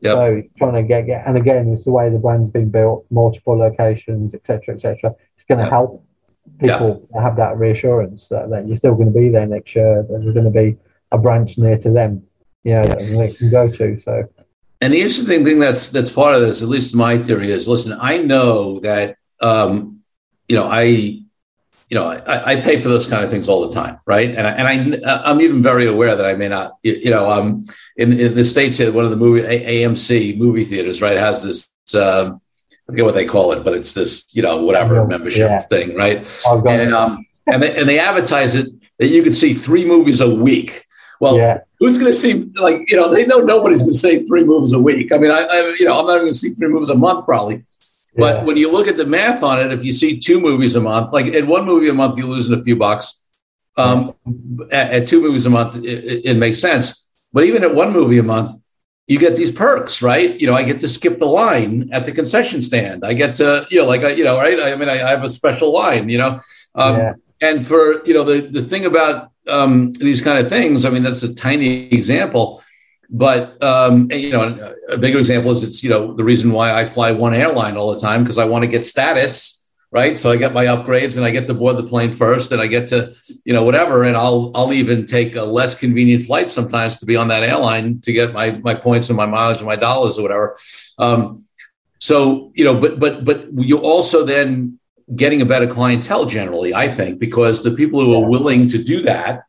Yep. 0.00 0.14
So 0.14 0.42
trying 0.56 0.74
to 0.74 0.82
get, 0.82 1.06
get 1.06 1.26
and 1.26 1.36
again, 1.36 1.72
it's 1.72 1.84
the 1.84 1.90
way 1.90 2.08
the 2.08 2.18
brand's 2.18 2.50
been 2.50 2.70
built, 2.70 3.04
multiple 3.10 3.58
locations, 3.58 4.34
etc., 4.34 4.76
etc. 4.76 5.14
It's 5.34 5.44
going 5.44 5.58
to 5.58 5.64
yep. 5.64 5.72
help 5.72 6.04
people 6.60 7.08
yep. 7.12 7.22
have 7.22 7.36
that 7.36 7.58
reassurance 7.58 8.28
that, 8.28 8.48
that 8.50 8.68
you're 8.68 8.76
still 8.76 8.94
going 8.94 9.12
to 9.12 9.18
be 9.18 9.28
there 9.28 9.46
next 9.46 9.74
year. 9.74 10.02
That 10.02 10.20
there's 10.20 10.32
going 10.32 10.44
to 10.44 10.50
be 10.50 10.76
a 11.10 11.18
branch 11.18 11.58
near 11.58 11.78
to 11.78 11.90
them. 11.90 12.24
yeah, 12.64 12.82
they 12.82 13.32
can 13.32 13.50
go 13.50 13.70
to. 13.70 14.00
So, 14.00 14.28
and 14.80 14.92
the 14.92 15.00
interesting 15.00 15.44
thing 15.44 15.58
that's 15.58 15.88
that's 15.88 16.10
part 16.10 16.34
of 16.34 16.42
this, 16.42 16.62
at 16.62 16.68
least 16.68 16.94
my 16.94 17.18
theory 17.18 17.50
is, 17.50 17.66
listen, 17.66 17.96
I 18.00 18.18
know 18.18 18.80
that 18.80 19.16
um, 19.40 20.00
you 20.48 20.56
know 20.56 20.68
I 20.70 21.22
you 21.88 21.94
know, 21.94 22.06
I, 22.06 22.52
I, 22.52 22.60
pay 22.60 22.78
for 22.78 22.88
those 22.88 23.06
kind 23.06 23.24
of 23.24 23.30
things 23.30 23.48
all 23.48 23.66
the 23.66 23.74
time, 23.74 23.98
right? 24.04 24.28
And 24.34 24.46
I, 24.46 24.50
and 24.50 25.06
I 25.06 25.22
I'm 25.24 25.40
even 25.40 25.62
very 25.62 25.86
aware 25.86 26.14
that 26.14 26.26
I 26.26 26.34
may 26.34 26.48
not, 26.48 26.72
you 26.82 27.10
know, 27.10 27.30
um, 27.30 27.64
in, 27.96 28.12
in 28.20 28.34
the 28.34 28.44
states 28.44 28.76
here, 28.76 28.92
one 28.92 29.04
of 29.04 29.10
the 29.10 29.16
movie 29.16 29.40
AMC 29.42 30.36
movie 30.36 30.64
theaters, 30.64 31.00
right, 31.00 31.16
has 31.16 31.42
this. 31.42 31.70
Um, 31.94 32.42
I 32.72 32.92
forget 32.92 33.04
what 33.06 33.14
they 33.14 33.24
call 33.24 33.52
it, 33.52 33.64
but 33.64 33.72
it's 33.74 33.94
this, 33.94 34.26
you 34.32 34.42
know, 34.42 34.62
whatever 34.62 35.06
membership 35.06 35.48
yeah. 35.48 35.62
thing, 35.62 35.94
right? 35.94 36.18
And 36.66 36.92
um, 36.92 37.26
and 37.46 37.62
they, 37.62 37.78
and 37.78 37.88
they 37.88 37.98
advertise 37.98 38.54
it 38.54 38.68
that 38.98 39.08
you 39.08 39.22
can 39.22 39.32
see 39.32 39.54
three 39.54 39.86
movies 39.86 40.20
a 40.20 40.28
week. 40.28 40.84
Well, 41.20 41.36
yeah. 41.36 41.60
who's 41.78 41.98
going 41.98 42.12
to 42.12 42.18
see 42.18 42.50
like 42.56 42.90
you 42.90 42.96
know 42.96 43.12
they 43.12 43.26
know 43.26 43.38
nobody's 43.38 43.82
going 43.82 43.94
to 43.94 43.98
see 43.98 44.26
three 44.26 44.44
movies 44.44 44.72
a 44.72 44.80
week. 44.80 45.12
I 45.12 45.18
mean, 45.18 45.30
I, 45.30 45.42
I 45.42 45.74
you 45.78 45.86
know 45.86 45.98
I'm 45.98 46.06
not 46.06 46.18
going 46.18 46.32
to 46.32 46.38
see 46.38 46.50
three 46.50 46.68
movies 46.68 46.90
a 46.90 46.94
month 46.94 47.24
probably. 47.24 47.62
But 48.16 48.36
yeah. 48.36 48.44
when 48.44 48.56
you 48.56 48.72
look 48.72 48.88
at 48.88 48.96
the 48.96 49.06
math 49.06 49.42
on 49.42 49.60
it, 49.60 49.72
if 49.72 49.84
you 49.84 49.92
see 49.92 50.18
two 50.18 50.40
movies 50.40 50.74
a 50.74 50.80
month, 50.80 51.12
like 51.12 51.26
at 51.26 51.46
one 51.46 51.64
movie 51.64 51.88
a 51.88 51.94
month, 51.94 52.16
you're 52.18 52.26
losing 52.26 52.58
a 52.58 52.62
few 52.62 52.74
bucks. 52.74 53.24
Um, 53.76 54.14
at, 54.72 54.92
at, 54.92 55.06
two 55.06 55.22
movies 55.22 55.46
a 55.46 55.50
month, 55.50 55.76
it, 55.76 55.84
it, 55.84 56.24
it, 56.24 56.34
makes 56.34 56.58
sense. 56.58 57.08
But 57.32 57.44
even 57.44 57.62
at 57.62 57.72
one 57.72 57.92
movie 57.92 58.18
a 58.18 58.24
month, 58.24 58.58
you 59.06 59.20
get 59.20 59.36
these 59.36 59.52
perks, 59.52 60.02
right? 60.02 60.38
You 60.40 60.48
know, 60.48 60.54
I 60.54 60.64
get 60.64 60.80
to 60.80 60.88
skip 60.88 61.20
the 61.20 61.26
line 61.26 61.88
at 61.92 62.04
the 62.04 62.10
concession 62.10 62.60
stand. 62.60 63.04
I 63.04 63.12
get 63.12 63.36
to, 63.36 63.64
you 63.70 63.78
know, 63.78 63.86
like, 63.86 64.02
I, 64.02 64.10
you 64.10 64.24
know, 64.24 64.36
right? 64.36 64.60
I 64.60 64.74
mean, 64.74 64.88
I, 64.88 64.94
I 64.94 65.10
have 65.10 65.22
a 65.22 65.28
special 65.28 65.72
line, 65.72 66.08
you 66.08 66.18
know. 66.18 66.40
Um, 66.74 66.96
yeah. 66.96 67.14
And 67.40 67.64
for, 67.64 68.04
you 68.04 68.14
know, 68.14 68.24
the, 68.24 68.40
the 68.40 68.62
thing 68.62 68.84
about 68.84 69.30
um, 69.48 69.90
these 69.92 70.20
kind 70.20 70.38
of 70.38 70.48
things, 70.48 70.84
I 70.84 70.90
mean, 70.90 71.02
that's 71.02 71.22
a 71.22 71.34
tiny 71.34 71.88
example 71.88 72.62
but 73.10 73.62
um, 73.62 74.10
you 74.10 74.30
know, 74.30 74.74
a 74.90 74.98
bigger 74.98 75.18
example 75.18 75.50
is 75.50 75.62
it's 75.62 75.82
you 75.82 75.88
know 75.88 76.12
the 76.14 76.24
reason 76.24 76.52
why 76.52 76.78
I 76.78 76.84
fly 76.84 77.10
one 77.12 77.34
airline 77.34 77.76
all 77.76 77.94
the 77.94 78.00
time 78.00 78.22
because 78.22 78.38
I 78.38 78.44
want 78.44 78.64
to 78.64 78.70
get 78.70 78.84
status, 78.84 79.66
right? 79.90 80.18
So 80.18 80.30
I 80.30 80.36
get 80.36 80.52
my 80.52 80.66
upgrades 80.66 81.16
and 81.16 81.24
I 81.24 81.30
get 81.30 81.46
to 81.46 81.54
board 81.54 81.78
the 81.78 81.84
plane 81.84 82.12
first, 82.12 82.52
and 82.52 82.60
I 82.60 82.66
get 82.66 82.88
to 82.88 83.14
you 83.44 83.54
know 83.54 83.62
whatever, 83.62 84.02
and 84.02 84.14
I'll 84.14 84.50
I'll 84.54 84.74
even 84.74 85.06
take 85.06 85.36
a 85.36 85.42
less 85.42 85.74
convenient 85.74 86.24
flight 86.24 86.50
sometimes 86.50 86.98
to 86.98 87.06
be 87.06 87.16
on 87.16 87.28
that 87.28 87.42
airline 87.42 88.00
to 88.02 88.12
get 88.12 88.34
my 88.34 88.50
my 88.62 88.74
points 88.74 89.08
and 89.08 89.16
my 89.16 89.26
mileage 89.26 89.58
and 89.58 89.66
my 89.66 89.76
dollars 89.76 90.18
or 90.18 90.22
whatever. 90.22 90.58
Um, 90.98 91.44
so 91.98 92.52
you 92.54 92.64
know, 92.64 92.78
but 92.78 93.00
but 93.00 93.24
but 93.24 93.48
you 93.56 93.78
also 93.78 94.22
then 94.22 94.77
getting 95.14 95.40
a 95.42 95.46
better 95.46 95.66
clientele 95.66 96.26
generally, 96.26 96.74
I 96.74 96.88
think, 96.88 97.18
because 97.18 97.62
the 97.62 97.70
people 97.70 98.00
who 98.00 98.14
are 98.14 98.28
willing 98.28 98.66
to 98.68 98.82
do 98.82 99.02
that, 99.02 99.42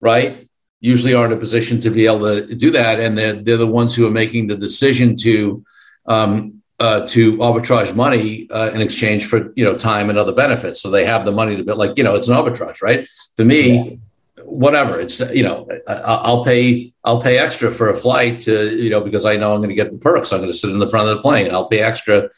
right? 0.00 0.46
usually 0.80 1.14
are 1.14 1.26
in 1.26 1.32
a 1.32 1.36
position 1.36 1.80
to 1.80 1.90
be 1.90 2.06
able 2.06 2.20
to 2.20 2.54
do 2.54 2.70
that, 2.70 3.00
and 3.00 3.16
they're, 3.16 3.34
they're 3.34 3.56
the 3.56 3.66
ones 3.66 3.94
who 3.94 4.06
are 4.06 4.10
making 4.10 4.46
the 4.46 4.56
decision 4.56 5.16
to 5.16 5.64
um, 6.06 6.62
uh, 6.78 7.06
to 7.08 7.38
arbitrage 7.38 7.94
money 7.94 8.48
uh, 8.50 8.70
in 8.74 8.80
exchange 8.80 9.26
for 9.26 9.52
you 9.56 9.64
know 9.64 9.74
time 9.76 10.10
and 10.10 10.18
other 10.18 10.32
benefits. 10.32 10.80
So 10.80 10.90
they 10.90 11.04
have 11.04 11.24
the 11.24 11.32
money 11.32 11.56
to 11.56 11.64
be 11.64 11.72
like 11.72 11.96
you 11.96 12.04
know 12.04 12.14
it's 12.14 12.28
an 12.28 12.36
arbitrage, 12.36 12.82
right? 12.82 13.08
To 13.38 13.44
me, 13.44 13.60
yeah. 13.72 13.96
whatever 14.44 15.00
it's 15.00 15.20
you 15.30 15.42
know 15.42 15.66
I, 15.88 16.30
will 16.30 16.44
pay 16.44 16.92
I'll 17.02 17.22
pay 17.22 17.38
extra 17.38 17.70
for 17.70 17.88
a 17.88 17.96
flight 17.96 18.40
to 18.42 18.76
you 18.82 18.90
know 18.90 19.00
because 19.00 19.24
I 19.24 19.36
know 19.36 19.54
I'm 19.54 19.60
going 19.60 19.70
to 19.70 19.74
get 19.74 19.90
the 19.90 19.98
perks. 19.98 20.32
I'm 20.32 20.40
going 20.40 20.52
to 20.52 20.56
sit 20.56 20.70
in 20.70 20.78
the 20.78 20.88
front 20.88 21.08
of 21.08 21.16
the 21.16 21.22
plane. 21.22 21.50
I'll 21.50 21.68
pay 21.68 21.80
extra 21.80 22.28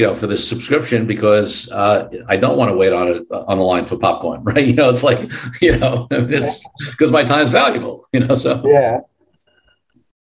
you 0.00 0.06
know, 0.06 0.14
for 0.14 0.26
this 0.26 0.48
subscription 0.48 1.06
because 1.06 1.70
uh, 1.72 2.08
I 2.26 2.38
don't 2.38 2.56
want 2.56 2.70
to 2.70 2.76
wait 2.76 2.90
on 2.90 3.08
it 3.08 3.26
on 3.30 3.58
the 3.58 3.64
line 3.64 3.84
for 3.84 3.98
popcorn, 3.98 4.42
right? 4.44 4.66
You 4.66 4.72
know, 4.72 4.88
it's 4.88 5.02
like, 5.02 5.30
you 5.60 5.76
know, 5.76 6.08
it's 6.10 6.66
because 6.86 7.10
my 7.10 7.22
time's 7.22 7.50
valuable, 7.50 8.06
you 8.14 8.20
know. 8.20 8.34
So 8.34 8.62
yeah, 8.64 9.00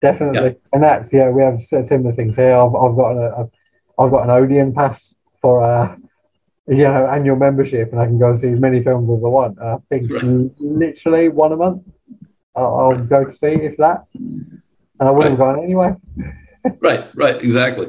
definitely, 0.01 0.51
yeah. 0.51 0.69
and 0.73 0.85
that's 0.85 1.13
yeah, 1.13 1.31
we 1.31 1.43
have 1.43 1.61
similar 1.63 2.13
things 2.13 2.37
here. 2.37 2.55
I've, 2.55 2.77
I've 2.77 2.95
got 2.95 3.17
a, 3.17 3.49
I've 3.99 4.11
got 4.13 4.23
an 4.23 4.31
Odeon 4.31 4.73
pass 4.73 5.17
for 5.43 5.65
a 5.65 5.99
you 6.69 6.85
know 6.85 7.09
annual 7.09 7.35
membership, 7.35 7.91
and 7.91 8.01
I 8.01 8.07
can 8.07 8.21
go 8.21 8.37
see 8.37 8.51
as 8.51 8.61
many 8.61 8.85
films 8.85 9.11
as 9.19 9.25
I 9.25 9.29
want. 9.29 9.61
I 9.61 9.79
think 9.89 10.13
right. 10.13 10.23
literally 10.61 11.29
one 11.29 11.51
a 11.51 11.57
month. 11.57 11.83
I'll, 12.55 12.77
I'll 12.79 13.05
go 13.05 13.25
to 13.25 13.33
see 13.33 13.65
if 13.67 13.77
that, 13.79 14.05
and 14.15 14.63
I 15.01 15.11
wouldn't 15.11 15.41
right. 15.41 15.47
have 15.49 15.57
gone 15.57 15.65
anyway. 15.65 15.93
right, 16.81 17.09
right, 17.17 17.43
exactly. 17.43 17.89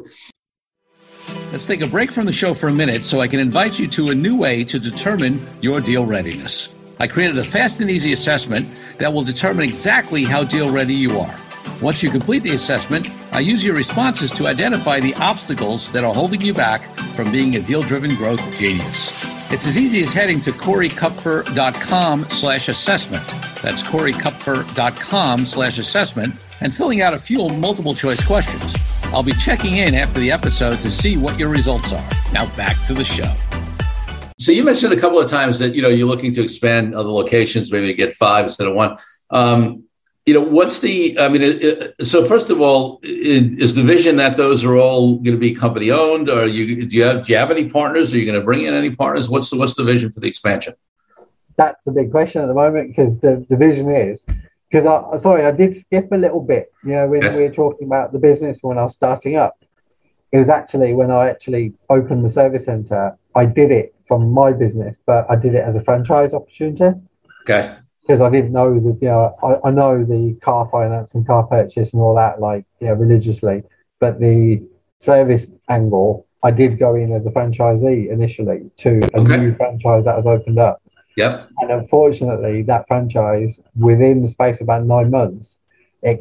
Let's 1.52 1.68
take 1.68 1.82
a 1.82 1.88
break 1.88 2.12
from 2.12 2.26
the 2.26 2.34
show 2.34 2.54
for 2.54 2.68
a 2.68 2.74
minute 2.74 3.06
so 3.06 3.22
I 3.22 3.28
can 3.28 3.40
invite 3.40 3.80
you 3.80 3.88
to 3.90 4.10
a 4.10 4.16
new 4.16 4.38
way 4.38 4.64
to 4.66 4.80
determine 4.80 5.46
your 5.62 5.82
deal 5.82 6.06
readiness. 6.06 6.70
I 7.00 7.08
created 7.08 7.38
a 7.38 7.44
fast 7.44 7.80
and 7.80 7.90
easy 7.90 8.12
assessment 8.14 8.68
that 8.98 9.14
will 9.14 9.24
determine 9.24 9.64
exactly 9.64 10.24
how 10.24 10.44
deal 10.44 10.72
ready 10.72 10.94
you 10.94 11.20
are. 11.20 11.36
Once 11.82 12.02
you 12.02 12.10
complete 12.10 12.44
the 12.44 12.56
assessment, 12.56 13.10
I 13.32 13.40
use 13.42 13.64
your 13.64 13.76
responses 13.76 14.32
to 14.32 14.48
identify 14.48 15.00
the 15.00 15.14
obstacles 15.16 15.92
that 15.92 16.04
are 16.04 16.14
holding 16.14 16.42
you 16.42 16.54
back 16.54 16.84
from 17.16 17.32
being 17.32 17.56
a 17.56 17.62
deal-driven 17.62 18.16
growth 18.16 18.42
genius. 18.58 19.10
It's 19.52 19.68
as 19.68 19.78
easy 19.78 20.02
as 20.02 20.12
heading 20.12 20.42
to 20.42 20.52
coreykupfer.com 20.52 22.30
slash 22.30 22.68
assessment. 22.68 23.26
That's 23.62 23.84
coreykupfer.com 23.84 25.46
slash 25.46 25.78
assessment 25.78 26.36
and 26.62 26.74
filling 26.74 27.02
out 27.02 27.14
a 27.14 27.20
few 27.20 27.48
multiple 27.50 27.94
choice 27.94 28.26
questions. 28.26 28.74
I'll 29.14 29.24
be 29.24 29.34
checking 29.34 29.78
in 29.78 29.96
after 29.96 30.20
the 30.20 30.32
episode 30.32 30.82
to 30.82 30.92
see 30.92 31.18
what 31.18 31.40
your 31.40 31.50
results 31.50 31.94
are. 31.94 32.10
Now 32.34 32.54
back 32.56 32.82
to 32.88 32.94
the 32.94 33.06
show. 33.06 33.34
So 34.38 34.52
you 34.52 34.64
mentioned 34.64 34.94
a 34.94 35.00
couple 35.00 35.20
of 35.20 35.30
times 35.30 35.60
that 35.60 35.74
you 35.74 35.82
know 35.82 35.88
you're 35.88 36.08
looking 36.08 36.34
to 36.34 36.44
expand 36.44 36.94
other 36.94 37.10
locations, 37.10 37.72
maybe 37.72 37.94
get 37.94 38.14
five 38.14 38.46
instead 38.46 38.68
of 38.68 38.76
one. 38.76 38.98
Um, 39.30 39.86
you 40.26 40.34
know, 40.34 40.42
what's 40.42 40.82
the? 40.82 41.18
I 41.20 41.30
mean, 41.30 41.42
it, 41.42 41.64
it, 41.64 42.06
so 42.06 42.26
first 42.26 42.50
of 42.50 42.60
all, 42.60 43.00
it, 43.02 43.62
is 43.62 43.76
the 43.76 43.82
vision 43.82 44.18
that 44.18 44.36
those 44.36 44.66
are 44.66 44.76
all 44.76 45.16
going 45.16 45.36
to 45.36 45.40
be 45.40 45.54
company 45.54 45.90
owned, 45.90 46.30
or 46.30 46.46
you 46.46 46.86
do 46.86 46.96
you 46.96 47.04
have 47.06 47.26
do 47.26 47.32
you 47.32 47.38
have 47.38 47.50
any 47.50 47.70
partners? 47.70 48.14
Are 48.14 48.18
you 48.18 48.26
going 48.26 48.40
to 48.40 48.46
bring 48.46 48.66
in 48.66 48.74
any 48.74 48.94
partners? 48.94 49.30
What's 49.30 49.50
the 49.50 49.58
what's 49.58 49.76
the 49.76 49.86
vision 49.86 50.12
for 50.12 50.20
the 50.20 50.28
expansion? 50.28 50.74
That's 51.56 51.86
the 51.86 51.92
big 51.92 52.12
question 52.12 52.42
at 52.42 52.48
the 52.48 52.54
moment 52.54 52.90
because 52.90 53.20
the, 53.20 53.44
the 53.50 53.56
vision 53.56 53.90
is 53.90 54.24
because 54.70 54.86
I 54.86 55.18
sorry, 55.18 55.46
I 55.46 55.52
did 55.52 55.76
skip 55.76 56.12
a 56.12 56.18
little 56.18 56.42
bit. 56.42 56.72
You 56.84 56.92
know, 56.92 57.08
when 57.08 57.24
yeah. 57.24 57.36
we 57.36 57.44
were 57.44 57.54
talking 57.54 57.88
about 57.88 58.12
the 58.12 58.20
business 58.20 58.60
when 58.62 58.78
I 58.78 58.84
was 58.84 58.96
starting 58.96 59.36
up, 59.36 59.58
it 60.32 60.40
was 60.40 60.50
actually 60.50 60.94
when 60.94 61.12
I 61.12 61.30
actually 61.30 61.74
opened 61.90 62.26
the 62.26 62.30
service 62.30 62.66
center. 62.66 63.18
I 63.36 63.46
did 63.46 63.72
it 63.72 63.96
from 64.08 64.32
my 64.32 64.52
business, 64.52 64.98
but 65.06 65.30
I 65.30 65.36
did 65.36 65.56
it 65.56 65.64
as 65.64 65.76
a 65.76 65.82
franchise 65.82 66.34
opportunity. 66.34 67.00
Okay. 67.42 67.76
Because 68.02 68.22
I 68.22 68.30
didn't 68.30 68.54
know 68.54 68.80
that, 68.80 68.98
you 69.02 69.10
know, 69.10 69.36
I, 69.44 69.68
I 69.68 69.72
know 69.72 70.04
the 70.04 70.38
car 70.42 70.68
finance 70.72 71.14
and 71.14 71.28
car 71.28 71.44
purchase 71.44 71.92
and 71.92 72.02
all 72.02 72.16
that, 72.16 72.40
like, 72.40 72.66
you 72.80 72.88
know, 72.88 72.94
religiously, 72.94 73.64
but 74.00 74.20
the 74.20 74.64
service 75.00 75.48
angle, 75.70 76.26
I 76.42 76.52
did 76.52 76.80
go 76.80 76.96
in 76.96 77.12
as 77.12 77.26
a 77.26 77.32
franchisee 77.32 78.10
initially 78.10 78.72
to 78.78 79.00
a 79.14 79.20
okay. 79.20 79.38
new 79.38 79.56
franchise 79.56 80.06
that 80.06 80.16
was 80.16 80.26
opened 80.26 80.60
up. 80.60 80.82
Yep. 81.18 81.50
And 81.58 81.72
unfortunately, 81.72 82.62
that 82.64 82.88
franchise, 82.88 83.60
within 83.76 84.22
the 84.22 84.30
space 84.30 84.58
of 84.58 84.62
about 84.62 84.86
nine 84.86 85.10
months, 85.10 85.58
it, 86.02 86.20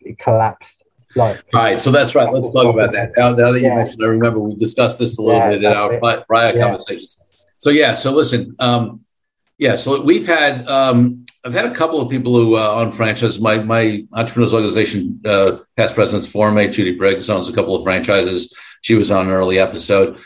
it 0.00 0.18
collapsed. 0.18 0.82
Like, 1.14 1.42
right, 1.52 1.80
so 1.80 1.90
that's 1.90 2.14
right. 2.14 2.32
Let's 2.32 2.52
talk 2.52 2.72
about 2.72 2.92
that. 2.92 3.12
Now, 3.16 3.30
now 3.30 3.52
that 3.52 3.60
you 3.60 3.66
yeah. 3.66 3.74
mentioned, 3.76 4.02
I 4.02 4.06
remember 4.06 4.38
we 4.38 4.54
discussed 4.54 4.98
this 4.98 5.18
a 5.18 5.22
little 5.22 5.40
yeah, 5.40 5.50
bit 5.50 5.64
in 5.64 5.72
our 5.72 5.94
it. 5.94 6.26
prior 6.26 6.54
yeah. 6.54 6.62
conversations. 6.62 7.22
So 7.58 7.70
yeah, 7.70 7.94
so 7.94 8.12
listen, 8.12 8.56
um, 8.58 9.02
yeah, 9.58 9.76
so 9.76 10.00
we've 10.00 10.26
had 10.26 10.66
um, 10.68 11.26
I've 11.44 11.52
had 11.52 11.66
a 11.66 11.74
couple 11.74 12.00
of 12.00 12.08
people 12.08 12.34
who 12.34 12.56
uh, 12.56 12.74
on 12.76 12.92
franchises. 12.92 13.40
My 13.40 13.58
my 13.58 14.06
entrepreneurs 14.12 14.54
organization, 14.54 15.20
uh, 15.26 15.58
past 15.76 15.94
presidents 15.94 16.28
forum, 16.28 16.56
Judy 16.72 16.92
Briggs 16.92 17.28
owns 17.28 17.48
a 17.48 17.52
couple 17.52 17.74
of 17.74 17.82
franchises. 17.82 18.54
She 18.82 18.94
was 18.94 19.10
on 19.10 19.26
an 19.26 19.32
early 19.32 19.58
episode. 19.58 20.18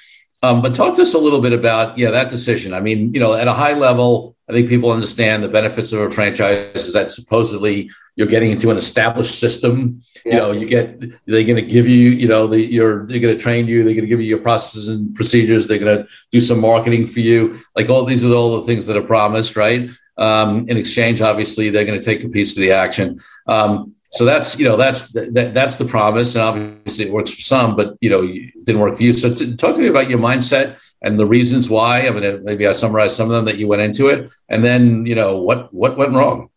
Um, 0.44 0.60
but 0.60 0.74
talk 0.74 0.94
to 0.96 1.02
us 1.02 1.14
a 1.14 1.18
little 1.18 1.40
bit 1.40 1.54
about 1.54 1.96
yeah 1.96 2.10
that 2.10 2.28
decision. 2.28 2.74
I 2.74 2.80
mean, 2.80 3.14
you 3.14 3.20
know, 3.20 3.32
at 3.34 3.48
a 3.48 3.54
high 3.54 3.72
level, 3.72 4.36
I 4.48 4.52
think 4.52 4.68
people 4.68 4.90
understand 4.90 5.42
the 5.42 5.48
benefits 5.48 5.90
of 5.92 6.00
a 6.00 6.10
franchise 6.10 6.86
is 6.88 6.92
that 6.92 7.10
supposedly 7.10 7.90
you're 8.16 8.26
getting 8.26 8.50
into 8.50 8.70
an 8.70 8.76
established 8.76 9.38
system. 9.38 10.00
Yeah. 10.24 10.32
You 10.32 10.38
know, 10.40 10.52
you 10.52 10.66
get 10.66 11.00
they're 11.24 11.44
going 11.44 11.56
to 11.56 11.62
give 11.62 11.88
you, 11.88 12.10
you 12.10 12.28
know, 12.28 12.46
the, 12.46 12.60
you're 12.60 13.06
they're 13.06 13.20
going 13.20 13.34
to 13.34 13.42
train 13.42 13.66
you. 13.66 13.84
They're 13.84 13.94
going 13.94 14.04
to 14.04 14.08
give 14.08 14.20
you 14.20 14.26
your 14.26 14.38
processes 14.38 14.88
and 14.88 15.14
procedures. 15.14 15.66
They're 15.66 15.78
going 15.78 15.96
to 15.96 16.06
do 16.30 16.42
some 16.42 16.60
marketing 16.60 17.06
for 17.06 17.20
you. 17.20 17.58
Like 17.74 17.88
all 17.88 18.04
these 18.04 18.22
are 18.22 18.32
all 18.34 18.60
the 18.60 18.66
things 18.66 18.84
that 18.86 18.98
are 18.98 19.02
promised, 19.02 19.56
right? 19.56 19.88
Um, 20.18 20.68
in 20.68 20.76
exchange, 20.76 21.22
obviously, 21.22 21.70
they're 21.70 21.86
going 21.86 21.98
to 21.98 22.04
take 22.04 22.22
a 22.22 22.28
piece 22.28 22.54
of 22.54 22.60
the 22.60 22.72
action. 22.72 23.18
Um, 23.46 23.93
so 24.14 24.24
that's 24.24 24.58
you 24.58 24.64
know 24.64 24.76
that's 24.76 25.12
that, 25.12 25.52
that's 25.54 25.76
the 25.76 25.84
promise, 25.84 26.34
and 26.36 26.44
obviously 26.44 27.06
it 27.06 27.12
works 27.12 27.32
for 27.34 27.40
some, 27.40 27.74
but 27.74 27.96
you 28.00 28.10
know 28.10 28.22
it 28.22 28.52
didn't 28.64 28.80
work 28.80 28.96
for 28.96 29.02
you. 29.02 29.12
So 29.12 29.34
to, 29.34 29.56
talk 29.56 29.74
to 29.74 29.80
me 29.80 29.88
about 29.88 30.08
your 30.08 30.20
mindset 30.20 30.78
and 31.02 31.18
the 31.18 31.26
reasons 31.26 31.68
why. 31.68 32.06
I 32.06 32.10
mean, 32.10 32.44
maybe 32.44 32.66
I 32.66 32.72
summarize 32.72 33.14
some 33.16 33.28
of 33.28 33.34
them 33.34 33.44
that 33.46 33.58
you 33.58 33.66
went 33.66 33.82
into 33.82 34.06
it, 34.06 34.30
and 34.48 34.64
then 34.64 35.04
you 35.04 35.16
know 35.16 35.40
what 35.40 35.74
what 35.74 35.96
went 35.96 36.12
wrong. 36.12 36.50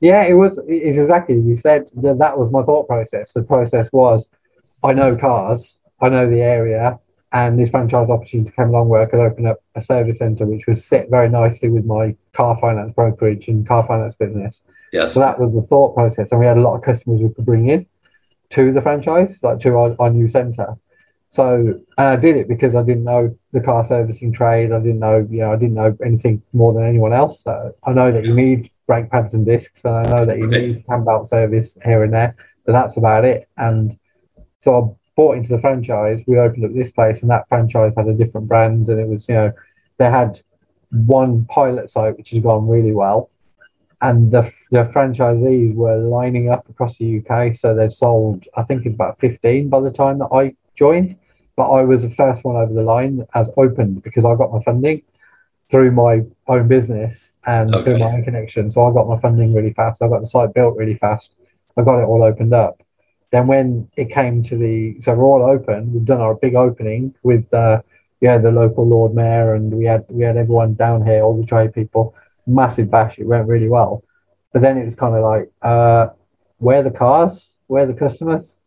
Yeah, 0.00 0.24
it 0.24 0.34
was 0.34 0.58
it's 0.66 0.98
exactly 0.98 1.38
as 1.38 1.46
you 1.46 1.56
said. 1.56 1.88
That 1.94 2.36
was 2.36 2.50
my 2.50 2.62
thought 2.62 2.88
process. 2.88 3.32
The 3.32 3.42
process 3.42 3.88
was, 3.92 4.26
I 4.82 4.92
know 4.92 5.16
cars, 5.16 5.78
I 6.00 6.08
know 6.08 6.28
the 6.28 6.40
area, 6.40 6.98
and 7.32 7.58
this 7.58 7.70
franchise 7.70 8.08
opportunity 8.08 8.52
came 8.56 8.68
along 8.68 8.88
where 8.88 9.02
I 9.02 9.06
could 9.06 9.20
open 9.20 9.46
up 9.46 9.62
a 9.74 9.82
service 9.82 10.18
centre, 10.18 10.46
which 10.46 10.66
was 10.66 10.84
set 10.84 11.10
very 11.10 11.28
nicely 11.28 11.68
with 11.68 11.84
my 11.84 12.16
car 12.32 12.58
finance 12.60 12.92
brokerage 12.94 13.48
and 13.48 13.66
car 13.66 13.86
finance 13.86 14.14
business 14.14 14.62
Yes. 14.92 15.12
So 15.12 15.20
that 15.20 15.38
was 15.38 15.52
the 15.54 15.62
thought 15.62 15.94
process, 15.94 16.30
and 16.30 16.40
we 16.40 16.46
had 16.46 16.56
a 16.56 16.60
lot 16.60 16.76
of 16.76 16.82
customers 16.82 17.20
we 17.20 17.32
could 17.32 17.46
bring 17.46 17.68
in 17.68 17.86
to 18.50 18.72
the 18.72 18.82
franchise, 18.82 19.38
like 19.42 19.60
to 19.60 19.76
our, 19.76 19.96
our 19.98 20.10
new 20.10 20.28
centre. 20.28 20.74
So, 21.28 21.80
and 21.96 22.08
I 22.08 22.16
did 22.16 22.36
it 22.36 22.48
because 22.48 22.74
I 22.74 22.82
didn't 22.82 23.04
know 23.04 23.36
the 23.52 23.60
car 23.60 23.84
servicing 23.84 24.32
trade. 24.32 24.72
I 24.72 24.80
didn't 24.80 24.98
know, 24.98 25.26
you 25.30 25.40
know, 25.40 25.52
I 25.52 25.56
didn't 25.56 25.74
know 25.74 25.96
anything 26.04 26.42
more 26.52 26.72
than 26.72 26.84
anyone 26.84 27.12
else. 27.12 27.42
So 27.44 27.72
I 27.84 27.92
know 27.92 28.10
that 28.10 28.24
you 28.24 28.34
need 28.34 28.70
brake 28.88 29.10
pads 29.10 29.34
and 29.34 29.46
discs, 29.46 29.84
and 29.84 29.94
I 29.94 30.02
know 30.10 30.24
that 30.24 30.38
you 30.38 30.48
need 30.48 30.84
cam 30.86 31.04
belt 31.04 31.28
service 31.28 31.78
here 31.84 32.02
and 32.02 32.12
there, 32.12 32.34
but 32.66 32.72
that's 32.72 32.96
about 32.96 33.24
it. 33.24 33.48
And 33.56 33.96
so 34.60 34.76
I 34.76 34.99
bought 35.20 35.36
into 35.36 35.54
the 35.54 35.60
franchise. 35.60 36.24
We 36.26 36.38
opened 36.38 36.64
up 36.64 36.72
this 36.72 36.92
place, 36.92 37.20
and 37.20 37.30
that 37.30 37.46
franchise 37.50 37.92
had 37.94 38.08
a 38.08 38.14
different 38.14 38.48
brand, 38.48 38.88
and 38.88 38.98
it 38.98 39.06
was, 39.06 39.28
you 39.28 39.34
know, 39.34 39.52
they 39.98 40.08
had 40.08 40.40
one 40.92 41.44
pilot 41.44 41.90
site 41.90 42.16
which 42.16 42.30
has 42.30 42.42
gone 42.42 42.66
really 42.66 42.92
well, 42.92 43.28
and 44.00 44.32
the, 44.32 44.50
the 44.70 44.84
franchisees 44.94 45.74
were 45.74 45.98
lining 45.98 46.48
up 46.48 46.66
across 46.70 46.96
the 46.96 47.18
UK. 47.18 47.54
So 47.54 47.74
they've 47.74 47.92
sold, 47.92 48.46
I 48.56 48.62
think, 48.62 48.86
about 48.86 49.20
15 49.20 49.68
by 49.68 49.80
the 49.80 49.90
time 49.90 50.20
that 50.20 50.30
I 50.32 50.56
joined. 50.74 51.18
But 51.54 51.68
I 51.68 51.82
was 51.82 52.00
the 52.00 52.14
first 52.22 52.42
one 52.42 52.56
over 52.56 52.72
the 52.72 52.82
line 52.82 53.26
as 53.34 53.50
opened 53.58 54.02
because 54.02 54.24
I 54.24 54.34
got 54.36 54.50
my 54.50 54.62
funding 54.62 55.02
through 55.70 55.90
my 55.90 56.22
own 56.48 56.66
business 56.66 57.36
and 57.46 57.74
okay. 57.74 57.84
through 57.84 57.98
my 57.98 58.12
own 58.14 58.24
connection. 58.24 58.70
So 58.70 58.86
I 58.86 58.92
got 58.94 59.06
my 59.06 59.18
funding 59.18 59.52
really 59.52 59.74
fast. 59.74 60.00
I 60.00 60.08
got 60.08 60.22
the 60.22 60.26
site 60.26 60.54
built 60.54 60.78
really 60.78 60.94
fast. 60.94 61.34
I 61.76 61.82
got 61.82 62.00
it 62.00 62.04
all 62.04 62.22
opened 62.22 62.54
up. 62.54 62.82
Then 63.32 63.46
when 63.46 63.88
it 63.96 64.10
came 64.10 64.42
to 64.44 64.56
the, 64.56 65.00
so 65.00 65.14
we're 65.14 65.24
all 65.24 65.48
open. 65.48 65.92
We've 65.92 66.04
done 66.04 66.20
our 66.20 66.34
big 66.34 66.54
opening 66.54 67.14
with, 67.22 67.52
uh, 67.54 67.82
yeah, 68.20 68.38
the 68.38 68.50
local 68.50 68.86
Lord 68.86 69.14
Mayor, 69.14 69.54
and 69.54 69.72
we 69.72 69.84
had 69.84 70.04
we 70.08 70.24
had 70.24 70.36
everyone 70.36 70.74
down 70.74 71.06
here, 71.06 71.22
all 71.22 71.40
the 71.40 71.46
trade 71.46 71.72
people. 71.72 72.14
Massive 72.46 72.90
bash. 72.90 73.18
It 73.18 73.26
went 73.26 73.48
really 73.48 73.68
well. 73.68 74.02
But 74.52 74.62
then 74.62 74.76
it 74.76 74.84
was 74.84 74.94
kind 74.94 75.14
of 75.14 75.22
like, 75.22 75.50
uh, 75.62 76.08
where 76.58 76.82
the 76.82 76.90
cars? 76.90 77.50
Where 77.68 77.86
the 77.86 77.94
customers? 77.94 78.58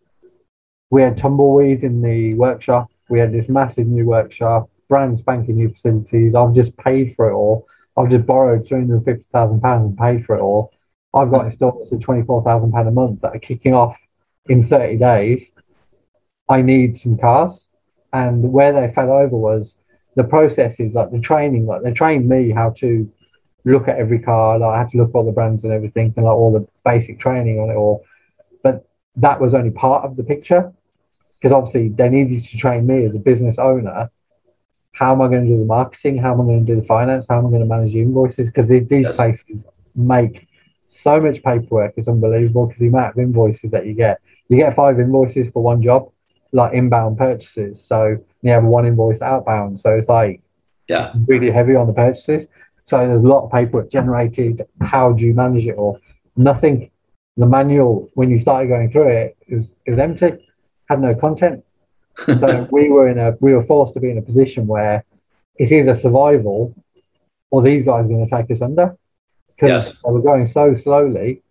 We 0.89 1.02
had 1.02 1.17
tumbleweed 1.17 1.84
in 1.84 2.02
the 2.02 2.34
workshop. 2.36 2.89
We 3.10 3.19
had 3.19 3.34
this 3.34 3.49
massive 3.49 3.88
new 3.88 4.06
workshop, 4.06 4.69
brand 4.88 5.19
spanking 5.19 5.58
new 5.58 5.69
facilities. 5.69 6.34
I've 6.36 6.54
just 6.54 6.78
paid 6.78 7.13
for 7.15 7.30
it 7.30 7.34
all. 7.34 7.67
I've 7.97 8.10
just 8.10 8.26
borrowed 8.26 8.65
three 8.65 8.80
hundred 8.80 9.04
fifty 9.04 9.23
thousand 9.32 9.62
pounds 9.62 9.89
and 9.89 9.97
paid 9.97 10.26
for 10.26 10.36
it 10.36 10.41
all. 10.41 10.71
I've 11.13 11.30
got 11.30 11.45
installments 11.45 11.91
of 11.91 11.99
twenty 11.99 12.23
four 12.23 12.41
thousand 12.43 12.71
pound 12.71 12.88
a 12.88 12.91
month 12.91 13.21
that 13.21 13.36
are 13.36 13.39
kicking 13.39 13.73
off 13.73 13.97
in 14.47 14.62
thirty 14.62 14.97
days. 14.97 15.51
I 16.49 16.62
need 16.62 16.99
some 16.99 17.17
cars, 17.17 17.67
and 18.12 18.51
where 18.51 18.73
they 18.73 18.93
fell 18.93 19.12
over 19.12 19.36
was 19.36 19.77
the 20.15 20.23
processes, 20.23 20.93
like 20.93 21.12
the 21.12 21.19
training. 21.19 21.65
Like 21.65 21.84
they 21.84 21.91
trained 21.91 22.27
me 22.27 22.51
how 22.51 22.71
to 22.71 23.10
look 23.65 23.88
at 23.88 23.97
every 23.97 24.19
car. 24.19 24.60
Like 24.60 24.75
I 24.75 24.79
had 24.79 24.89
to 24.89 24.97
look 24.97 25.10
at 25.10 25.15
all 25.15 25.25
the 25.25 25.32
brands 25.32 25.63
and 25.63 25.73
everything, 25.73 26.13
and 26.15 26.25
like 26.25 26.36
all 26.36 26.51
the 26.51 26.67
basic 26.84 27.19
training 27.19 27.60
on 27.60 27.69
it 27.69 27.75
all. 27.75 28.03
But 28.62 28.88
that 29.17 29.39
was 29.39 29.53
only 29.53 29.71
part 29.71 30.06
of 30.06 30.15
the 30.15 30.23
picture 30.23 30.71
because 31.43 31.53
obviously 31.53 31.89
they 31.89 32.10
needed 32.10 32.45
to 32.45 32.58
train 32.58 32.88
me 32.88 33.06
as 33.06 33.15
a 33.15 33.19
business 33.19 33.58
owner. 33.58 34.10
How 34.93 35.12
am 35.12 35.21
I 35.21 35.27
going 35.27 35.45
to 35.45 35.51
do 35.51 35.58
the 35.58 35.65
marketing? 35.65 36.17
How 36.17 36.34
am 36.34 36.41
I 36.41 36.45
going 36.45 36.65
to 36.65 36.75
do 36.75 36.79
the 36.79 36.88
finance? 36.88 37.25
How 37.27 37.39
am 37.39 37.47
I 37.47 37.49
going 37.49 37.62
to 37.62 37.67
manage 37.67 37.93
the 37.93 38.01
invoices? 38.01 38.47
Because 38.47 38.69
these 38.69 38.88
yes. 38.89 39.15
places 39.15 39.67
make 39.95 40.47
so 40.88 41.19
much 41.19 41.43
paperwork, 41.43 41.95
it's 41.97 42.08
unbelievable 42.08 42.67
because 42.67 42.79
the 42.79 42.88
amount 42.88 43.13
of 43.13 43.19
invoices 43.19 43.71
that 43.71 43.86
you 43.86 43.93
get. 43.93 44.21
You 44.54 44.60
get 44.60 44.76
five 44.76 45.00
invoices 45.00 45.48
for 45.52 45.63
one 45.63 45.82
job, 45.82 46.12
like 46.52 46.74
inbound 46.74 47.18
purchases. 47.18 47.84
So 47.84 48.18
you 48.42 48.52
have 48.52 48.63
one 48.63 48.86
invoice 48.86 49.22
outbound. 49.22 49.80
So 49.80 49.94
it's 49.96 50.10
like 50.10 50.42
yeah, 50.88 51.13
really 51.28 51.52
heavy 51.52 51.76
on 51.76 51.88
the 51.88 51.94
purchases. 51.94 52.48
So 52.86 52.98
there's 52.98 53.24
a 53.24 53.28
lot 53.28 53.46
of 53.46 53.52
paperwork 53.52 53.89
generated. 53.89 54.62
How 54.82 55.13
do 55.13 55.26
you 55.26 55.34
manage 55.34 55.66
it 55.68 55.76
all? 55.76 56.00
Nothing. 56.36 56.89
The 57.38 57.48
manual, 57.48 58.10
when 58.13 58.30
you 58.30 58.38
started 58.38 58.68
going 58.68 58.92
through 58.92 59.08
it, 59.08 59.38
it 59.48 59.56
was, 59.56 59.72
it 59.86 59.92
was 59.92 60.00
empty 60.00 60.38
had 60.94 61.02
no 61.02 61.16
content. 61.16 61.63
so 62.18 62.68
we 62.72 62.89
were 62.89 63.08
in 63.08 63.18
a 63.18 63.36
we 63.39 63.54
were 63.54 63.63
forced 63.63 63.94
to 63.96 64.00
be 64.00 64.12
in 64.12 64.18
a 64.18 64.22
position 64.22 64.68
where 64.68 65.04
it's 65.56 65.72
either 65.72 65.96
survival 65.96 66.76
or 67.50 67.62
these 67.62 67.84
guys 67.84 68.06
are 68.06 68.08
going 68.08 68.28
to 68.28 68.36
take 68.36 68.50
us 68.52 68.62
under 68.62 68.96
because 69.56 69.70
yes. 69.70 69.92
they 69.92 70.12
were 70.12 70.22
going 70.22 70.48
so 70.48 70.76
slowly. 70.76 71.42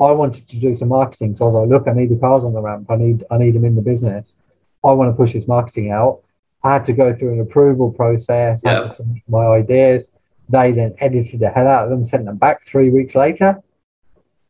I 0.00 0.10
wanted 0.10 0.48
to 0.48 0.56
do 0.56 0.74
some 0.76 0.88
marketing, 0.88 1.36
so 1.36 1.44
I 1.44 1.48
was 1.48 1.68
like, 1.68 1.70
"Look, 1.70 1.88
I 1.88 1.98
need 1.98 2.10
the 2.10 2.16
cars 2.16 2.44
on 2.44 2.52
the 2.52 2.60
ramp. 2.60 2.90
I 2.90 2.96
need 2.96 3.24
I 3.30 3.38
need 3.38 3.54
them 3.54 3.64
in 3.64 3.76
the 3.76 3.82
business. 3.82 4.36
I 4.82 4.92
want 4.92 5.10
to 5.10 5.16
push 5.16 5.32
this 5.32 5.48
marketing 5.48 5.90
out." 5.90 6.20
I 6.62 6.72
had 6.72 6.86
to 6.86 6.94
go 6.94 7.14
through 7.14 7.34
an 7.34 7.40
approval 7.40 7.92
process. 7.92 8.62
Yep. 8.64 8.98
my 9.28 9.46
ideas. 9.46 10.08
They 10.48 10.72
then 10.72 10.94
edited 10.98 11.40
the 11.40 11.50
hell 11.50 11.68
out 11.68 11.84
of 11.84 11.90
them, 11.90 12.04
sent 12.06 12.24
them 12.24 12.36
back 12.36 12.62
three 12.64 12.90
weeks 12.90 13.14
later 13.14 13.62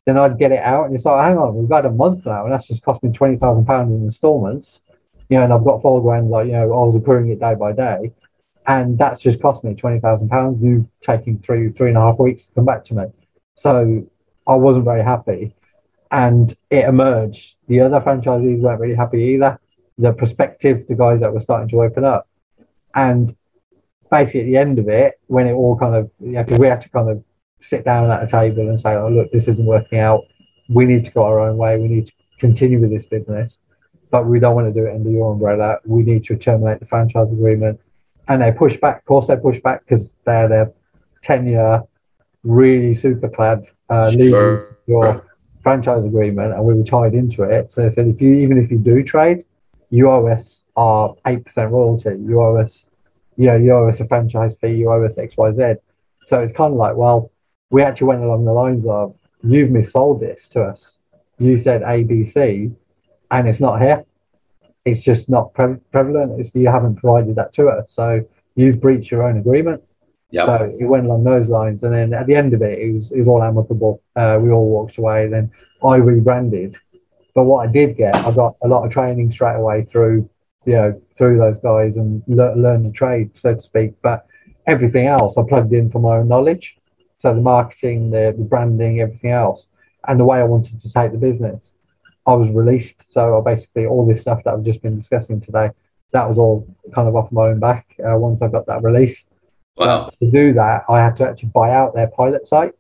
then 0.07 0.19
I'd 0.19 0.39
get 0.39 0.53
it 0.53 0.61
out 0.61 0.87
and 0.87 0.95
it's 0.95 1.05
like, 1.05 1.27
hang 1.27 1.39
on, 1.39 1.55
we've 1.55 1.69
got 1.69 1.87
a 1.87 1.91
month 1.91 2.27
now, 2.27 2.45
and 2.45 2.53
that's 2.53 2.67
just 2.67 2.83
cost 2.83 3.03
me 3.03 3.13
twenty 3.13 3.37
thousand 3.37 3.67
pounds 3.67 3.93
in 3.93 4.03
installments. 4.03 4.83
You 5.29 5.39
know, 5.39 5.45
and 5.45 5.53
I've 5.53 5.65
got 5.65 5.81
four 5.81 6.03
grand, 6.03 6.31
like 6.31 6.47
you 6.47 6.53
know, 6.53 6.65
I 6.65 6.87
was 6.87 6.97
accruing 6.97 7.31
it 7.31 7.41
day 7.41 7.55
by 7.55 7.73
day, 7.73 8.13
and 8.67 8.99
that's 8.99 9.21
just 9.21 9.41
cost 9.41 9.65
me 9.65 9.75
twenty 9.75 10.01
thousand 10.01 10.29
pounds. 10.29 10.63
You 10.63 10.89
taking 11.03 11.39
three 11.39 11.71
three 11.71 11.89
and 11.89 11.97
a 11.97 12.01
half 12.01 12.19
weeks 12.19 12.47
to 12.47 12.55
come 12.55 12.67
back 12.67 12.85
to 12.87 12.95
me, 12.95 13.05
so 13.55 14.07
I 14.47 14.55
wasn't 14.55 14.85
very 14.85 15.03
happy, 15.03 15.55
and 16.11 16.57
it 16.71 16.85
emerged. 16.85 17.57
The 17.69 17.81
other 17.81 18.01
franchisees 18.01 18.61
weren't 18.61 18.81
really 18.81 18.95
happy 18.95 19.23
either. 19.35 19.59
The 19.99 20.13
prospective, 20.13 20.87
the 20.89 20.95
guys 20.95 21.21
that 21.21 21.33
were 21.33 21.41
starting 21.41 21.69
to 21.69 21.83
open 21.83 22.05
up, 22.05 22.29
and 22.95 23.35
basically 24.11 24.41
at 24.41 24.47
the 24.47 24.57
end 24.57 24.79
of 24.79 24.89
it, 24.89 25.21
when 25.27 25.47
it 25.47 25.53
all 25.53 25.77
kind 25.77 25.95
of, 25.95 26.11
yeah, 26.21 26.43
because 26.43 26.59
we 26.59 26.67
had 26.67 26.81
to 26.83 26.89
kind 26.89 27.11
of 27.11 27.25
sit 27.61 27.85
down 27.85 28.11
at 28.11 28.23
a 28.23 28.27
table 28.27 28.69
and 28.69 28.81
say, 28.81 28.95
oh, 28.95 29.09
look, 29.09 29.31
this 29.33 29.49
isn't 29.49 29.65
working 29.65 29.99
out. 29.99 30.23
We 30.69 30.85
need 30.85 31.05
to 31.07 31.11
go 31.11 31.23
our 31.23 31.41
own 31.41 31.57
way. 31.57 31.79
We 31.79 31.89
need 31.89 32.07
to 32.07 32.13
continue 32.39 32.81
with 32.81 32.91
this 32.91 33.07
business, 33.07 33.59
but 34.11 34.27
we 34.27 34.39
don't 34.39 34.55
want 34.55 34.73
to 34.73 34.81
do 34.81 34.87
it 34.87 34.95
under 34.95 35.11
your 35.11 35.33
umbrella. 35.33 35.79
We 35.85 36.03
need 36.03 36.25
to 36.25 36.37
terminate 36.37 36.81
the 36.81 36.87
franchise 36.87 37.33
agreement. 37.33 37.81
And 38.29 38.41
they 38.41 38.53
push 38.53 38.77
back. 38.79 38.99
Of 38.99 39.05
course, 39.05 39.27
they 39.29 39.37
push 39.37 39.61
back 39.61 39.85
because 39.85 40.17
they're 40.25 40.49
their 40.49 40.73
10 41.23 41.47
year, 41.47 41.83
really 42.43 42.95
super 42.95 43.29
clad 43.29 43.67
uh, 43.91 44.11
your 44.87 45.25
franchise 45.63 46.05
agreement, 46.05 46.53
and 46.53 46.65
we 46.65 46.75
were 46.75 46.85
tied 46.85 47.15
into 47.15 47.43
it. 47.43 47.71
So 47.73 47.83
they 47.83 47.91
said, 47.91 48.09
if 48.09 48.21
you 48.21 48.35
even 48.35 48.59
if 48.59 48.71
you 48.71 48.79
do 48.79 49.03
trade, 49.03 49.45
you 49.91 50.11
owe 50.11 50.27
us 50.29 50.65
our 50.77 51.15
8% 51.25 51.71
royalty. 51.71 52.17
You 52.21 52.41
owe 52.41 52.57
us, 52.57 52.87
you 53.37 53.47
know, 53.47 53.57
you 53.57 53.73
owe 53.73 53.89
us 53.89 54.01
a 54.01 54.07
franchise 54.07 54.55
fee. 54.61 54.75
You 54.75 54.91
owe 54.91 55.05
us 55.05 55.19
X, 55.19 55.37
Y, 55.37 55.53
Z. 55.53 55.75
So 56.27 56.41
it's 56.41 56.53
kind 56.53 56.73
of 56.73 56.79
like, 56.79 56.97
well, 56.97 57.31
we 57.71 57.83
actually 57.83 58.09
went 58.09 58.23
along 58.23 58.45
the 58.45 58.53
lines 58.53 58.87
of 58.87 59.17
you've 59.43 59.71
missold 59.71 60.21
this 60.21 60.49
to 60.49 60.63
us. 60.63 60.99
You 61.39 61.59
said 61.59 61.83
ABC, 61.83 62.75
and 63.31 63.49
it's 63.49 63.61
not 63.61 63.81
here. 63.81 64.05
It's 64.85 65.03
just 65.03 65.29
not 65.29 65.55
pre- 65.55 65.81
prevalent. 65.93 66.41
It's, 66.41 66.55
you 66.55 66.69
haven't 66.69 66.97
provided 66.97 67.37
that 67.37 67.53
to 67.55 67.69
us, 67.69 67.91
so 67.91 68.25
you've 68.55 68.81
breached 68.81 69.11
your 69.11 69.23
own 69.25 69.39
agreement. 69.39 69.83
Yep. 70.35 70.47
So 70.47 70.77
it 70.81 70.85
went 70.85 71.07
along 71.07 71.23
those 71.23 71.49
lines, 71.49 71.85
and 71.85 71.95
then 71.95 72.13
at 72.13 72.27
the 72.27 72.35
end 72.35 72.55
of 72.55 72.63
it, 72.63 72.77
it 72.81 72.93
was, 72.93 73.13
it 73.13 73.21
was 73.21 73.29
all 73.29 73.41
amicable. 73.41 74.03
Uh, 74.17 74.37
we 74.43 74.51
all 74.51 74.69
walked 74.69 74.99
away. 74.99 75.29
Then 75.29 75.53
I 75.85 75.95
rebranded, 75.97 76.77
but 77.37 77.45
what 77.45 77.69
I 77.69 77.71
did 77.71 77.97
get, 77.97 78.17
I 78.17 78.33
got 78.33 78.57
a 78.65 78.67
lot 78.67 78.85
of 78.85 78.91
training 78.91 79.31
straight 79.31 79.55
away 79.55 79.85
through, 79.85 80.29
you 80.67 80.73
know, 80.73 81.01
through 81.17 81.39
those 81.39 81.57
guys 81.63 81.97
and 81.97 82.21
le- 82.27 82.57
learn 82.57 82.83
the 82.83 82.91
trade, 82.91 83.31
so 83.37 83.55
to 83.55 83.63
speak. 83.63 83.95
But 84.03 84.27
everything 84.67 85.07
else, 85.07 85.39
I 85.39 85.43
plugged 85.49 85.73
in 85.73 85.89
for 85.89 86.01
my 86.01 86.17
own 86.17 86.27
knowledge. 86.27 86.79
So 87.19 87.33
the 87.33 87.41
marketing, 87.41 88.11
the, 88.11 88.35
the 88.37 88.43
branding, 88.43 89.01
everything 89.03 89.31
else, 89.31 89.69
and 90.09 90.19
the 90.19 90.25
way 90.25 90.39
I 90.39 90.45
wanted 90.45 90.81
to 90.81 90.93
take 90.93 91.13
the 91.13 91.19
business, 91.19 91.75
I 92.27 92.35
was 92.35 92.51
released. 92.51 93.13
So 93.13 93.39
I 93.39 93.55
basically 93.55 93.87
all 93.87 94.05
this 94.05 94.23
stuff 94.23 94.43
that 94.45 94.55
I've 94.55 94.65
just 94.65 94.83
been 94.83 94.99
discussing 94.99 95.41
today, 95.41 95.71
that 96.11 96.29
was 96.29 96.39
all 96.39 96.67
kind 96.93 97.07
of 97.07 97.15
off 97.15 97.31
my 97.31 97.51
own 97.51 97.61
back 97.61 97.95
uh, 98.01 98.19
once 98.19 98.43
I 98.43 98.49
got 98.49 98.67
that 98.67 98.83
release. 98.83 99.27
Wow. 99.77 100.11
to 100.21 100.31
do 100.31 100.53
that, 100.55 100.85
I 100.89 101.01
had 101.01 101.17
to 101.17 101.29
actually 101.29 101.49
buy 101.51 101.73
out 101.73 101.95
their 101.95 102.07
pilot 102.09 102.47
site. 102.47 102.73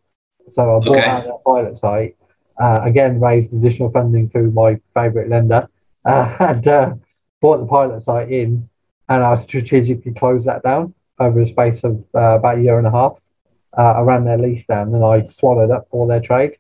So 0.48 0.76
I 0.76 0.84
bought 0.84 0.96
okay. 0.96 1.08
out 1.08 1.24
their 1.24 1.38
pilot 1.46 1.78
site. 1.78 2.16
Uh, 2.60 2.80
again, 2.82 3.20
raised 3.20 3.52
additional 3.52 3.90
funding 3.90 4.28
through 4.28 4.52
my 4.52 4.80
favourite 4.94 5.28
lender, 5.28 5.68
uh, 6.04 6.36
and 6.40 6.66
uh, 6.68 6.94
bought 7.40 7.58
the 7.58 7.66
pilot 7.66 8.02
site 8.02 8.30
in, 8.30 8.68
and 9.08 9.24
I 9.24 9.34
strategically 9.36 10.12
closed 10.12 10.46
that 10.46 10.62
down 10.62 10.94
over 11.18 11.40
a 11.40 11.46
space 11.46 11.82
of 11.84 12.04
uh, 12.14 12.38
about 12.38 12.58
a 12.58 12.62
year 12.62 12.78
and 12.78 12.86
a 12.86 12.90
half 12.90 13.18
uh, 13.76 13.82
I 13.82 14.00
ran 14.02 14.24
their 14.24 14.38
lease 14.38 14.64
down 14.64 14.94
and 14.94 15.04
I 15.04 15.26
swallowed 15.26 15.70
up 15.70 15.88
all 15.90 16.06
their 16.06 16.20
trade. 16.20 16.56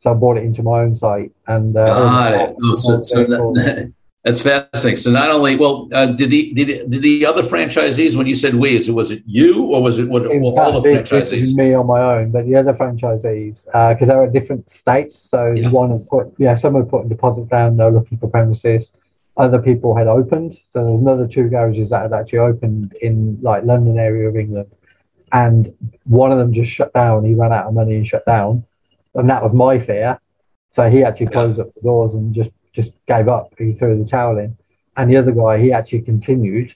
So 0.00 0.10
I 0.12 0.14
bought 0.14 0.36
it 0.36 0.44
into 0.44 0.62
my 0.62 0.80
own 0.80 0.94
site 0.94 1.32
and 1.46 1.76
uh, 1.76 1.86
got 1.86 2.34
it. 2.34 2.56
Oh, 2.62 2.74
so, 2.74 3.02
so 3.02 3.24
that, 3.24 3.92
that's 4.24 4.40
fascinating. 4.40 4.96
So 4.96 5.10
not 5.10 5.30
only 5.30 5.56
well, 5.56 5.88
uh, 5.92 6.06
did 6.06 6.30
the 6.30 6.52
did 6.52 6.90
did 6.90 7.02
the 7.02 7.24
other 7.24 7.42
franchisees 7.42 8.16
when 8.16 8.26
you 8.26 8.34
said 8.34 8.54
we, 8.54 8.76
is 8.76 8.88
it 8.88 8.92
was 8.92 9.10
it 9.10 9.22
you 9.26 9.72
or 9.72 9.82
was 9.82 9.98
it 9.98 10.08
what, 10.08 10.22
well, 10.22 10.58
all 10.58 10.80
the 10.80 10.88
franchisees? 10.88 11.54
me 11.54 11.72
on 11.74 11.86
my 11.86 12.00
own, 12.00 12.30
but 12.30 12.44
the 12.44 12.56
other 12.56 12.74
franchisees 12.74 13.64
because 13.64 14.08
uh, 14.08 14.14
they're 14.14 14.24
at 14.24 14.32
different 14.32 14.70
states. 14.70 15.18
So 15.18 15.54
yeah. 15.56 15.68
one 15.70 15.90
had 15.90 16.08
put 16.08 16.34
yeah, 16.38 16.54
some 16.54 16.74
had 16.74 16.88
put 16.88 17.06
a 17.06 17.08
deposit 17.08 17.48
down. 17.48 17.76
They're 17.76 17.90
looking 17.90 18.18
for 18.18 18.28
premises. 18.28 18.90
Other 19.36 19.60
people 19.60 19.96
had 19.96 20.08
opened. 20.08 20.58
So 20.72 20.84
there's 20.84 21.00
another 21.00 21.28
two 21.28 21.48
garages 21.48 21.90
that 21.90 22.02
had 22.02 22.12
actually 22.12 22.40
opened 22.40 22.94
in 23.00 23.38
like 23.40 23.62
London 23.64 23.98
area 23.98 24.28
of 24.28 24.36
England 24.36 24.68
and 25.32 25.74
one 26.04 26.32
of 26.32 26.38
them 26.38 26.52
just 26.52 26.70
shut 26.70 26.92
down. 26.92 27.24
He 27.24 27.34
ran 27.34 27.52
out 27.52 27.66
of 27.66 27.74
money 27.74 27.96
and 27.96 28.06
shut 28.06 28.24
down. 28.26 28.64
and 29.14 29.28
that 29.30 29.42
was 29.42 29.52
my 29.52 29.78
fear. 29.78 30.20
So 30.70 30.90
he 30.90 31.02
actually 31.02 31.28
closed 31.28 31.58
up 31.58 31.74
the 31.74 31.80
doors 31.80 32.14
and 32.14 32.34
just 32.34 32.50
just 32.78 32.98
gave 33.06 33.28
up. 33.28 33.52
He 33.58 33.72
threw 33.72 34.02
the 34.02 34.08
towel 34.08 34.38
in, 34.38 34.56
and 34.96 35.10
the 35.10 35.16
other 35.16 35.32
guy 35.32 35.58
he 35.58 35.72
actually 35.72 36.02
continued 36.02 36.74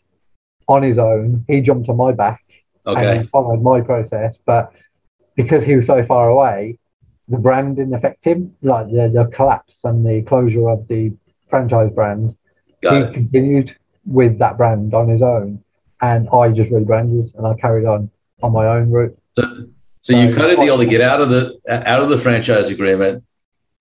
on 0.68 0.82
his 0.82 0.98
own. 0.98 1.44
He 1.48 1.60
jumped 1.60 1.88
on 1.88 1.96
my 1.96 2.12
back 2.12 2.42
Okay. 2.86 3.18
and 3.18 3.30
followed 3.30 3.62
my 3.62 3.80
process, 3.80 4.38
but 4.44 4.74
because 5.36 5.62
he 5.64 5.76
was 5.76 5.86
so 5.86 6.02
far 6.04 6.28
away, 6.28 6.78
the 7.28 7.38
brand 7.38 7.76
didn't 7.76 7.94
affect 7.94 8.24
him. 8.24 8.54
Like 8.62 8.86
the, 8.88 9.08
the 9.08 9.24
collapse 9.32 9.78
and 9.84 10.04
the 10.04 10.22
closure 10.22 10.68
of 10.68 10.88
the 10.88 11.12
franchise 11.48 11.90
brand, 11.94 12.36
Got 12.82 12.94
he 12.94 12.98
it. 13.02 13.14
continued 13.14 13.76
with 14.06 14.38
that 14.38 14.56
brand 14.56 14.92
on 14.94 15.08
his 15.08 15.22
own, 15.22 15.62
and 16.00 16.28
I 16.30 16.50
just 16.50 16.70
rebranded 16.72 17.32
and 17.36 17.46
I 17.46 17.54
carried 17.54 17.86
on 17.86 18.10
on 18.42 18.52
my 18.52 18.66
own 18.66 18.90
route. 18.90 19.16
So, 19.38 19.44
so 20.00 20.16
you 20.16 20.34
cut 20.34 20.50
a 20.50 20.56
deal 20.56 20.76
to 20.78 20.86
get 20.86 21.00
out 21.00 21.20
of 21.20 21.30
the 21.30 21.56
out 21.70 22.02
of 22.02 22.08
the 22.08 22.18
franchise 22.18 22.68
agreement. 22.70 23.22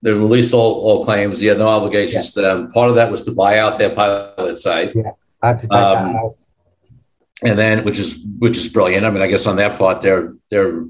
They 0.02 0.12
released 0.12 0.52
all, 0.52 0.72
all 0.86 1.04
claims. 1.04 1.40
You 1.40 1.50
had 1.50 1.58
no 1.58 1.68
obligations 1.68 2.32
to 2.32 2.40
them. 2.40 2.72
Part 2.72 2.90
of 2.90 2.96
that 2.96 3.10
was 3.10 3.22
to 3.22 3.32
buy 3.32 3.58
out 3.58 3.78
their 3.78 3.90
pilot 3.94 4.56
site, 4.56 4.90
Yeah, 4.96 5.12
I 5.40 5.46
had 5.48 5.60
to 5.60 5.66
take 5.68 5.72
Um, 5.72 6.12
that 6.12 6.16
out. 6.16 6.34
and 7.44 7.58
then 7.58 7.84
which 7.84 7.98
is 7.98 8.10
which 8.38 8.56
is 8.56 8.68
brilliant. 8.68 9.06
I 9.06 9.10
mean, 9.10 9.22
I 9.22 9.28
guess 9.28 9.46
on 9.46 9.56
that 9.56 9.78
part, 9.78 10.00
they're 10.00 10.34
they're 10.50 10.84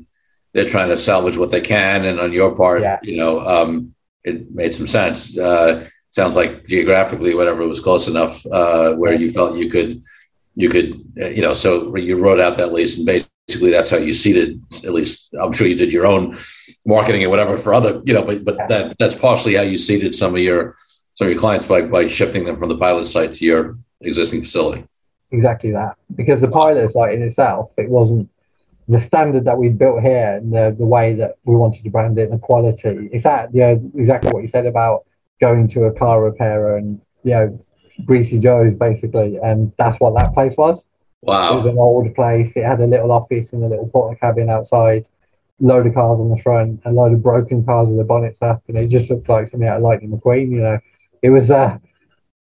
they're 0.55 0.69
trying 0.69 0.89
to 0.89 0.97
salvage 0.97 1.37
what 1.37 1.51
they 1.51 1.61
can, 1.63 2.05
and 2.05 2.21
on 2.21 2.33
your 2.33 2.55
part, 2.55 2.83
Yeah. 2.83 2.99
you 3.03 3.17
know, 3.17 3.41
um, 3.55 3.95
it 4.25 4.51
made 4.55 4.73
some 4.75 4.87
sense. 4.87 5.37
Uh, 5.37 5.87
sounds 6.11 6.37
like 6.37 6.67
geographically, 6.67 7.35
whatever 7.35 7.67
was 7.67 7.81
close 7.81 8.07
enough 8.09 8.45
uh, 8.47 8.93
where 8.95 9.15
you 9.15 9.33
felt 9.33 9.57
you 9.57 9.69
could 9.69 10.01
you 10.55 10.69
could 10.69 10.89
uh, 11.21 11.29
you 11.37 11.43
know. 11.43 11.55
So 11.55 11.95
you 11.97 12.17
wrote 12.19 12.41
out 12.41 12.57
that 12.57 12.73
lease, 12.73 12.97
and 12.99 13.07
basically 13.47 13.71
that's 13.71 13.91
how 13.91 13.97
you 13.97 14.15
seeded. 14.15 14.63
At 14.85 14.93
least 14.93 15.29
I'm 15.41 15.53
sure 15.53 15.67
you 15.67 15.77
did 15.77 15.93
your 15.93 16.07
own 16.07 16.39
marketing 16.87 17.23
and 17.23 17.31
whatever 17.31 17.57
for 17.59 17.75
other 17.75 18.03
you 18.05 18.15
know, 18.15 18.23
but 18.23 18.45
but 18.45 18.69
that 18.69 18.97
that's 18.99 19.15
partially 19.15 19.55
how 19.55 19.63
you 19.63 19.79
seeded 19.79 20.15
some 20.15 20.35
of 20.35 20.41
your 20.41 20.77
some 21.15 21.27
of 21.27 21.33
your 21.33 21.41
clients 21.41 21.67
by 21.67 21.83
by 21.83 22.07
shifting 22.07 22.45
them 22.45 22.59
from 22.59 22.69
the 22.69 22.79
pilot 22.79 23.07
site 23.07 23.35
to 23.35 23.45
your 23.45 23.79
existing 24.01 24.43
facility. 24.43 24.85
exactly 25.31 25.71
that 25.71 25.97
because 26.17 26.41
the 26.41 26.49
pilot 26.49 26.93
site 26.93 27.15
in 27.15 27.23
itself 27.23 27.73
it 27.79 27.89
wasn't 27.89 28.29
the 28.89 29.01
standard 29.01 29.45
that 29.45 29.57
we 29.57 29.69
built 29.69 30.03
here 30.03 30.37
and 30.37 30.53
the, 30.53 30.75
the 30.77 30.85
way 30.85 31.15
that 31.15 31.37
we 31.45 31.55
wanted 31.55 31.85
to 31.85 31.91
brand 31.91 32.19
it 32.19 32.25
and 32.25 32.33
the 32.33 32.39
quality 32.39 33.09
it's 33.13 33.25
that 33.25 33.55
you 33.55 33.61
know 33.61 33.91
exactly 33.95 34.31
what 34.33 34.43
you 34.43 34.49
said 34.49 34.67
about 34.67 35.05
going 35.41 35.69
to 35.69 35.85
a 35.85 35.93
car 35.93 36.23
repairer 36.23 36.77
and 36.77 37.01
you 37.23 37.31
know 37.31 37.65
greasy 38.05 38.39
joe's 38.39 38.75
basically 38.75 39.39
and 39.43 39.73
that's 39.79 40.01
what 40.01 40.19
that 40.19 40.35
place 40.35 40.57
was 40.57 40.85
it 41.23 41.57
was 41.57 41.67
an 41.67 41.79
old 41.79 42.15
place 42.15 42.57
it 42.57 42.65
had 42.65 42.81
a 42.81 42.87
little 42.87 43.13
office 43.13 43.53
and 43.53 43.63
a 43.63 43.67
little 43.67 43.89
Portakabin 43.89 44.51
outside 44.51 45.07
load 45.61 45.87
of 45.87 45.95
cars 45.95 46.19
on 46.19 46.31
the 46.31 46.37
front 46.43 46.81
a 46.85 46.91
load 46.93 47.13
of 47.13 47.23
broken 47.23 47.65
cars 47.65 47.89
with 47.89 47.99
the 47.99 48.05
bonnets 48.05 48.43
up 48.43 48.63
and 48.69 48.77
it 48.77 48.89
just 48.89 49.09
looked 49.11 49.29
like 49.29 49.49
something 49.49 49.69
out 49.69 49.77
of 49.77 49.83
lightning 49.83 50.11
mcqueen 50.11 50.51
you 50.51 50.61
know 50.61 50.79
it 51.23 51.31
was 51.31 51.51
uh 51.51 51.79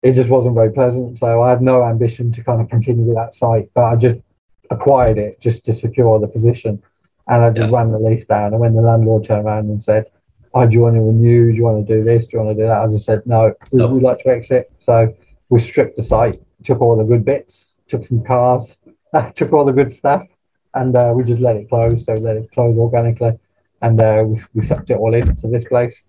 it 0.03 0.13
just 0.13 0.29
wasn't 0.29 0.53
very 0.53 0.71
pleasant. 0.71 1.17
So 1.17 1.41
I 1.41 1.49
had 1.49 1.61
no 1.61 1.83
ambition 1.83 2.31
to 2.33 2.43
kind 2.43 2.61
of 2.61 2.69
continue 2.69 3.03
with 3.03 3.15
that 3.15 3.33
site, 3.33 3.69
but 3.73 3.83
I 3.83 3.95
just 3.95 4.21
acquired 4.69 5.17
it 5.17 5.41
just 5.41 5.65
to 5.65 5.73
secure 5.73 6.19
the 6.19 6.27
position. 6.27 6.81
And 7.27 7.43
I 7.43 7.49
just 7.49 7.69
Yeah. 7.71 7.77
ran 7.77 7.91
the 7.91 7.99
lease 7.99 8.25
down. 8.25 8.53
And 8.53 8.59
when 8.61 8.75
the 8.75 8.81
landlord 8.83 9.25
turned 9.25 9.45
around 9.45 9.69
and 9.69 9.81
said, 9.83 10.05
Oh, 10.53 10.67
do 10.67 10.73
you 10.75 10.81
want 10.83 10.95
to 10.95 11.01
renew? 11.01 11.51
Do 11.51 11.57
you 11.57 11.63
want 11.63 11.85
to 11.85 11.93
do 11.95 12.03
this? 12.03 12.27
Do 12.27 12.37
you 12.37 12.43
want 12.43 12.55
to 12.55 12.63
do 12.63 12.67
that? 12.67 12.77
I 12.83 12.87
just 12.87 13.05
said, 13.05 13.23
No, 13.25 13.53
we, 13.71 13.83
we'd 13.87 14.03
like 14.03 14.19
to 14.19 14.29
exit. 14.29 14.71
So 14.79 15.13
we 15.49 15.59
stripped 15.59 15.97
the 15.97 16.03
site, 16.03 16.39
took 16.63 16.79
all 16.79 16.95
the 16.95 17.03
good 17.03 17.25
bits, 17.25 17.66
took 17.87 18.03
some 18.03 18.23
cars, 18.23 18.79
took 19.35 19.53
all 19.53 19.65
the 19.65 19.71
good 19.71 19.93
stuff, 19.93 20.27
and 20.73 20.95
uh, 20.95 21.13
we 21.15 21.23
just 21.23 21.41
let 21.41 21.55
it 21.55 21.69
close. 21.69 22.05
So 22.05 22.13
let 22.13 22.37
it 22.37 22.51
close 22.51 22.77
organically. 22.77 23.39
And 23.81 24.01
uh, 24.01 24.23
we, 24.25 24.41
we 24.53 24.65
sucked 24.65 24.89
it 24.89 24.97
all 24.97 25.13
into 25.13 25.47
this 25.47 25.65
place. 25.65 26.07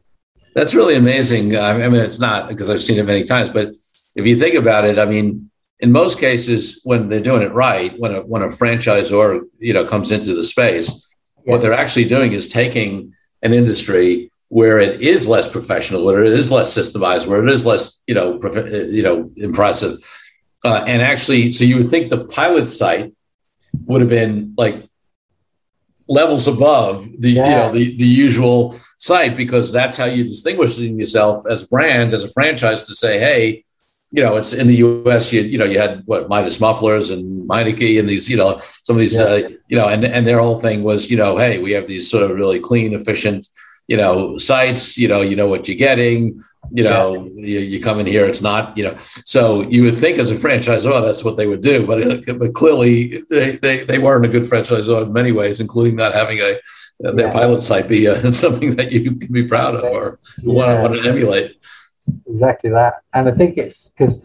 That's 0.54 0.74
really 0.74 0.96
amazing. 0.96 1.56
I 1.56 1.88
mean, 1.88 2.00
it's 2.00 2.18
not 2.18 2.48
because 2.48 2.70
I've 2.70 2.82
seen 2.82 2.98
it 2.98 3.04
many 3.04 3.24
times, 3.24 3.48
but 3.50 3.68
if 4.16 4.26
you 4.26 4.38
think 4.38 4.54
about 4.54 4.84
it, 4.84 4.98
I 4.98 5.04
mean, 5.04 5.50
in 5.80 5.92
most 5.92 6.18
cases, 6.18 6.80
when 6.84 7.08
they're 7.08 7.20
doing 7.20 7.42
it 7.42 7.52
right, 7.52 7.98
when 7.98 8.14
a 8.14 8.20
when 8.22 8.42
a 8.42 8.48
franchisor 8.48 9.42
you 9.58 9.72
know 9.72 9.84
comes 9.84 10.10
into 10.10 10.34
the 10.34 10.42
space, 10.42 11.14
what 11.44 11.60
they're 11.60 11.72
actually 11.72 12.06
doing 12.06 12.32
is 12.32 12.48
taking 12.48 13.12
an 13.42 13.52
industry 13.52 14.32
where 14.48 14.78
it 14.78 15.00
is 15.00 15.28
less 15.28 15.46
professional, 15.46 16.04
where 16.04 16.24
it 16.24 16.32
is 16.32 16.50
less 16.50 16.76
systemized, 16.76 17.26
where 17.26 17.44
it 17.46 17.50
is 17.50 17.64
less 17.64 18.02
you 18.06 18.14
know 18.14 18.38
prof- 18.38 18.72
you 18.72 19.02
know 19.02 19.30
impressive, 19.36 19.98
uh, 20.64 20.84
and 20.86 21.02
actually, 21.02 21.52
so 21.52 21.64
you 21.64 21.76
would 21.76 21.88
think 21.88 22.10
the 22.10 22.24
pilot 22.24 22.66
site 22.66 23.12
would 23.86 24.00
have 24.00 24.10
been 24.10 24.54
like 24.56 24.88
levels 26.08 26.48
above 26.48 27.06
the 27.18 27.30
you 27.30 27.42
know 27.42 27.70
the, 27.70 27.96
the 27.98 28.06
usual 28.06 28.74
site 28.96 29.36
because 29.36 29.70
that's 29.70 29.96
how 29.96 30.06
you 30.06 30.24
distinguish 30.24 30.78
yourself 30.78 31.44
as 31.50 31.62
a 31.62 31.66
brand 31.68 32.14
as 32.14 32.24
a 32.24 32.30
franchise 32.32 32.86
to 32.86 32.94
say 32.94 33.18
hey 33.18 33.62
you 34.10 34.22
know 34.22 34.36
it's 34.36 34.54
in 34.54 34.66
the 34.68 34.76
us 34.76 35.30
you 35.34 35.42
you 35.42 35.58
know 35.58 35.66
you 35.66 35.78
had 35.78 36.02
what 36.06 36.26
midas 36.30 36.60
mufflers 36.60 37.10
and 37.10 37.46
meineke 37.46 37.98
and 38.00 38.08
these 38.08 38.26
you 38.26 38.38
know 38.38 38.58
some 38.84 38.96
of 38.96 39.00
these 39.00 39.16
Yeah. 39.18 39.24
uh, 39.24 39.48
you 39.68 39.76
know 39.76 39.86
and 39.88 40.02
and 40.02 40.26
their 40.26 40.40
whole 40.40 40.58
thing 40.58 40.82
was 40.82 41.10
you 41.10 41.16
know 41.18 41.36
hey 41.36 41.58
we 41.58 41.72
have 41.72 41.86
these 41.86 42.10
sort 42.10 42.22
of 42.28 42.34
really 42.34 42.58
clean 42.58 42.94
efficient 42.94 43.46
you 43.86 43.98
know 43.98 44.38
sites 44.38 44.96
you 44.96 45.08
know 45.08 45.20
you 45.20 45.36
know 45.36 45.46
what 45.46 45.68
you're 45.68 45.76
getting 45.76 46.42
you 46.70 46.84
know 46.84 47.26
you, 47.34 47.60
you 47.60 47.80
come 47.80 47.98
in 47.98 48.06
here 48.06 48.26
it's 48.26 48.42
not 48.42 48.76
you 48.76 48.84
know 48.84 48.94
so 48.98 49.62
you 49.68 49.82
would 49.82 49.96
think 49.96 50.18
as 50.18 50.30
a 50.30 50.34
franchisor 50.34 51.02
that's 51.02 51.24
what 51.24 51.36
they 51.36 51.46
would 51.46 51.60
do 51.60 51.86
but, 51.86 51.98
but 52.38 52.52
clearly 52.54 53.22
they, 53.30 53.56
they, 53.56 53.84
they 53.84 53.98
weren't 53.98 54.24
a 54.24 54.28
good 54.28 54.42
franchisor 54.44 55.04
in 55.04 55.12
many 55.12 55.32
ways 55.32 55.60
including 55.60 55.96
not 55.96 56.12
having 56.12 56.38
a 56.38 56.58
their 57.00 57.26
Yeah. 57.26 57.32
pilot 57.32 57.62
site 57.62 57.88
be 57.88 58.08
uh, 58.08 58.32
something 58.44 58.76
that 58.76 58.92
you 58.92 59.14
can 59.16 59.32
be 59.32 59.44
proud 59.46 59.76
of 59.76 59.84
or 59.84 60.18
want, 60.42 60.68
to, 60.68 60.74
Yeah. 60.74 60.82
want 60.82 60.94
to 60.94 61.08
emulate 61.08 61.56
exactly 62.26 62.70
that. 62.70 62.94
And 63.14 63.28
I 63.28 63.32
think 63.32 63.56
it's 63.56 63.90
because 63.90 64.18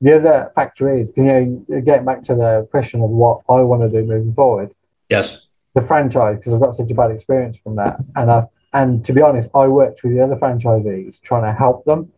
the 0.00 0.16
other 0.16 0.52
factor 0.54 0.94
is, 0.94 1.12
you 1.16 1.22
know, 1.22 1.80
getting 1.80 2.04
back 2.04 2.22
to 2.24 2.34
the 2.34 2.68
question 2.70 3.00
of 3.00 3.10
what 3.10 3.42
I 3.48 3.60
want 3.60 3.82
to 3.82 3.88
do 3.88 4.06
moving 4.06 4.34
forward, 4.34 4.74
yes 5.08 5.46
the 5.74 5.82
franchise, 5.82 6.36
because 6.38 6.54
I've 6.54 6.60
got 6.60 6.74
such 6.74 6.90
a 6.90 6.94
bad 6.94 7.10
experience 7.12 7.56
from 7.58 7.76
that. 7.76 7.98
And 8.16 8.30
I, 8.30 8.46
and 8.72 9.04
to 9.06 9.12
be 9.12 9.22
honest, 9.22 9.48
I 9.54 9.66
worked 9.68 10.02
with 10.02 10.12
the 10.14 10.20
other 10.22 10.36
franchisees 10.36 11.20
trying 11.22 11.44
to 11.44 11.52
help 11.52 11.84
them. 11.84 12.12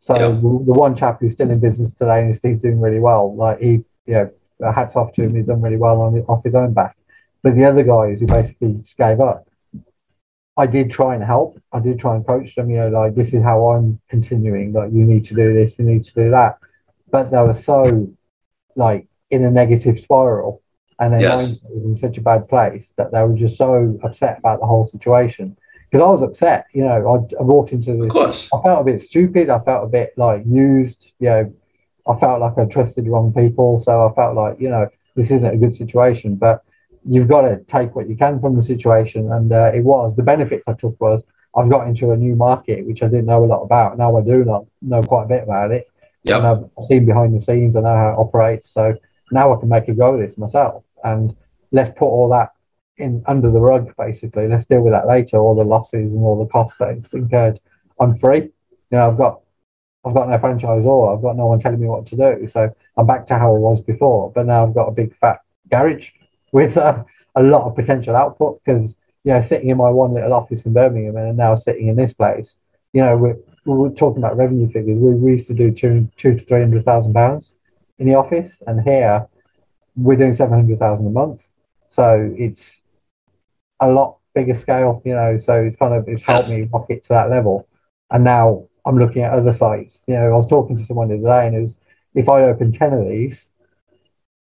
So 0.00 0.14
Yeah. 0.14 0.28
the, 0.28 0.40
the 0.40 0.72
one 0.84 0.94
chap 0.94 1.20
who's 1.20 1.32
still 1.34 1.50
in 1.50 1.60
business 1.60 1.92
today 1.94 2.20
and 2.20 2.34
he's 2.34 2.60
doing 2.62 2.80
really 2.80 3.00
well, 3.00 3.34
like 3.34 3.60
he, 3.60 3.84
you 4.06 4.30
know, 4.60 4.72
hats 4.72 4.96
off 4.96 5.12
to 5.14 5.22
him, 5.22 5.34
he's 5.34 5.46
done 5.46 5.62
really 5.62 5.76
well 5.76 6.00
on 6.02 6.18
off 6.28 6.44
his 6.44 6.54
own 6.54 6.72
back. 6.74 6.96
But 7.42 7.54
the 7.54 7.64
other 7.64 7.82
guys 7.82 8.20
who 8.20 8.26
basically 8.26 8.72
just 8.74 8.96
gave 8.96 9.20
up, 9.20 9.46
I 10.56 10.66
did 10.66 10.90
try 10.90 11.14
and 11.14 11.24
help. 11.24 11.60
I 11.72 11.80
did 11.80 11.98
try 11.98 12.14
and 12.16 12.26
coach 12.26 12.54
them, 12.54 12.70
you 12.70 12.76
know, 12.76 12.88
like 12.88 13.14
this 13.14 13.34
is 13.34 13.42
how 13.42 13.70
I'm 13.70 14.00
continuing. 14.08 14.72
Like 14.72 14.92
you 14.92 15.04
need 15.04 15.24
to 15.26 15.34
do 15.34 15.52
this, 15.52 15.78
you 15.78 15.84
need 15.84 16.04
to 16.04 16.14
do 16.14 16.30
that. 16.30 16.58
But 17.10 17.30
they 17.30 17.38
were 17.38 17.54
so 17.54 18.08
like 18.76 19.06
in 19.30 19.44
a 19.44 19.50
negative 19.50 19.98
spiral 20.00 20.62
and 21.00 21.12
their 21.12 21.20
Yes. 21.22 21.58
in 21.74 21.98
such 21.98 22.18
a 22.18 22.20
bad 22.20 22.48
place 22.48 22.92
that 22.96 23.10
they 23.10 23.22
were 23.22 23.34
just 23.34 23.56
so 23.56 23.98
upset 24.02 24.38
about 24.38 24.60
the 24.60 24.66
whole 24.66 24.84
situation. 24.84 25.56
Because 25.94 26.06
I 26.08 26.10
was 26.10 26.22
upset, 26.22 26.66
you 26.72 26.82
know, 26.82 26.90
I, 26.90 27.40
I 27.40 27.42
walked 27.44 27.70
into 27.70 27.92
of 27.92 28.00
this 28.00 28.10
course 28.10 28.48
I 28.52 28.60
felt 28.62 28.80
a 28.80 28.84
bit 28.84 29.00
stupid. 29.00 29.48
I 29.48 29.60
felt 29.60 29.84
a 29.84 29.86
bit 29.86 30.12
like 30.16 30.42
used. 30.44 31.12
You 31.20 31.28
know, 31.28 31.54
I 32.08 32.18
felt 32.18 32.40
like 32.40 32.58
I 32.58 32.64
trusted 32.64 33.04
the 33.04 33.10
wrong 33.10 33.32
people. 33.32 33.78
So 33.78 34.04
I 34.04 34.12
felt 34.12 34.34
like, 34.34 34.60
you 34.60 34.70
know, 34.70 34.88
this 35.14 35.30
isn't 35.30 35.54
a 35.54 35.56
good 35.56 35.76
situation. 35.76 36.34
But 36.34 36.64
you've 37.08 37.28
got 37.28 37.42
to 37.42 37.60
take 37.68 37.94
what 37.94 38.08
you 38.08 38.16
can 38.16 38.40
from 38.40 38.56
the 38.56 38.62
situation. 38.64 39.30
And 39.30 39.52
uh, 39.52 39.70
it 39.72 39.84
was 39.84 40.16
the 40.16 40.24
benefits 40.24 40.66
I 40.66 40.72
took 40.72 41.00
was 41.00 41.22
I've 41.56 41.70
got 41.70 41.86
into 41.86 42.10
a 42.10 42.16
new 42.16 42.34
market, 42.34 42.84
which 42.84 43.04
I 43.04 43.06
didn't 43.06 43.26
know 43.26 43.44
a 43.44 43.46
lot 43.46 43.62
about. 43.62 43.96
Now 43.96 44.16
I 44.16 44.22
do 44.22 44.44
know, 44.44 44.66
know 44.82 45.00
quite 45.04 45.26
a 45.26 45.28
bit 45.28 45.44
about 45.44 45.70
it. 45.70 45.86
Yep. 46.24 46.38
And 46.38 46.46
I've 46.48 46.86
seen 46.88 47.06
behind 47.06 47.36
the 47.36 47.40
scenes. 47.40 47.76
I 47.76 47.82
know 47.82 47.94
how 47.94 48.14
it 48.14 48.18
operates. 48.18 48.68
So 48.68 48.96
now 49.30 49.56
I 49.56 49.60
can 49.60 49.68
make 49.68 49.86
a 49.86 49.94
go 49.94 50.14
of 50.14 50.18
this 50.18 50.36
myself. 50.38 50.82
And 51.04 51.36
let's 51.70 51.90
put 51.90 52.06
all 52.06 52.30
that 52.30 52.50
in 52.96 53.22
under 53.26 53.50
the 53.50 53.60
rug, 53.60 53.92
basically. 53.96 54.48
Let's 54.48 54.66
deal 54.66 54.80
with 54.80 54.92
that 54.92 55.06
later. 55.06 55.38
All 55.38 55.54
the 55.54 55.64
losses 55.64 56.12
and 56.12 56.22
all 56.22 56.42
the 56.42 56.50
costs 56.50 56.78
that 56.78 56.90
it's 56.90 57.12
incurred. 57.12 57.60
I'm 58.00 58.16
free. 58.18 58.42
You 58.90 58.98
know, 58.98 59.08
I've 59.08 59.16
got 59.16 59.40
I've 60.04 60.14
got 60.14 60.28
no 60.28 60.38
franchisor. 60.38 61.16
I've 61.16 61.22
got 61.22 61.36
no 61.36 61.46
one 61.46 61.58
telling 61.58 61.80
me 61.80 61.86
what 61.86 62.06
to 62.06 62.16
do. 62.16 62.46
So 62.46 62.74
I'm 62.96 63.06
back 63.06 63.26
to 63.26 63.38
how 63.38 63.54
I 63.54 63.58
was 63.58 63.80
before. 63.80 64.30
But 64.32 64.46
now 64.46 64.66
I've 64.66 64.74
got 64.74 64.88
a 64.88 64.92
big 64.92 65.16
fat 65.16 65.40
garage 65.70 66.10
with 66.52 66.76
uh, 66.76 67.02
a 67.34 67.42
lot 67.42 67.66
of 67.66 67.74
potential 67.74 68.14
output 68.14 68.60
because 68.64 68.94
you 69.24 69.32
know 69.32 69.40
sitting 69.40 69.70
in 69.70 69.76
my 69.76 69.90
one 69.90 70.12
little 70.12 70.32
office 70.32 70.66
in 70.66 70.72
Birmingham 70.72 71.16
and 71.16 71.36
now 71.36 71.56
sitting 71.56 71.88
in 71.88 71.96
this 71.96 72.14
place. 72.14 72.56
You 72.92 73.02
know, 73.02 73.16
we're, 73.16 73.36
we're 73.64 73.90
talking 73.90 74.22
about 74.22 74.36
revenue 74.36 74.70
figures. 74.70 74.98
We, 74.98 75.14
we 75.14 75.32
used 75.32 75.48
to 75.48 75.54
do 75.54 75.72
two 75.72 76.08
two 76.16 76.38
to 76.38 76.44
three 76.44 76.60
hundred 76.60 76.84
thousand 76.84 77.12
pounds 77.12 77.56
in 77.98 78.06
the 78.06 78.14
office, 78.14 78.62
and 78.66 78.80
here 78.80 79.26
we're 79.96 80.16
doing 80.16 80.34
seven 80.34 80.54
hundred 80.54 80.78
thousand 80.78 81.06
a 81.06 81.10
month. 81.10 81.48
So 81.88 82.32
it's 82.36 82.83
a 83.80 83.90
lot 83.90 84.18
bigger 84.34 84.54
scale, 84.54 85.02
you 85.04 85.14
know. 85.14 85.38
So 85.38 85.54
it's 85.62 85.76
kind 85.76 85.94
of 85.94 86.08
it's 86.08 86.22
helped 86.22 86.50
me 86.50 86.68
rock 86.72 86.86
it 86.88 87.02
to 87.04 87.08
that 87.10 87.30
level. 87.30 87.68
And 88.10 88.24
now 88.24 88.66
I'm 88.84 88.98
looking 88.98 89.22
at 89.22 89.32
other 89.32 89.52
sites. 89.52 90.04
You 90.06 90.14
know, 90.14 90.26
I 90.26 90.36
was 90.36 90.46
talking 90.46 90.76
to 90.76 90.84
someone 90.84 91.08
the 91.08 91.14
other 91.14 91.40
day, 91.40 91.46
and 91.46 91.56
it 91.56 91.60
was 91.60 91.78
if 92.14 92.28
I 92.28 92.42
open 92.42 92.72
ten 92.72 92.92
of 92.92 93.08
these, 93.08 93.50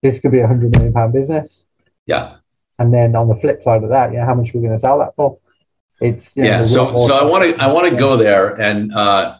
this 0.02 0.20
could 0.20 0.32
be 0.32 0.40
a 0.40 0.48
hundred 0.48 0.76
million 0.76 0.94
pound 0.94 1.14
business. 1.14 1.66
yeah 2.06 2.38
And 2.80 2.94
then 2.94 3.16
on 3.16 3.28
the 3.28 3.36
flip 3.36 3.64
side 3.64 3.84
of 3.84 3.90
that, 3.90 4.12
you 4.12 4.18
know, 4.18 4.26
how 4.26 4.36
much 4.36 4.54
are 4.54 4.58
we 4.58 4.66
going 4.66 4.76
to 4.76 4.80
sell 4.80 5.00
that 5.00 5.16
for? 5.16 5.38
It's 6.02 6.36
you 6.36 6.44
know, 6.44 6.50
yeah. 6.50 6.64
So 6.64 6.88
so 7.08 7.16
I 7.16 7.24
want 7.24 7.50
to 7.50 7.62
I 7.62 7.68
want 7.72 7.90
to 7.90 7.96
go 7.96 8.18
there, 8.18 8.60
and 8.60 8.92
uh, 8.94 9.38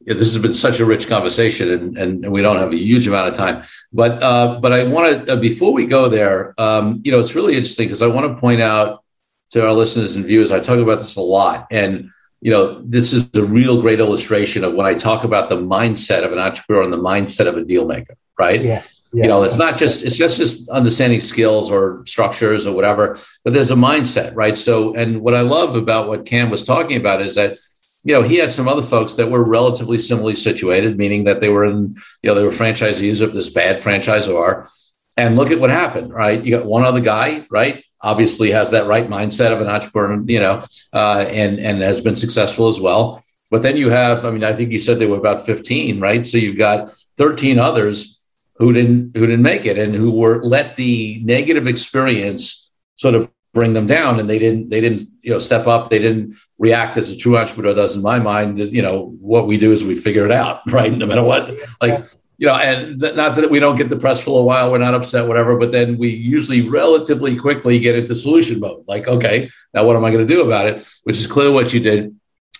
this 0.00 0.32
has 0.32 0.38
been 0.38 0.54
such 0.54 0.80
a 0.80 0.86
rich 0.86 1.06
conversation, 1.06 1.70
and, 1.70 1.98
and 1.98 2.32
we 2.32 2.40
don't 2.40 2.56
have 2.56 2.72
a 2.72 2.76
huge 2.76 3.06
amount 3.06 3.28
of 3.28 3.36
time. 3.36 3.62
But 3.92 4.22
uh, 4.22 4.58
but 4.60 4.72
I 4.72 4.84
want 4.84 5.26
to 5.26 5.34
uh, 5.34 5.36
before 5.36 5.74
we 5.74 5.84
go 5.84 6.08
there, 6.08 6.58
um, 6.58 7.02
you 7.04 7.12
know, 7.12 7.20
it's 7.20 7.34
really 7.34 7.56
interesting 7.56 7.86
because 7.86 8.00
I 8.00 8.06
want 8.06 8.26
to 8.26 8.40
point 8.40 8.62
out 8.62 9.04
to 9.50 9.64
our 9.64 9.72
listeners 9.72 10.16
and 10.16 10.24
viewers. 10.24 10.52
I 10.52 10.60
talk 10.60 10.78
about 10.78 11.00
this 11.00 11.16
a 11.16 11.20
lot, 11.20 11.66
and 11.70 12.10
you 12.40 12.52
know, 12.52 12.80
this 12.82 13.12
is 13.12 13.28
a 13.34 13.42
real 13.42 13.80
great 13.80 13.98
illustration 13.98 14.62
of 14.62 14.74
when 14.74 14.86
I 14.86 14.94
talk 14.94 15.24
about 15.24 15.48
the 15.48 15.56
mindset 15.56 16.24
of 16.24 16.32
an 16.32 16.38
entrepreneur 16.38 16.82
and 16.82 16.92
the 16.92 16.98
mindset 16.98 17.48
of 17.48 17.56
a 17.56 17.64
deal 17.64 17.86
maker, 17.86 18.14
right? 18.38 18.62
Yeah. 18.62 18.82
Yeah. 19.10 19.22
You 19.22 19.28
know, 19.30 19.42
it's 19.42 19.56
not 19.56 19.78
just 19.78 20.04
it's 20.04 20.16
just 20.16 20.36
just 20.36 20.68
understanding 20.68 21.22
skills 21.22 21.70
or 21.70 22.04
structures 22.04 22.66
or 22.66 22.74
whatever, 22.74 23.18
but 23.42 23.54
there's 23.54 23.70
a 23.70 23.74
mindset, 23.74 24.34
right? 24.36 24.56
So, 24.56 24.94
and 24.94 25.22
what 25.22 25.34
I 25.34 25.40
love 25.40 25.76
about 25.76 26.08
what 26.08 26.26
Cam 26.26 26.50
was 26.50 26.62
talking 26.62 26.98
about 26.98 27.22
is 27.22 27.34
that 27.36 27.56
you 28.04 28.14
know, 28.14 28.22
he 28.22 28.36
had 28.36 28.52
some 28.52 28.68
other 28.68 28.82
folks 28.82 29.14
that 29.14 29.30
were 29.30 29.42
relatively 29.42 29.98
similarly 29.98 30.36
situated, 30.36 30.96
meaning 30.96 31.24
that 31.24 31.40
they 31.40 31.48
were 31.48 31.64
in, 31.64 31.96
you 32.22 32.28
know, 32.28 32.34
they 32.34 32.44
were 32.44 32.50
franchisees 32.50 33.20
of 33.20 33.34
this 33.34 33.50
bad 33.50 33.82
franchisor. 33.82 34.68
And 35.16 35.36
look 35.36 35.50
at 35.50 35.58
what 35.58 35.70
happened, 35.70 36.12
right? 36.12 36.42
You 36.42 36.56
got 36.56 36.64
one 36.64 36.84
other 36.84 37.00
guy, 37.00 37.44
right? 37.50 37.84
Obviously 38.02 38.50
has 38.50 38.70
that 38.70 38.86
right 38.86 39.08
mindset 39.08 39.52
of 39.52 39.60
an 39.60 39.68
entrepreneur, 39.68 40.22
you 40.26 40.40
know, 40.40 40.64
uh, 40.92 41.26
and 41.28 41.58
and 41.58 41.82
has 41.82 42.00
been 42.00 42.16
successful 42.16 42.68
as 42.68 42.80
well. 42.80 43.22
But 43.50 43.62
then 43.62 43.76
you 43.76 43.90
have, 43.90 44.24
I 44.24 44.30
mean, 44.30 44.44
I 44.44 44.52
think 44.52 44.72
you 44.72 44.78
said 44.78 44.98
they 44.98 45.06
were 45.06 45.16
about 45.16 45.46
15, 45.46 46.00
right? 46.00 46.26
So 46.26 46.36
you've 46.36 46.58
got 46.58 46.90
13 47.16 47.58
others 47.58 48.18
who 48.58 48.72
didn't 48.72 49.16
who 49.16 49.26
didn't 49.26 49.42
make 49.42 49.66
it 49.66 49.78
and 49.78 49.94
who 49.94 50.18
were 50.18 50.42
let 50.42 50.76
the 50.76 51.20
negative 51.24 51.66
experience 51.66 52.70
sort 52.96 53.14
of 53.14 53.30
bring 53.54 53.72
them 53.72 53.86
down 53.86 54.20
and 54.20 54.28
they 54.28 54.38
didn't 54.38 54.68
they 54.68 54.80
didn't 54.80 55.02
you 55.22 55.30
know 55.30 55.38
step 55.38 55.66
up 55.66 55.90
they 55.90 55.98
didn't 55.98 56.34
react 56.58 56.96
as 56.96 57.10
a 57.10 57.16
true 57.16 57.38
entrepreneur 57.38 57.74
does 57.74 57.96
in 57.96 58.02
my 58.02 58.18
mind 58.18 58.58
you 58.58 58.82
know 58.82 59.16
what 59.20 59.46
we 59.46 59.56
do 59.56 59.72
is 59.72 59.82
we 59.82 59.94
figure 59.94 60.26
it 60.26 60.32
out 60.32 60.60
right 60.72 60.92
no 60.92 61.06
matter 61.06 61.22
what 61.22 61.56
like 61.80 62.04
you 62.38 62.46
know 62.46 62.54
and 62.54 63.00
th- 63.00 63.14
not 63.14 63.36
that 63.36 63.50
we 63.50 63.58
don't 63.58 63.76
get 63.76 63.88
depressed 63.88 64.22
for 64.22 64.40
a 64.40 64.42
while 64.42 64.70
we're 64.70 64.78
not 64.78 64.94
upset 64.94 65.26
whatever 65.26 65.56
but 65.56 65.72
then 65.72 65.98
we 65.98 66.08
usually 66.08 66.68
relatively 66.68 67.36
quickly 67.36 67.78
get 67.78 67.96
into 67.96 68.14
solution 68.14 68.60
mode 68.60 68.84
like 68.86 69.06
okay 69.06 69.50
now 69.74 69.84
what 69.84 69.96
am 69.96 70.04
i 70.04 70.10
going 70.10 70.26
to 70.26 70.34
do 70.34 70.44
about 70.44 70.66
it 70.66 70.86
which 71.04 71.18
is 71.18 71.26
clear 71.26 71.52
what 71.52 71.72
you 71.72 71.80
did 71.80 72.04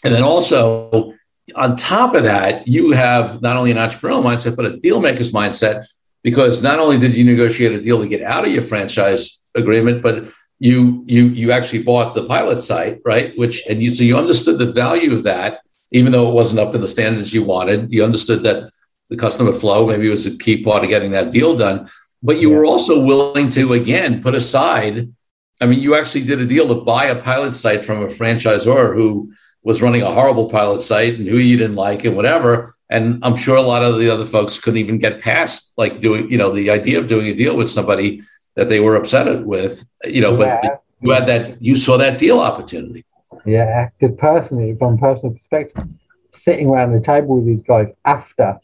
and 0.05 0.15
then 0.15 0.23
also 0.23 1.15
on 1.57 1.77
top 1.77 2.15
of 2.15 2.25
that 2.25 2.67
you 2.69 2.93
have 2.93 3.41
not 3.41 3.57
only 3.57 3.71
an 3.71 3.79
entrepreneurial 3.79 4.23
mindset 4.23 4.55
but 4.55 4.67
a 4.67 4.77
deal 4.79 5.01
maker's 5.01 5.33
mindset 5.33 5.87
because 6.23 6.63
not 6.63 6.79
only 6.79 6.99
did 6.99 7.15
you 7.15 7.25
negotiate 7.25 7.73
a 7.73 7.81
deal 7.81 8.01
to 8.01 8.09
get 8.09 8.23
out 8.23 8.45
of 8.45 8.53
your 8.53 8.63
franchise 8.63 9.45
agreement 9.55 10.03
but 10.03 10.29
you 10.59 11.05
you 11.07 11.27
you 11.27 11.53
actually 11.53 11.83
bought 11.83 12.15
the 12.15 12.25
pilot 12.25 12.61
site, 12.61 13.01
right? 13.05 13.37
Which 13.37 13.65
and 13.69 13.83
you 13.83 13.91
so 13.91 14.03
you 14.03 14.17
understood 14.17 14.59
the 14.59 14.73
value 14.73 15.15
of 15.15 15.23
that, 15.23 15.61
even 15.93 16.13
though 16.13 16.29
it 16.29 16.35
wasn't 16.35 16.61
up 16.61 16.73
to 16.73 16.79
the 16.79 16.89
standards 16.89 17.33
you 17.33 17.45
wanted. 17.45 17.93
You 17.93 18.05
understood 18.05 18.43
that 18.43 18.71
the 19.09 19.17
customer 19.17 19.53
flow 19.53 19.87
maybe 19.87 20.07
it 20.07 20.11
was 20.11 20.27
a 20.27 20.37
key 20.37 20.63
part 20.63 20.85
of 20.85 20.91
getting 20.91 21.13
that 21.13 21.31
deal 21.31 21.57
done. 21.57 21.89
But 22.23 22.41
you 22.41 22.51
were 22.51 22.65
also 22.65 23.05
willing 23.05 23.49
to 23.51 23.73
again 23.75 24.23
put 24.23 24.35
aside. 24.35 25.13
I 25.61 25.67
mean, 25.67 25.81
you 25.81 25.95
actually 25.95 26.25
did 26.25 26.41
a 26.41 26.47
deal 26.47 26.69
to 26.69 26.75
buy 26.75 27.07
a 27.07 27.21
pilot 27.21 27.53
site 27.53 27.85
from 27.85 28.03
a 28.03 28.07
franchisor 28.07 28.95
who 28.95 29.33
was 29.63 29.83
running 29.83 30.03
a 30.03 30.11
horrible 30.11 30.49
pilot 30.49 30.81
site 30.81 31.15
and 31.15 31.29
who 31.29 31.39
you 31.39 31.57
didn't 31.57 31.77
like 31.77 32.05
and 32.05 32.17
whatever. 32.17 32.75
And 32.91 33.19
I'm 33.23 33.37
sure 33.37 33.57
a 33.57 33.63
lot 33.63 33.83
of 33.83 33.99
the 33.99 34.11
other 34.11 34.27
folks 34.27 34.59
couldn't 34.59 34.79
even 34.79 34.99
get 34.99 35.21
past 35.21 35.73
like 35.77 36.01
doing, 36.01 36.31
you 36.31 36.39
know, 36.39 36.51
the 36.51 36.71
idea 36.71 36.99
of 36.99 37.07
doing 37.07 37.27
a 37.27 37.35
deal 37.35 37.57
with 37.57 37.71
somebody 37.71 38.23
that 38.57 38.69
they 38.69 38.81
were 38.81 38.97
upset 38.97 39.45
with, 39.45 39.89
you 40.05 40.21
know, 40.21 40.39
yeah. 40.41 40.61
but 40.63 40.83
you 41.01 41.11
had 41.11 41.27
that, 41.27 41.63
you 41.63 41.75
saw 41.75 41.97
that 41.99 42.19
deal 42.19 42.41
opportunity. 42.41 43.05
Yeah, 43.45 43.91
because 43.99 44.17
personally, 44.17 44.75
from 44.79 44.99
personal 44.99 45.35
perspective, 45.35 45.85
sitting 46.33 46.71
around 46.71 46.93
the 46.93 47.01
table 47.01 47.37
with 47.37 47.47
these 47.47 47.63
guys 47.63 47.89
after 48.05 48.59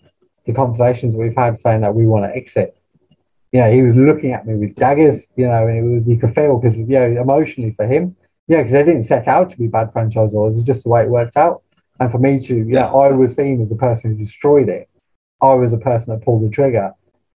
the 0.47 0.53
conversations 0.53 1.15
we've 1.15 1.37
had 1.37 1.59
saying 1.59 1.81
that 1.83 1.95
we 1.95 2.07
want 2.07 2.25
to 2.25 2.37
exit, 2.37 2.77
you 3.53 3.61
know, 3.61 3.71
he 3.71 3.83
was 3.83 3.95
looking 3.95 4.33
at 4.33 4.47
me 4.47 4.55
with 4.55 4.75
daggers, 4.75 5.23
you 5.37 5.47
know, 5.47 5.67
and 5.67 5.79
it 5.79 5.97
was, 5.97 6.09
you 6.09 6.19
could 6.19 6.35
feel 6.35 6.59
because, 6.59 6.77
you 6.77 6.87
know, 6.87 7.21
emotionally 7.21 7.73
for 7.73 7.87
him, 7.87 8.17
yeah, 8.49 8.59
because 8.59 8.73
they 8.73 8.83
didn't 8.83 9.05
set 9.05 9.29
out 9.29 9.49
to 9.51 9.57
be 9.57 9.69
bad 9.69 9.93
franchisors, 9.93 10.59
it's 10.59 10.67
just 10.67 10.83
the 10.83 10.89
way 10.89 11.03
it 11.03 11.09
worked 11.09 11.37
out. 11.37 11.63
And 12.01 12.11
for 12.11 12.19
me 12.19 12.41
to, 12.41 12.67
yeah, 12.69 12.87
I 12.87 13.13
was 13.13 13.37
seen 13.37 13.63
as 13.63 13.69
the 13.69 13.77
person 13.77 14.11
who 14.11 14.17
destroyed 14.17 14.69
it. 14.69 14.89
I 15.41 15.55
was 15.55 15.71
the 15.71 15.79
person 15.79 16.13
that 16.13 16.25
pulled 16.25 16.45
the 16.45 16.51
trigger. 16.51 16.93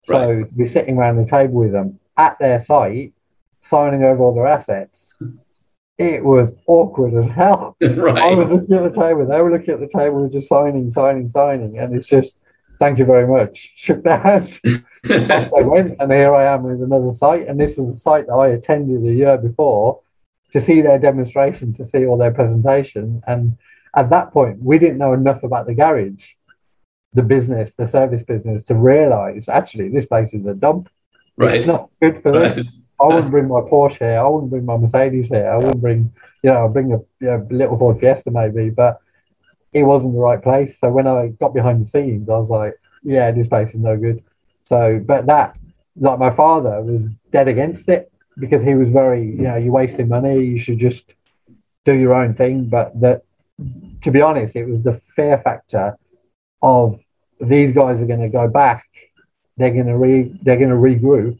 So 0.03 0.31
right. 0.31 0.53
we're 0.53 0.67
sitting 0.67 0.97
around 0.97 1.17
the 1.17 1.25
table 1.25 1.59
with 1.59 1.71
them 1.71 1.99
at 2.15 2.39
their 2.39 2.63
site 2.63 3.13
signing 3.61 4.03
over 4.03 4.23
all 4.23 4.33
their 4.33 4.47
assets. 4.47 5.17
It 5.97 6.23
was 6.23 6.57
awkward 6.67 7.13
as 7.15 7.27
hell. 7.27 7.75
right. 7.81 8.17
I 8.17 8.35
was 8.35 8.47
looking 8.49 8.75
at 8.75 8.93
the 8.93 9.01
table, 9.01 9.25
they 9.25 9.41
were 9.41 9.51
looking 9.51 9.73
at 9.73 9.79
the 9.79 9.87
table, 9.87 10.29
just 10.29 10.47
signing, 10.47 10.91
signing, 10.91 11.29
signing, 11.29 11.77
and 11.77 11.95
it's 11.95 12.07
just 12.07 12.35
thank 12.79 12.99
you 12.99 13.05
very 13.05 13.27
much. 13.27 13.73
Shook 13.75 14.03
their 14.03 14.17
hands. 14.17 14.59
they 15.03 15.49
went, 15.63 15.95
and 15.99 16.11
here 16.11 16.33
I 16.33 16.53
am 16.53 16.63
with 16.63 16.81
another 16.81 17.11
site, 17.11 17.47
and 17.47 17.59
this 17.59 17.77
is 17.77 17.89
a 17.89 17.93
site 17.93 18.27
that 18.27 18.33
I 18.33 18.49
attended 18.49 19.05
a 19.05 19.13
year 19.13 19.37
before 19.37 20.01
to 20.53 20.61
see 20.61 20.81
their 20.81 20.99
demonstration, 20.99 21.73
to 21.73 21.85
see 21.85 22.05
all 22.05 22.17
their 22.17 22.31
presentation, 22.31 23.21
and 23.27 23.57
at 23.95 24.09
that 24.09 24.31
point, 24.31 24.61
we 24.61 24.77
didn't 24.77 24.97
know 24.97 25.13
enough 25.13 25.43
about 25.43 25.67
the 25.67 25.73
garage, 25.73 26.33
the 27.13 27.23
business, 27.23 27.75
the 27.75 27.87
service 27.87 28.23
business, 28.23 28.65
to 28.65 28.75
realize 28.75 29.47
actually 29.47 29.89
this 29.89 30.05
place 30.05 30.33
is 30.33 30.45
a 30.45 30.53
dump. 30.53 30.89
Right. 31.37 31.55
It's 31.55 31.67
not 31.67 31.89
good 32.01 32.21
for 32.21 32.31
them. 32.31 32.57
Right. 32.57 32.65
I 33.01 33.05
wouldn't 33.07 33.31
bring 33.31 33.47
my 33.47 33.59
Porsche 33.61 33.99
here. 33.99 34.19
I 34.19 34.27
wouldn't 34.27 34.51
bring 34.51 34.65
my 34.65 34.77
Mercedes 34.77 35.27
here. 35.27 35.49
I 35.49 35.57
wouldn't 35.57 35.81
bring, 35.81 36.13
you 36.43 36.49
know, 36.49 36.65
I'd 36.65 36.73
bring 36.73 36.93
a 36.93 36.97
you 37.19 37.27
know, 37.27 37.47
little 37.49 37.77
Ford 37.77 37.99
Fiesta 37.99 38.31
maybe, 38.31 38.69
but 38.69 39.01
it 39.75 39.83
wasn't 39.83 40.13
the 40.13 40.19
right 40.19 40.41
place. 40.41 40.79
So 40.79 40.89
when 40.89 41.05
I 41.05 41.27
got 41.39 41.53
behind 41.53 41.81
the 41.81 41.87
scenes, 41.87 42.29
I 42.29 42.37
was 42.37 42.49
like, 42.49 42.73
yeah, 43.03 43.31
this 43.31 43.47
place 43.47 43.69
is 43.69 43.81
no 43.81 43.95
good. 43.97 44.23
So, 44.67 44.99
but 45.05 45.27
that, 45.27 45.55
like 45.95 46.17
my 46.17 46.31
father 46.31 46.81
was 46.81 47.03
dead 47.31 47.47
against 47.47 47.87
it 47.89 48.11
because 48.39 48.63
he 48.63 48.73
was 48.73 48.89
very, 48.89 49.23
you 49.23 49.43
know, 49.43 49.57
you're 49.57 49.71
wasting 49.71 50.07
money. 50.07 50.43
You 50.43 50.59
should 50.59 50.79
just 50.79 51.13
do 51.83 51.93
your 51.93 52.13
own 52.13 52.33
thing. 52.33 52.65
But 52.65 52.99
that, 53.01 53.23
to 54.01 54.11
be 54.11 54.21
honest, 54.21 54.55
it 54.55 54.65
was 54.65 54.81
the 54.81 54.99
fear 55.15 55.37
factor 55.37 55.97
of 56.61 56.99
these 57.39 57.71
guys 57.71 58.01
are 58.01 58.07
going 58.07 58.21
to 58.21 58.29
go 58.29 58.47
back 58.47 58.85
they're 59.57 59.71
going 59.71 59.87
to 59.87 59.97
re 59.97 60.37
they're 60.41 60.57
going 60.57 60.69
to 60.69 60.75
regroup. 60.75 61.39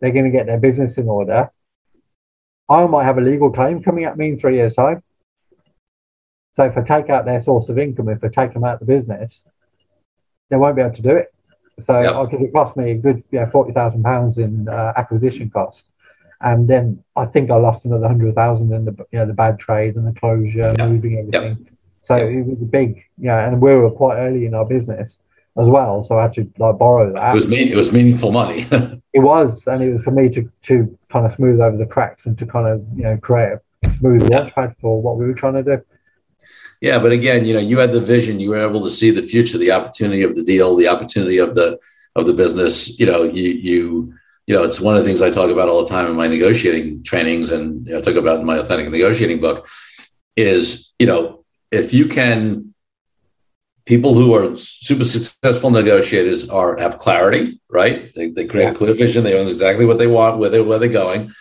They're 0.00 0.12
going 0.12 0.26
to 0.26 0.30
get 0.30 0.46
their 0.46 0.60
business 0.60 0.98
in 0.98 1.08
order. 1.08 1.50
I 2.68 2.86
might 2.86 3.04
have 3.04 3.18
a 3.18 3.22
legal 3.22 3.50
claim 3.50 3.82
coming 3.82 4.04
at 4.04 4.16
me 4.16 4.28
in 4.28 4.38
three 4.38 4.56
years' 4.56 4.74
time. 4.74 5.02
So 6.58 6.64
if 6.64 6.76
I 6.76 6.82
take 6.82 7.08
out 7.08 7.24
their 7.24 7.40
source 7.40 7.68
of 7.68 7.78
income, 7.78 8.08
if 8.08 8.24
I 8.24 8.26
take 8.26 8.52
them 8.52 8.64
out 8.64 8.74
of 8.74 8.80
the 8.80 8.86
business, 8.86 9.42
they 10.48 10.56
won't 10.56 10.74
be 10.74 10.82
able 10.82 10.96
to 10.96 11.02
do 11.02 11.14
it. 11.14 11.32
So 11.78 12.00
yep. 12.00 12.32
it 12.32 12.52
cost 12.52 12.76
me 12.76 12.90
a 12.90 12.94
good 12.96 13.22
you 13.30 13.38
know, 13.38 13.48
forty 13.52 13.72
thousand 13.72 14.02
pounds 14.02 14.38
in 14.38 14.68
uh, 14.68 14.92
acquisition 14.96 15.50
costs, 15.50 15.84
and 16.40 16.66
then 16.66 17.04
I 17.14 17.26
think 17.26 17.52
I 17.52 17.54
lost 17.54 17.84
another 17.84 18.08
hundred 18.08 18.34
thousand 18.34 18.72
in 18.72 18.86
the 18.86 19.06
you 19.12 19.20
know 19.20 19.26
the 19.26 19.34
bad 19.34 19.60
trade 19.60 19.94
and 19.94 20.04
the 20.04 20.18
closure, 20.18 20.74
yep. 20.76 20.88
moving 20.88 21.18
everything. 21.20 21.58
Yep. 21.64 21.74
So 22.02 22.16
it 22.16 22.44
was 22.44 22.60
a 22.60 22.64
big, 22.64 23.04
you 23.18 23.28
know, 23.28 23.38
and 23.38 23.62
we 23.62 23.76
were 23.76 23.90
quite 23.92 24.16
early 24.16 24.44
in 24.44 24.54
our 24.54 24.64
business 24.64 25.20
as 25.56 25.68
well. 25.68 26.02
So 26.02 26.18
I 26.18 26.22
had 26.22 26.32
to 26.32 26.50
like 26.58 26.76
borrow 26.76 27.12
that. 27.12 27.30
It 27.30 27.36
was 27.36 27.46
mean, 27.46 27.68
it 27.68 27.76
was 27.76 27.92
meaningful 27.92 28.32
money. 28.32 28.66
it 29.12 29.20
was, 29.20 29.64
and 29.68 29.80
it 29.80 29.92
was 29.92 30.02
for 30.02 30.10
me 30.10 30.28
to 30.30 30.50
to 30.62 30.98
kind 31.08 31.24
of 31.24 31.30
smooth 31.30 31.60
over 31.60 31.76
the 31.76 31.86
cracks 31.86 32.26
and 32.26 32.36
to 32.36 32.46
kind 32.46 32.66
of 32.66 32.84
you 32.96 33.04
know 33.04 33.16
create 33.18 33.58
a 33.84 33.90
smooth 33.98 34.28
yeah. 34.28 34.40
launchpad 34.40 34.74
for 34.80 35.00
what 35.00 35.18
we 35.18 35.24
were 35.24 35.34
trying 35.34 35.54
to 35.54 35.62
do. 35.62 35.80
Yeah, 36.80 36.98
but 36.98 37.12
again, 37.12 37.44
you 37.44 37.54
know, 37.54 37.60
you 37.60 37.78
had 37.78 37.92
the 37.92 38.00
vision. 38.00 38.38
You 38.38 38.50
were 38.50 38.68
able 38.68 38.82
to 38.84 38.90
see 38.90 39.10
the 39.10 39.22
future, 39.22 39.58
the 39.58 39.72
opportunity 39.72 40.22
of 40.22 40.36
the 40.36 40.44
deal, 40.44 40.76
the 40.76 40.88
opportunity 40.88 41.38
of 41.38 41.54
the 41.54 41.78
of 42.14 42.26
the 42.26 42.34
business. 42.34 42.98
You 42.98 43.06
know, 43.06 43.24
you 43.24 43.44
you 43.44 44.14
you 44.46 44.54
know, 44.54 44.62
it's 44.62 44.80
one 44.80 44.96
of 44.96 45.02
the 45.02 45.08
things 45.08 45.20
I 45.20 45.30
talk 45.30 45.50
about 45.50 45.68
all 45.68 45.82
the 45.82 45.88
time 45.88 46.06
in 46.06 46.16
my 46.16 46.28
negotiating 46.28 47.02
trainings, 47.02 47.50
and 47.50 47.86
you 47.86 47.92
know, 47.92 47.98
I 47.98 48.00
talk 48.00 48.14
about 48.14 48.40
in 48.40 48.46
my 48.46 48.58
authentic 48.58 48.90
negotiating 48.90 49.40
book. 49.40 49.68
Is 50.36 50.92
you 50.98 51.06
know, 51.06 51.44
if 51.72 51.92
you 51.92 52.06
can 52.06 52.74
people 53.88 54.14
who 54.14 54.34
are 54.34 54.54
super 54.54 55.02
successful 55.02 55.70
negotiators 55.70 56.48
are 56.50 56.76
have 56.76 56.98
clarity, 56.98 57.58
right? 57.70 58.12
They, 58.14 58.28
they 58.28 58.44
create 58.44 58.66
yeah. 58.66 58.74
clear 58.74 58.94
vision. 58.94 59.24
They 59.24 59.32
know 59.32 59.48
exactly 59.48 59.86
what 59.86 59.98
they 59.98 60.06
want, 60.06 60.38
where 60.38 60.50
they 60.50 60.60
where 60.60 60.78
they're 60.78 60.88
going. 60.88 61.32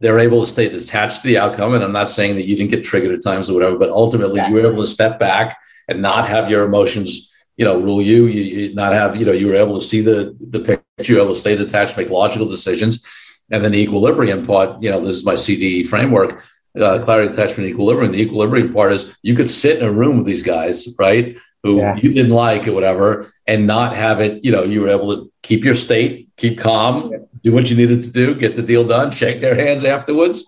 They're 0.00 0.18
able 0.18 0.40
to 0.40 0.46
stay 0.46 0.68
detached 0.68 1.22
to 1.22 1.28
the 1.28 1.38
outcome. 1.38 1.74
And 1.74 1.82
I'm 1.82 1.92
not 1.92 2.10
saying 2.10 2.36
that 2.36 2.46
you 2.46 2.56
didn't 2.56 2.70
get 2.70 2.84
triggered 2.84 3.14
at 3.14 3.22
times 3.22 3.50
or 3.50 3.54
whatever, 3.54 3.76
but 3.76 3.90
ultimately 3.90 4.36
yeah. 4.36 4.48
you 4.48 4.54
were 4.54 4.70
able 4.70 4.82
to 4.82 4.86
step 4.86 5.18
back 5.18 5.56
and 5.88 6.00
not 6.00 6.28
have 6.28 6.50
your 6.50 6.64
emotions, 6.64 7.34
you 7.56 7.64
know, 7.64 7.80
rule 7.80 8.00
you. 8.00 8.26
You, 8.26 8.42
you 8.42 8.74
not 8.74 8.92
have, 8.92 9.16
you 9.16 9.26
know, 9.26 9.32
you 9.32 9.48
were 9.48 9.54
able 9.54 9.78
to 9.78 9.84
see 9.84 10.00
the 10.00 10.36
the 10.38 10.60
picture. 10.60 11.12
You 11.12 11.16
were 11.16 11.22
able 11.22 11.34
to 11.34 11.40
stay 11.40 11.56
detached, 11.56 11.96
make 11.96 12.10
logical 12.10 12.48
decisions, 12.48 13.04
and 13.50 13.62
then 13.62 13.72
the 13.72 13.80
equilibrium 13.80 14.46
part. 14.46 14.80
You 14.82 14.90
know, 14.90 15.00
this 15.00 15.16
is 15.16 15.24
my 15.24 15.34
CDE 15.34 15.86
framework. 15.86 16.44
Uh, 16.78 16.98
clarity, 17.00 17.30
detachment, 17.30 17.68
equilibrium. 17.68 18.12
The 18.12 18.22
equilibrium 18.22 18.72
part 18.72 18.92
is 18.92 19.16
you 19.22 19.34
could 19.34 19.50
sit 19.50 19.78
in 19.78 19.84
a 19.84 19.92
room 19.92 20.18
with 20.18 20.26
these 20.26 20.42
guys, 20.42 20.88
right? 20.98 21.36
who 21.62 21.78
yeah. 21.78 21.96
you 21.96 22.12
didn't 22.12 22.32
like 22.32 22.68
or 22.68 22.72
whatever, 22.72 23.32
and 23.48 23.66
not 23.66 23.96
have 23.96 24.20
it, 24.20 24.44
you 24.44 24.52
know, 24.52 24.62
you 24.62 24.82
were 24.82 24.88
able 24.88 25.16
to 25.16 25.32
keep 25.42 25.64
your 25.64 25.74
state, 25.74 26.28
keep 26.36 26.58
calm, 26.58 27.12
do 27.42 27.52
what 27.52 27.68
you 27.70 27.76
needed 27.76 28.04
to 28.04 28.10
do, 28.10 28.34
get 28.34 28.54
the 28.54 28.62
deal 28.62 28.86
done, 28.86 29.10
shake 29.10 29.40
their 29.40 29.56
hands 29.56 29.84
afterwards, 29.84 30.44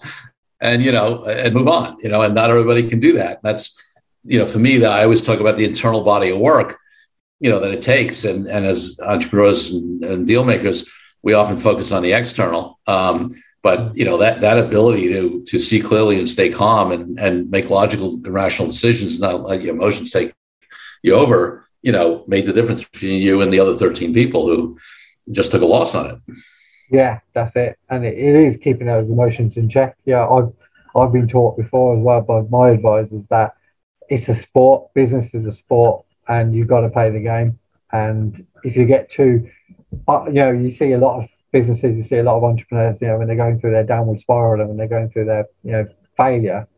and 0.61 0.85
you 0.85 0.93
know 0.93 1.25
and 1.25 1.55
move 1.55 1.69
on 1.69 1.97
you 2.03 2.09
know 2.11 2.21
and 2.21 2.35
not 2.35 2.51
everybody 2.51 2.89
can 2.89 3.01
do 3.01 3.15
that. 3.15 3.41
That's 3.43 3.75
you 4.25 4.39
know 4.39 4.47
for 4.47 4.59
me 4.59 4.79
that 4.79 4.93
i 4.93 5.03
always 5.03 5.23
talk 5.23 5.41
about 5.41 5.57
the 5.57 5.65
internal 5.65 6.03
body 6.03 6.31
of 6.31 6.39
work 6.39 6.79
you 7.41 7.51
know 7.51 7.59
that 7.59 7.73
it 7.73 7.81
takes 7.81 8.25
and 8.25 8.47
and 8.47 8.67
as 8.67 8.99
entrepreneurs 9.03 9.71
and, 9.71 10.05
and 10.05 10.27
deal 10.27 10.45
makers 10.45 10.89
we 11.23 11.33
often 11.33 11.57
focus 11.57 11.93
on 11.93 12.03
the 12.03 12.13
external 12.13 12.79
um, 12.87 13.31
but 13.63 13.97
you 13.97 14.05
know 14.05 14.19
that 14.19 14.41
that 14.41 14.59
ability 14.59 15.09
to 15.09 15.43
to 15.47 15.59
see 15.59 15.81
clearly 15.81 16.19
and 16.19 16.29
stay 16.29 16.51
calm 16.51 16.93
and 16.93 17.19
and 17.19 17.51
make 17.51 17.71
logical 17.71 18.15
and 18.15 18.29
rational 18.29 18.69
decisions 18.69 19.21
not 19.21 19.43
let 19.43 19.63
your 19.63 19.75
emotions 19.75 20.11
take 20.11 20.33
you 21.03 21.15
over 21.15 21.65
you 21.83 21.93
know 21.93 22.25
made 22.27 22.47
the 22.47 22.53
difference 22.53 22.85
between 22.85 23.21
you 23.21 23.41
and 23.41 23.53
the 23.53 23.61
other 23.61 23.75
13 23.75 24.13
people 24.13 24.47
who 24.47 24.79
just 25.31 25.51
took 25.51 25.63
a 25.63 25.67
loss 25.67 25.95
on 25.95 26.11
it. 26.11 26.35
Yeah 26.91 27.21
that's 27.33 27.57
it. 27.57 27.79
And 27.89 28.05
it, 28.05 28.19
it 28.19 28.35
is 28.35 28.57
keeping 28.57 28.87
those 28.87 29.09
emotions 29.09 29.57
in 29.57 29.69
check. 29.69 29.97
Yeah 30.05 30.27
i've 30.29 30.53
i've 30.97 31.13
been 31.13 31.29
taught 31.29 31.57
before 31.57 31.97
as 31.97 32.03
well 32.03 32.21
by 32.21 32.43
my 32.43 32.71
advisors 32.71 33.27
that 33.29 33.55
it's 34.09 34.29
a 34.29 34.35
sport. 34.35 34.93
Business 34.95 35.35
is 35.35 35.47
a 35.47 35.53
sport 35.53 36.05
and 36.29 36.55
you've 36.55 36.69
got 36.69 36.81
to 36.81 36.91
play 36.91 37.11
the 37.11 37.21
game. 37.21 37.59
And 37.93 38.47
if 38.65 38.77
you 38.77 38.87
get 38.87 39.11
too 39.11 39.51
uh, 40.07 40.25
you 40.27 40.35
know 40.35 40.51
you 40.51 40.71
see 40.71 40.93
a 40.93 40.99
lot 40.99 41.19
of 41.23 41.31
businesses, 41.53 41.97
you 41.97 42.05
see 42.05 42.19
a 42.19 42.23
lot 42.23 42.37
of 42.37 42.45
entrepreneurs, 42.45 43.01
you 43.01 43.09
know, 43.09 43.19
when 43.19 43.27
they're 43.27 43.37
going 43.37 43.59
through 43.59 43.73
their 43.73 43.85
downward 43.85 44.21
spiral 44.21 44.61
and 44.61 44.69
when 44.69 44.79
they're 44.79 44.87
going 44.87 45.11
through 45.11 45.25
their, 45.25 45.47
you 45.65 45.73
know, 45.73 45.85
failure, 46.17 46.69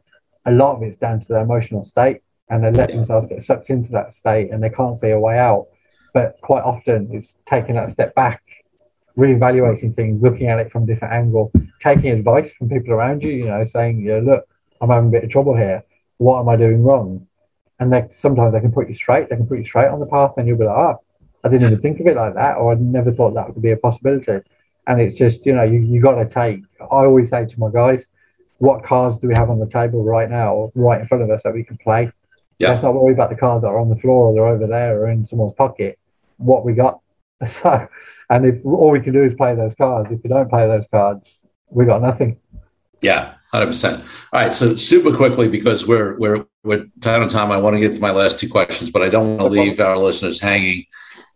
a 0.47 0.53
lot 0.53 0.77
of 0.77 0.83
it's 0.83 0.97
down 0.97 1.21
to 1.21 1.27
their 1.29 1.41
emotional 1.43 1.85
state 1.85 2.23
and 2.53 2.63
they 2.63 2.71
let 2.71 2.91
themselves 2.91 3.29
get 3.29 3.43
sucked 3.43 3.71
into 3.71 3.91
that 3.93 4.13
state 4.13 4.51
and 4.51 4.63
they 4.63 4.69
can't 4.69 4.99
see 4.99 5.09
a 5.09 5.19
way 5.19 5.39
out. 5.39 5.69
But 6.13 6.39
quite 6.43 6.63
often 6.63 7.09
it's 7.11 7.35
taking 7.47 7.77
that 7.77 7.89
step 7.89 8.15
back, 8.15 8.43
reevaluating 9.17 9.81
hmm. 9.81 9.91
things, 9.93 10.23
looking 10.23 10.49
at 10.49 10.59
it 10.59 10.71
from 10.71 10.83
a 10.83 10.87
different 10.87 11.15
angle, 11.15 11.51
taking 11.81 12.11
advice 12.11 12.53
from 12.53 12.69
people 12.69 12.93
around 12.93 13.23
you, 13.23 13.31
you 13.31 13.47
know, 13.47 13.65
saying, 13.65 14.01
you 14.01 14.13
know, 14.13 14.33
look, 14.33 14.45
I'm 14.83 14.91
having 14.91 15.09
a 15.09 15.13
bit 15.13 15.25
of 15.25 15.31
trouble 15.31 15.57
here. 15.57 15.83
What 16.19 16.41
am 16.41 16.49
I 16.51 16.57
doing 16.57 16.83
wrong? 16.83 17.27
And 17.81 17.91
they 17.91 18.07
sometimes 18.11 18.53
they 18.53 18.61
can 18.61 18.71
put 18.71 18.87
you 18.87 18.95
straight, 18.95 19.31
they 19.31 19.37
can 19.37 19.47
put 19.47 19.59
you 19.59 19.65
straight 19.65 19.89
on 19.89 19.99
the 19.99 20.07
path 20.07 20.35
and 20.37 20.47
you'll 20.47 20.59
be 20.59 20.67
like, 20.67 20.77
oh, 20.77 21.01
I 21.43 21.49
didn't 21.49 21.67
even 21.67 21.81
think 21.81 22.01
of 22.01 22.07
it 22.07 22.17
like 22.17 22.35
that, 22.35 22.59
or 22.59 22.73
I 22.73 22.75
never 22.77 23.13
thought 23.13 23.35
that 23.35 23.53
would 23.53 23.63
be 23.63 23.73
a 23.73 23.77
possibility 23.77 24.41
and 24.87 25.01
it's 25.01 25.17
just 25.17 25.47
you 25.47 25.53
know 25.55 25.63
you 25.63 25.79
you 25.79 26.01
got 26.01 26.15
to 26.15 26.29
take. 26.29 26.61
I 26.81 27.05
always 27.07 27.31
say 27.31 27.47
to 27.47 27.61
my 27.61 27.71
guys, 27.71 28.07
what 28.59 28.85
cards 28.85 29.19
do 29.19 29.29
we 29.29 29.35
have 29.37 29.51
on 29.51 29.59
the 29.59 29.67
table 29.67 30.05
right 30.05 30.29
now, 30.29 30.71
right 30.75 31.01
in 31.01 31.07
front 31.07 31.23
of 31.23 31.31
us 31.31 31.43
that 31.45 31.55
we 31.55 31.65
can 31.65 31.77
play? 31.79 32.11
Yeah. 32.63 32.71
Let's 32.71 32.83
not 32.83 32.95
worry 32.95 33.13
about 33.13 33.31
the 33.31 33.37
cards 33.37 33.63
that 33.63 33.69
are 33.69 33.79
on 33.79 33.89
the 33.89 33.97
floor 33.97 34.29
or 34.29 34.35
they're 34.35 34.47
over 34.47 34.67
there 34.67 35.01
or 35.01 35.11
in 35.11 35.27
someone's 35.27 35.55
pocket. 35.55 35.99
What 36.39 36.65
we 36.65 36.75
got. 36.75 37.01
So, 37.45 37.89
and 38.31 38.47
if 38.47 38.65
all 38.65 38.93
we 38.93 39.01
can 39.01 39.13
do 39.13 39.25
is 39.25 39.35
play 39.35 39.57
those 39.57 39.75
cards, 39.75 40.09
if 40.13 40.23
we 40.23 40.29
don't 40.29 40.49
play 40.49 40.69
those 40.69 40.85
cards, 40.93 41.45
we 41.69 41.85
got 41.85 42.01
nothing. 42.01 42.39
Yeah, 43.01 43.35
hundred 43.51 43.67
percent. 43.67 44.05
All 44.33 44.41
right, 44.41 44.55
so 44.55 44.77
super 44.77 45.15
quickly 45.15 45.49
because 45.49 45.85
we're 45.85 46.17
we're 46.19 46.47
we're 46.63 46.87
time 47.01 47.23
on 47.23 47.29
time. 47.29 47.51
I 47.51 47.57
want 47.57 47.75
to 47.75 47.81
get 47.81 47.95
to 47.95 48.01
my 48.01 48.13
last 48.13 48.39
two 48.39 48.49
questions, 48.49 48.91
but 48.91 49.03
I 49.03 49.09
don't 49.09 49.39
want 49.39 49.53
to 49.53 49.61
leave 49.61 49.81
our 49.81 49.99
listeners 49.99 50.39
hanging 50.39 50.87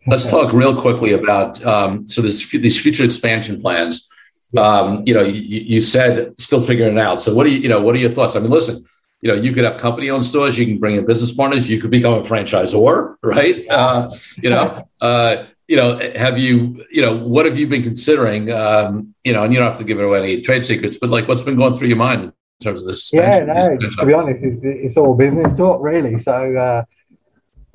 Let's 0.08 0.24
talk 0.24 0.52
real 0.52 0.80
quickly 0.80 1.12
about 1.12 1.62
um, 1.64 2.06
so 2.06 2.22
this, 2.22 2.48
these 2.48 2.80
future 2.80 3.02
expansion 3.02 3.60
plans. 3.60 4.08
Um, 4.56 5.02
you 5.04 5.12
know, 5.12 5.22
you, 5.22 5.40
you, 5.42 5.80
said 5.80 6.38
still 6.38 6.62
figuring 6.62 6.96
it 6.96 7.00
out. 7.00 7.20
So 7.20 7.34
what 7.34 7.44
do 7.44 7.50
you, 7.50 7.58
you 7.58 7.68
know, 7.68 7.80
what 7.82 7.96
are 7.96 7.98
your 7.98 8.12
thoughts? 8.12 8.36
I 8.36 8.38
mean, 8.38 8.50
listen, 8.50 8.84
you 9.26 9.32
know, 9.32 9.38
you 9.38 9.50
could 9.50 9.64
have 9.64 9.76
company 9.76 10.08
owned 10.08 10.24
stores, 10.24 10.56
you 10.56 10.64
can 10.66 10.78
bring 10.78 10.94
in 10.94 11.04
business 11.04 11.32
partners, 11.32 11.68
you 11.68 11.80
could 11.80 11.90
become 11.90 12.14
a 12.14 12.22
franchisor, 12.22 13.16
right? 13.24 13.68
Uh, 13.68 14.08
you 14.40 14.50
know, 14.50 14.88
uh, 15.00 15.46
you 15.66 15.74
know, 15.74 15.98
have 16.14 16.38
you, 16.38 16.84
you 16.92 17.02
know, 17.02 17.16
what 17.16 17.44
have 17.44 17.58
you 17.58 17.66
been 17.66 17.82
considering? 17.82 18.52
Um, 18.52 19.16
you 19.24 19.32
know, 19.32 19.42
and 19.42 19.52
you 19.52 19.58
don't 19.58 19.68
have 19.68 19.78
to 19.78 19.84
give 19.84 19.98
away 19.98 20.20
any 20.20 20.42
trade 20.42 20.64
secrets, 20.64 20.96
but 20.96 21.10
like, 21.10 21.26
what's 21.26 21.42
been 21.42 21.56
going 21.56 21.74
through 21.74 21.88
your 21.88 21.96
mind 21.96 22.22
in 22.22 22.32
terms 22.62 22.82
of 22.82 22.86
this? 22.86 23.12
Yeah, 23.12 23.40
no, 23.40 23.76
to 23.76 24.06
be 24.06 24.12
honest, 24.12 24.44
it's, 24.44 24.60
it's, 24.62 24.96
all 24.96 25.16
business 25.16 25.56
talk, 25.56 25.82
really. 25.82 26.18
So, 26.22 26.54
uh, 26.56 26.84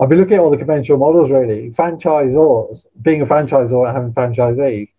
I've 0.02 0.08
been 0.08 0.20
looking 0.20 0.36
at 0.36 0.40
all 0.40 0.52
the 0.52 0.58
conventional 0.58 1.00
models 1.00 1.30
really. 1.30 1.72
Franchisors, 1.72 2.86
being 3.02 3.22
a 3.22 3.26
franchisor 3.26 3.88
and 3.88 3.98
having 3.98 4.14
franchisees, 4.14 4.90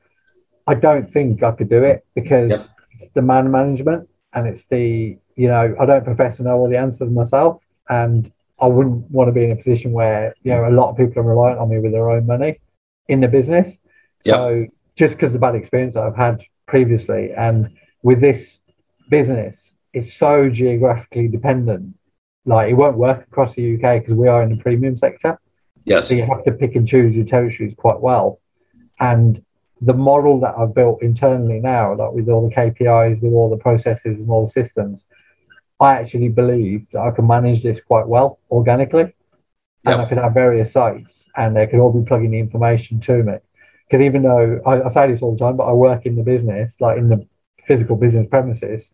I 0.67 0.75
don't 0.75 1.11
think 1.11 1.43
I 1.43 1.53
could 1.53 1.71
do 1.71 1.83
it 1.83 2.05
because 2.15 2.51
yep. 2.51 2.67
it's 3.01 3.09
the 3.13 3.23
man 3.23 3.51
management 3.51 4.11
and 4.35 4.47
it's 4.47 4.67
the, 4.67 5.17
you 5.37 5.49
know, 5.49 5.75
I 5.81 5.87
don't 5.87 6.05
profess 6.05 6.37
to 6.37 6.43
know 6.43 6.57
all 6.57 6.69
the 6.69 6.79
answers 6.79 7.11
myself. 7.11 7.63
And 7.89 8.31
I 8.61 8.67
wouldn't 8.67 9.11
want 9.11 9.29
to 9.29 9.33
be 9.33 9.45
in 9.45 9.51
a 9.51 9.57
position 9.57 9.93
where, 9.93 10.35
you 10.43 10.53
know, 10.53 10.69
a 10.69 10.71
lot 10.71 10.91
of 10.91 10.97
people 10.97 11.21
are 11.23 11.29
reliant 11.29 11.59
on 11.59 11.69
me 11.69 11.79
with 11.79 11.93
their 11.93 12.11
own 12.11 12.27
money 12.27 12.61
in 13.09 13.21
the 13.21 13.29
business. 13.29 13.77
Yep. 14.25 14.35
So 14.35 14.67
just 14.97 15.15
because 15.15 15.35
of 15.35 15.41
the 15.41 15.47
bad 15.47 15.55
experience 15.57 15.95
that 15.95 16.05
I've 16.05 16.17
had 16.17 16.43
previously 16.67 17.33
and 17.37 17.75
with 18.03 18.21
this 18.21 18.59
business, 19.11 19.75
it's 19.93 20.15
so 20.15 20.49
geographically 20.49 21.29
dependent 21.29 21.97
like 22.45 22.71
it 22.71 22.75
won't 22.75 22.97
work 22.97 23.23
across 23.23 23.55
the 23.55 23.75
UK 23.75 24.01
because 24.01 24.15
we 24.15 24.29
are 24.29 24.43
in 24.43 24.51
the 24.51 24.63
premium 24.63 24.97
sector. 24.97 25.39
Yes. 25.85 26.09
So 26.09 26.15
you 26.15 26.25
have 26.25 26.45
to 26.45 26.53
pick 26.53 26.77
and 26.77 26.87
choose 26.87 27.15
your 27.15 27.25
territories 27.25 27.75
quite 27.77 28.01
well. 28.01 28.41
And 29.01 29.45
the 29.81 29.95
model 29.95 30.39
that 30.41 30.55
I've 30.57 30.75
built 30.75 31.03
internally 31.03 31.59
now, 31.59 31.95
like 31.95 32.13
with 32.13 32.29
all 32.29 32.49
the 32.49 32.55
KPIs, 32.55 33.21
with 33.21 33.33
all 33.33 33.51
the 33.51 33.57
processes 33.57 34.19
and 34.21 34.31
all 34.31 34.47
the 34.47 34.53
systems, 34.53 35.05
I 35.83 35.95
actually 35.95 36.29
believe 36.29 36.87
that 36.93 37.01
I 37.01 37.11
can 37.11 37.27
manage 37.27 37.63
this 37.63 37.81
quite 37.81 38.07
well 38.07 38.39
organically. 38.51 39.15
And 39.85 40.01
I 40.01 40.05
could 40.05 40.19
have 40.19 40.33
various 40.33 40.73
sites 40.73 41.29
and 41.37 41.57
they 41.57 41.67
could 41.67 41.81
all 41.81 41.93
be 41.93 42.07
plugging 42.07 42.31
the 42.31 42.39
information 42.39 43.01
to 43.01 43.23
me. 43.25 43.35
Because 43.89 44.05
even 44.05 44.23
though 44.23 44.61
I, 44.65 44.83
I 44.85 44.89
say 44.91 45.11
this 45.11 45.23
all 45.23 45.33
the 45.33 45.41
time, 45.41 45.57
but 45.57 45.65
I 45.65 45.73
work 45.73 46.07
in 46.07 46.15
the 46.15 46.23
business, 46.23 46.81
like 46.81 46.99
in 46.99 47.09
the 47.09 47.27
physical 47.67 47.97
business 47.97 48.29
premises, 48.31 48.93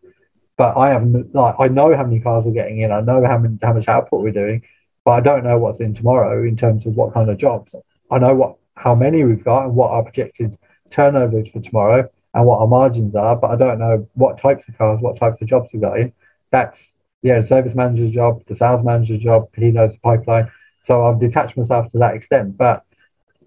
but 0.57 0.79
I 0.79 0.89
haven't 0.89 1.35
like 1.35 1.57
I 1.59 1.69
know 1.69 1.95
how 1.95 2.05
many 2.05 2.21
cars 2.21 2.47
we're 2.47 2.53
getting 2.53 2.81
in. 2.81 2.91
I 2.91 3.03
know 3.03 3.25
how 3.25 3.37
many 3.37 3.59
how 3.63 3.75
much 3.75 3.87
output 3.87 4.23
we're 4.23 4.33
doing, 4.33 4.63
but 5.05 5.13
I 5.13 5.21
don't 5.21 5.45
know 5.45 5.59
what's 5.59 5.81
in 5.81 5.95
tomorrow 5.95 6.43
in 6.43 6.57
terms 6.57 6.87
of 6.87 6.97
what 6.97 7.13
kind 7.13 7.29
of 7.29 7.37
jobs. 7.37 7.75
I 8.11 8.19
know 8.19 8.35
what 8.35 8.57
how 8.77 8.95
many 8.95 9.25
we've 9.25 9.45
got 9.45 9.67
and 9.67 9.77
what 9.77 9.91
our 9.91 10.03
projected 10.03 10.57
turnover 10.91 11.41
is 11.41 11.49
for 11.49 11.61
tomorrow 11.61 12.09
and 12.33 12.45
what 12.47 12.61
our 12.61 12.67
margins 12.67 13.15
are, 13.15 13.37
but 13.37 13.51
I 13.51 13.57
don't 13.57 13.79
know 13.79 14.09
what 14.15 14.39
types 14.39 14.69
of 14.69 14.79
cars, 14.79 15.01
what 15.01 15.19
types 15.19 15.41
of 15.43 15.49
jobs 15.49 15.69
we've 15.73 15.83
got 15.83 16.01
in. 16.01 16.13
That's 16.51 16.95
yeah, 17.23 17.41
the 17.41 17.47
service 17.47 17.75
manager's 17.75 18.13
job, 18.13 18.43
the 18.47 18.57
sales 18.57 18.85
manager's 18.85 19.21
job. 19.21 19.49
He 19.55 19.71
knows 19.71 19.93
the 19.93 20.01
pipeline. 20.01 20.51
So 20.85 21.07
I've 21.07 21.21
detached 21.21 21.57
myself 21.57 21.91
to 21.93 21.99
that 21.99 22.15
extent, 22.15 22.57
but 22.57 22.85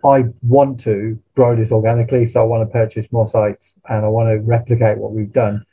I 0.06 0.26
want 0.44 0.80
to 0.82 1.20
grow 1.36 1.56
this 1.56 1.72
organically. 1.72 2.30
So 2.30 2.42
I 2.42 2.44
want 2.44 2.68
to 2.68 2.72
purchase 2.72 3.08
more 3.12 3.28
sites 3.28 3.76
and 3.88 4.06
I 4.06 4.10
want 4.10 4.30
to 4.30 4.40
replicate 4.46 4.98
what 4.98 5.14
we've 5.14 5.32
done 5.32 5.66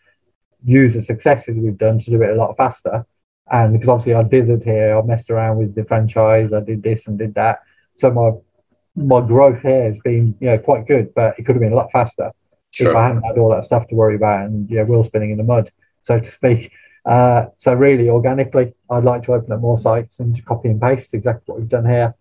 use 0.64 0.94
the 0.94 1.02
successes 1.02 1.56
we've 1.56 1.78
done 1.78 1.98
to 2.00 2.10
do 2.10 2.22
it 2.22 2.30
a 2.30 2.34
lot 2.34 2.56
faster. 2.56 3.06
And 3.50 3.72
because 3.72 3.88
obviously 3.88 4.14
I 4.14 4.22
did 4.24 4.62
here, 4.62 4.96
I 4.96 5.02
messed 5.02 5.30
around 5.30 5.58
with 5.58 5.74
the 5.74 5.84
franchise, 5.84 6.52
I 6.52 6.60
did 6.60 6.82
this 6.82 7.06
and 7.06 7.18
did 7.18 7.34
that. 7.34 7.60
So 7.96 8.10
my 8.10 8.30
my 8.94 9.24
growth 9.24 9.62
here 9.62 9.84
has 9.84 9.98
been 9.98 10.36
you 10.40 10.48
know 10.48 10.58
quite 10.58 10.86
good, 10.86 11.14
but 11.14 11.38
it 11.38 11.46
could 11.46 11.54
have 11.54 11.62
been 11.62 11.72
a 11.72 11.76
lot 11.76 11.90
faster 11.92 12.32
sure. 12.70 12.90
if 12.90 12.96
I 12.96 13.06
hadn't 13.06 13.22
had 13.22 13.38
all 13.38 13.50
that 13.50 13.64
stuff 13.64 13.86
to 13.88 13.94
worry 13.94 14.16
about 14.16 14.46
and 14.46 14.68
yeah, 14.68 14.82
wheel 14.82 15.04
spinning 15.04 15.30
in 15.30 15.38
the 15.38 15.44
mud, 15.44 15.70
so 16.02 16.18
to 16.18 16.30
speak. 16.30 16.72
Uh, 17.05 17.46
so 17.59 17.72
really, 17.72 18.09
organically, 18.09 18.74
I'd 18.90 19.05
like 19.05 19.22
to 19.24 19.34
open 19.34 19.53
up 19.53 19.61
more 19.61 19.78
sites 19.78 20.18
and 20.18 20.44
copy 20.44 20.68
and 20.68 20.80
paste 20.80 21.14
exactly 21.14 21.44
what 21.46 21.61
we've 21.61 21.68
done 21.68 21.86
here 21.86 22.14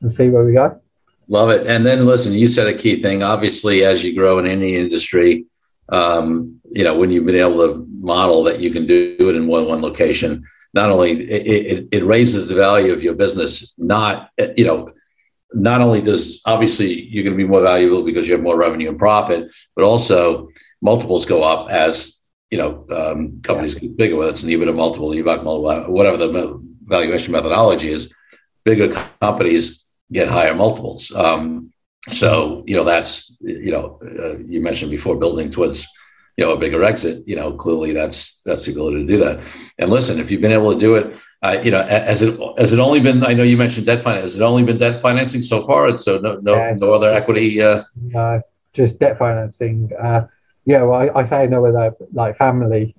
and 0.00 0.12
see 0.12 0.28
where 0.28 0.44
we 0.44 0.54
go. 0.54 0.80
Love 1.28 1.50
it. 1.50 1.66
And 1.66 1.84
then 1.86 2.04
listen, 2.04 2.34
you 2.34 2.46
said 2.46 2.66
a 2.66 2.74
key 2.74 3.00
thing. 3.00 3.22
Obviously, 3.22 3.84
as 3.84 4.04
you 4.04 4.14
grow 4.14 4.38
in 4.38 4.46
any 4.46 4.76
industry, 4.76 5.46
um, 5.88 6.60
you 6.66 6.84
know, 6.84 6.96
when 6.96 7.10
you've 7.10 7.26
been 7.26 7.36
able 7.36 7.66
to 7.66 7.86
model 8.00 8.42
that 8.44 8.60
you 8.60 8.70
can 8.70 8.84
do 8.86 9.16
it 9.18 9.36
in 9.36 9.46
one, 9.46 9.66
one 9.66 9.80
location, 9.80 10.44
not 10.74 10.90
only 10.90 11.12
it, 11.12 11.46
it, 11.46 11.88
it 11.92 12.04
raises 12.04 12.46
the 12.46 12.54
value 12.54 12.92
of 12.92 13.02
your 13.02 13.14
business, 13.14 13.74
not, 13.78 14.30
you 14.56 14.64
know, 14.64 14.90
not 15.52 15.80
only 15.80 16.00
does 16.00 16.40
obviously 16.44 17.04
you're 17.04 17.22
going 17.22 17.36
to 17.36 17.42
be 17.42 17.48
more 17.48 17.62
valuable 17.62 18.02
because 18.02 18.26
you 18.26 18.34
have 18.34 18.42
more 18.42 18.58
revenue 18.58 18.88
and 18.88 18.98
profit, 18.98 19.48
but 19.76 19.84
also 19.84 20.48
multiples 20.82 21.24
go 21.24 21.42
up 21.42 21.70
as 21.70 22.18
you 22.50 22.58
know 22.58 22.86
um, 22.90 23.40
companies 23.42 23.74
yeah. 23.74 23.80
get 23.80 23.96
bigger. 23.96 24.16
Whether 24.16 24.30
it's 24.30 24.42
an 24.42 24.50
EBITDA 24.50 24.74
multiple, 24.74 25.10
EBITDA 25.10 25.44
multiple, 25.44 25.94
whatever 25.94 26.16
the 26.16 26.60
valuation 26.82 27.32
methodology 27.32 27.88
is, 27.88 28.12
bigger 28.64 28.88
companies 29.20 29.84
get 30.12 30.28
higher 30.28 30.54
multiples. 30.54 31.12
Um, 31.12 31.72
so, 32.08 32.62
you 32.66 32.76
know, 32.76 32.84
that's, 32.84 33.34
you 33.40 33.72
know, 33.72 33.98
uh, 34.02 34.38
you 34.46 34.60
mentioned 34.60 34.90
before 34.90 35.18
building 35.18 35.50
towards, 35.50 35.86
you 36.36 36.44
know, 36.44 36.52
a 36.52 36.58
bigger 36.58 36.84
exit, 36.84 37.26
you 37.26 37.36
know, 37.36 37.54
clearly 37.54 37.92
that's, 37.92 38.42
that's 38.44 38.66
the 38.66 38.72
ability 38.72 38.98
to 38.98 39.06
do 39.06 39.16
that. 39.18 39.42
And 39.78 39.88
listen, 39.90 40.18
if 40.18 40.30
you've 40.30 40.42
been 40.42 40.52
able 40.52 40.74
to 40.74 40.78
do 40.78 40.96
it, 40.96 41.16
uh, 41.42 41.58
you 41.62 41.70
know, 41.70 41.82
has 41.82 42.22
it, 42.22 42.38
has 42.58 42.72
it 42.72 42.78
only 42.78 43.00
been, 43.00 43.24
I 43.24 43.32
know 43.32 43.42
you 43.42 43.56
mentioned 43.56 43.86
debt 43.86 44.02
finance, 44.02 44.24
has 44.24 44.36
it 44.36 44.42
only 44.42 44.64
been 44.64 44.78
debt 44.78 45.00
financing 45.00 45.42
so 45.42 45.64
far? 45.64 45.88
And 45.88 46.00
So 46.00 46.18
no, 46.18 46.36
no, 46.42 46.54
yeah. 46.54 46.74
no 46.76 46.92
other 46.92 47.12
equity? 47.12 47.62
Uh... 47.62 47.84
No, 47.96 48.42
just 48.72 48.98
debt 48.98 49.18
financing. 49.18 49.90
Uh, 49.98 50.26
yeah, 50.64 50.82
well, 50.82 51.00
I, 51.00 51.20
I 51.20 51.24
say 51.24 51.46
no 51.46 51.64
other 51.66 51.94
like 52.12 52.36
family 52.36 52.94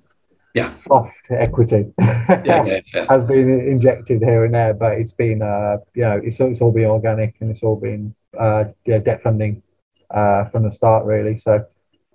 yeah. 0.56 0.70
soft 0.70 1.20
equity 1.30 1.92
yeah, 1.98 2.64
yeah, 2.64 2.80
yeah. 2.94 3.06
has 3.08 3.24
been 3.24 3.60
injected 3.60 4.22
here 4.22 4.44
and 4.44 4.54
there, 4.54 4.72
but 4.74 4.92
it's 4.92 5.12
been, 5.12 5.42
uh, 5.42 5.76
you 5.94 6.02
know, 6.02 6.20
it's, 6.22 6.40
it's 6.40 6.60
all 6.60 6.72
been 6.72 6.86
organic 6.86 7.34
and 7.40 7.50
it's 7.50 7.62
all 7.62 7.76
been 7.76 8.14
uh, 8.38 8.64
yeah, 8.86 8.98
debt 8.98 9.22
funding 9.22 9.62
uh, 10.10 10.44
from 10.46 10.62
the 10.62 10.72
start, 10.72 11.04
really. 11.04 11.38
So 11.38 11.64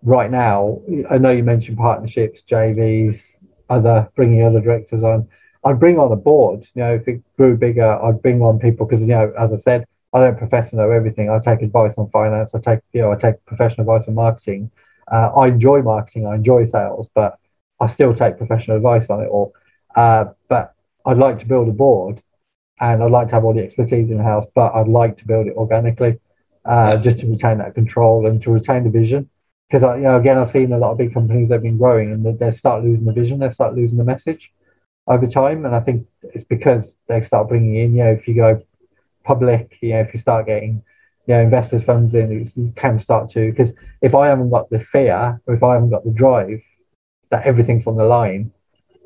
right 0.01 0.31
now, 0.31 0.81
I 1.09 1.17
know 1.17 1.31
you 1.31 1.43
mentioned 1.43 1.77
partnerships, 1.77 2.41
JVs. 2.43 3.37
other 3.69 4.09
bringing 4.15 4.43
other 4.43 4.59
directors 4.59 5.03
on. 5.03 5.27
I'd 5.63 5.79
bring 5.79 5.99
on 5.99 6.11
a 6.11 6.15
board. 6.15 6.65
You 6.73 6.81
know, 6.81 6.95
if 6.95 7.07
it 7.07 7.21
grew 7.37 7.55
bigger, 7.55 8.03
I'd 8.03 8.21
bring 8.21 8.41
on 8.41 8.59
people 8.59 8.87
because 8.87 9.01
you 9.01 9.07
know, 9.07 9.31
as 9.37 9.53
I 9.53 9.57
said, 9.57 9.85
I 10.13 10.19
don't 10.19 10.37
profess 10.37 10.71
to 10.71 10.75
know 10.75 10.89
everything. 10.91 11.29
I 11.29 11.39
take 11.39 11.61
advice 11.61 11.93
on 11.97 12.09
finance. 12.09 12.51
I 12.55 12.59
take 12.59 12.79
you 12.93 13.01
know, 13.01 13.11
I 13.11 13.15
take 13.15 13.43
professional 13.45 13.81
advice 13.81 14.07
on 14.07 14.15
marketing. 14.15 14.71
Uh, 15.12 15.32
I 15.39 15.47
enjoy 15.47 15.82
marketing. 15.82 16.26
I 16.28 16.36
enjoy 16.36 16.66
sales, 16.66 17.09
but 17.14 17.38
I 17.80 17.88
still 17.88 18.14
take 18.14 18.38
professional 18.38 18.78
advice 18.78 19.09
on 19.09 19.22
it 19.22 19.28
all. 19.28 19.53
Uh, 19.95 20.26
but 20.47 20.74
I'd 21.05 21.18
like 21.18 21.39
to 21.39 21.45
build 21.45 21.68
a 21.68 21.74
board, 21.74 22.22
and 22.80 23.03
I'd 23.03 23.12
like 23.12 23.30
to 23.30 23.36
have 23.36 23.43
all 23.43 23.53
the 23.53 23.64
expertise 23.64 24.09
in 24.09 24.18
the 24.18 24.24
house. 24.24 24.45
But 24.55 24.74
I'd 24.76 24.88
like 24.88 25.18
to 25.18 25.28
build 25.28 25.47
it 25.47 25.55
organically, 25.55 26.20
uh, 26.66 26.97
just 26.97 27.20
to 27.20 27.28
retain 27.28 27.57
that 27.57 27.76
control 27.76 28.28
and 28.28 28.41
to 28.43 28.51
retain 28.51 28.84
the 28.84 28.89
vision 28.89 29.30
because 29.72 29.84
you 29.97 30.03
know 30.03 30.18
again 30.18 30.38
I've 30.38 30.51
seen 30.51 30.74
a 30.74 30.78
lot 30.78 30.91
of 30.91 30.97
big 30.97 31.14
companies 31.14 31.49
that 31.49 31.55
have 31.55 31.64
been 31.64 31.78
growing 31.78 32.12
and 32.12 32.39
they 32.39 32.51
start 32.51 32.84
losing 32.84 33.05
the 33.05 33.14
vision, 33.14 33.39
they 33.39 33.49
start 33.49 33.76
losing 33.76 33.97
the 33.97 34.03
message 34.03 34.51
over 35.07 35.26
time, 35.28 35.66
and 35.66 35.76
I 35.76 35.80
think 35.80 36.07
it's 36.24 36.43
because 36.43 36.95
they 37.07 37.22
start 37.22 37.47
bringing 37.47 37.76
in 37.76 37.95
you 37.95 38.03
know 38.03 38.12
if 38.12 38.28
you 38.28 38.36
go 38.36 38.62
public, 39.24 39.78
you 39.82 39.93
know 39.93 40.01
if 40.01 40.14
you 40.14 40.20
start 40.20 40.45
getting 40.45 40.84
you 41.28 41.36
know 41.36 41.41
investors 41.41 41.84
funds 41.84 42.13
in, 42.13 42.49
you 42.55 42.74
can 42.76 42.99
start 42.99 43.30
to 43.32 43.49
because 43.49 43.74
if 44.01 44.15
I 44.15 44.28
haven't 44.28 44.49
got 44.49 44.69
the 44.69 44.80
fear 44.80 45.41
or 45.45 45.53
if 45.53 45.63
I 45.63 45.76
haven't 45.76 45.89
got 45.89 46.03
the 46.03 46.11
drive 46.11 46.61
that 47.32 47.45
everything's 47.45 47.88
on 47.88 47.95
the 47.95 48.03
line. 48.03 48.51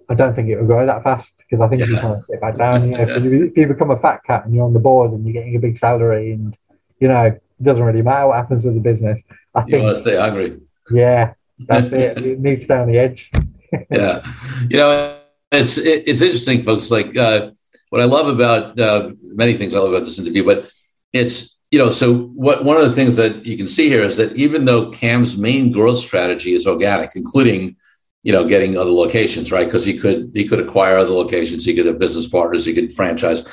I 0.08 0.14
don't 0.14 0.36
think 0.36 0.50
it 0.50 0.60
will 0.60 0.68
grow 0.68 0.86
that 0.86 1.04
fast 1.04 1.34
because 1.38 1.62
I 1.62 1.68
think 1.68 1.80
yeah. 1.80 1.86
if 1.86 1.92
you 1.92 1.98
kind 1.98 2.14
of 2.14 2.26
sit 2.26 2.40
back 2.40 2.58
down, 2.58 2.92
you 2.92 2.98
know, 2.98 3.04
if, 3.04 3.24
you, 3.24 3.46
if 3.46 3.58
you 3.58 3.68
become 3.68 3.90
a 3.90 3.98
fat 3.98 4.24
cat 4.24 4.46
and 4.46 4.54
you're 4.54 4.66
on 4.66 4.74
the 4.74 4.80
board 4.80 5.12
and 5.12 5.26
you're 5.26 5.34
getting 5.34 5.56
a 5.56 5.60
big 5.60 5.80
salary 5.80 6.32
and 6.32 6.56
you 7.00 7.08
know, 7.08 7.26
it 7.26 7.42
doesn't 7.62 7.84
really 7.84 8.02
matter 8.02 8.28
what 8.28 8.38
happens 8.38 8.64
with 8.64 8.76
the 8.76 8.80
business. 8.80 9.22
I 9.54 9.62
think 9.62 9.74
you 9.74 9.84
want 9.84 9.96
to 9.96 10.02
stay 10.02 10.18
hungry. 10.18 10.60
Yeah, 10.92 11.34
that's 11.60 11.88
it. 11.88 12.18
It 12.18 12.40
needs 12.40 12.62
to 12.62 12.66
stay 12.66 12.78
on 12.78 12.88
the 12.88 12.98
edge. 12.98 13.32
yeah, 13.92 14.26
you 14.70 14.78
know, 14.78 15.20
it's 15.52 15.78
it, 15.78 16.08
it's 16.08 16.22
interesting, 16.22 16.64
folks. 16.64 16.92
Like 16.92 17.16
uh, 17.18 17.52
what 17.90 18.02
I 18.02 18.06
love 18.06 18.28
about 18.28 18.80
uh, 18.80 19.12
many 19.22 19.56
things 19.56 19.74
I 19.74 19.80
love 19.80 19.92
about 19.92 20.06
this 20.06 20.20
interview, 20.20 20.46
but 20.46 20.72
it's 21.14 21.55
you 21.76 21.80
know, 21.80 21.92
so 21.92 22.28
what 22.28 22.64
one 22.64 22.78
of 22.78 22.84
the 22.84 22.94
things 22.94 23.18
that 23.18 23.46
you 23.46 23.58
can 23.58 23.68
see 23.68 23.90
here 23.90 24.00
is 24.00 24.16
that 24.16 24.34
even 24.38 24.64
though 24.64 24.92
Cam's 24.92 25.38
main 25.38 25.74
growth 25.74 25.98
strategy 25.98 26.54
is 26.54 26.66
organic, 26.66 27.18
including 27.18 27.76
you 28.24 28.32
know 28.32 28.48
getting 28.48 28.78
other 28.78 28.92
locations, 28.92 29.52
right? 29.52 29.66
Because 29.66 29.84
he 29.84 29.98
could 29.98 30.32
he 30.34 30.48
could 30.48 30.62
acquire 30.62 30.98
other 30.98 31.12
locations, 31.12 31.66
he 31.66 31.74
could 31.74 31.86
have 31.86 32.00
business 32.00 32.28
partners, 32.28 32.64
he 32.64 32.74
could 32.74 32.94
franchise. 32.94 33.44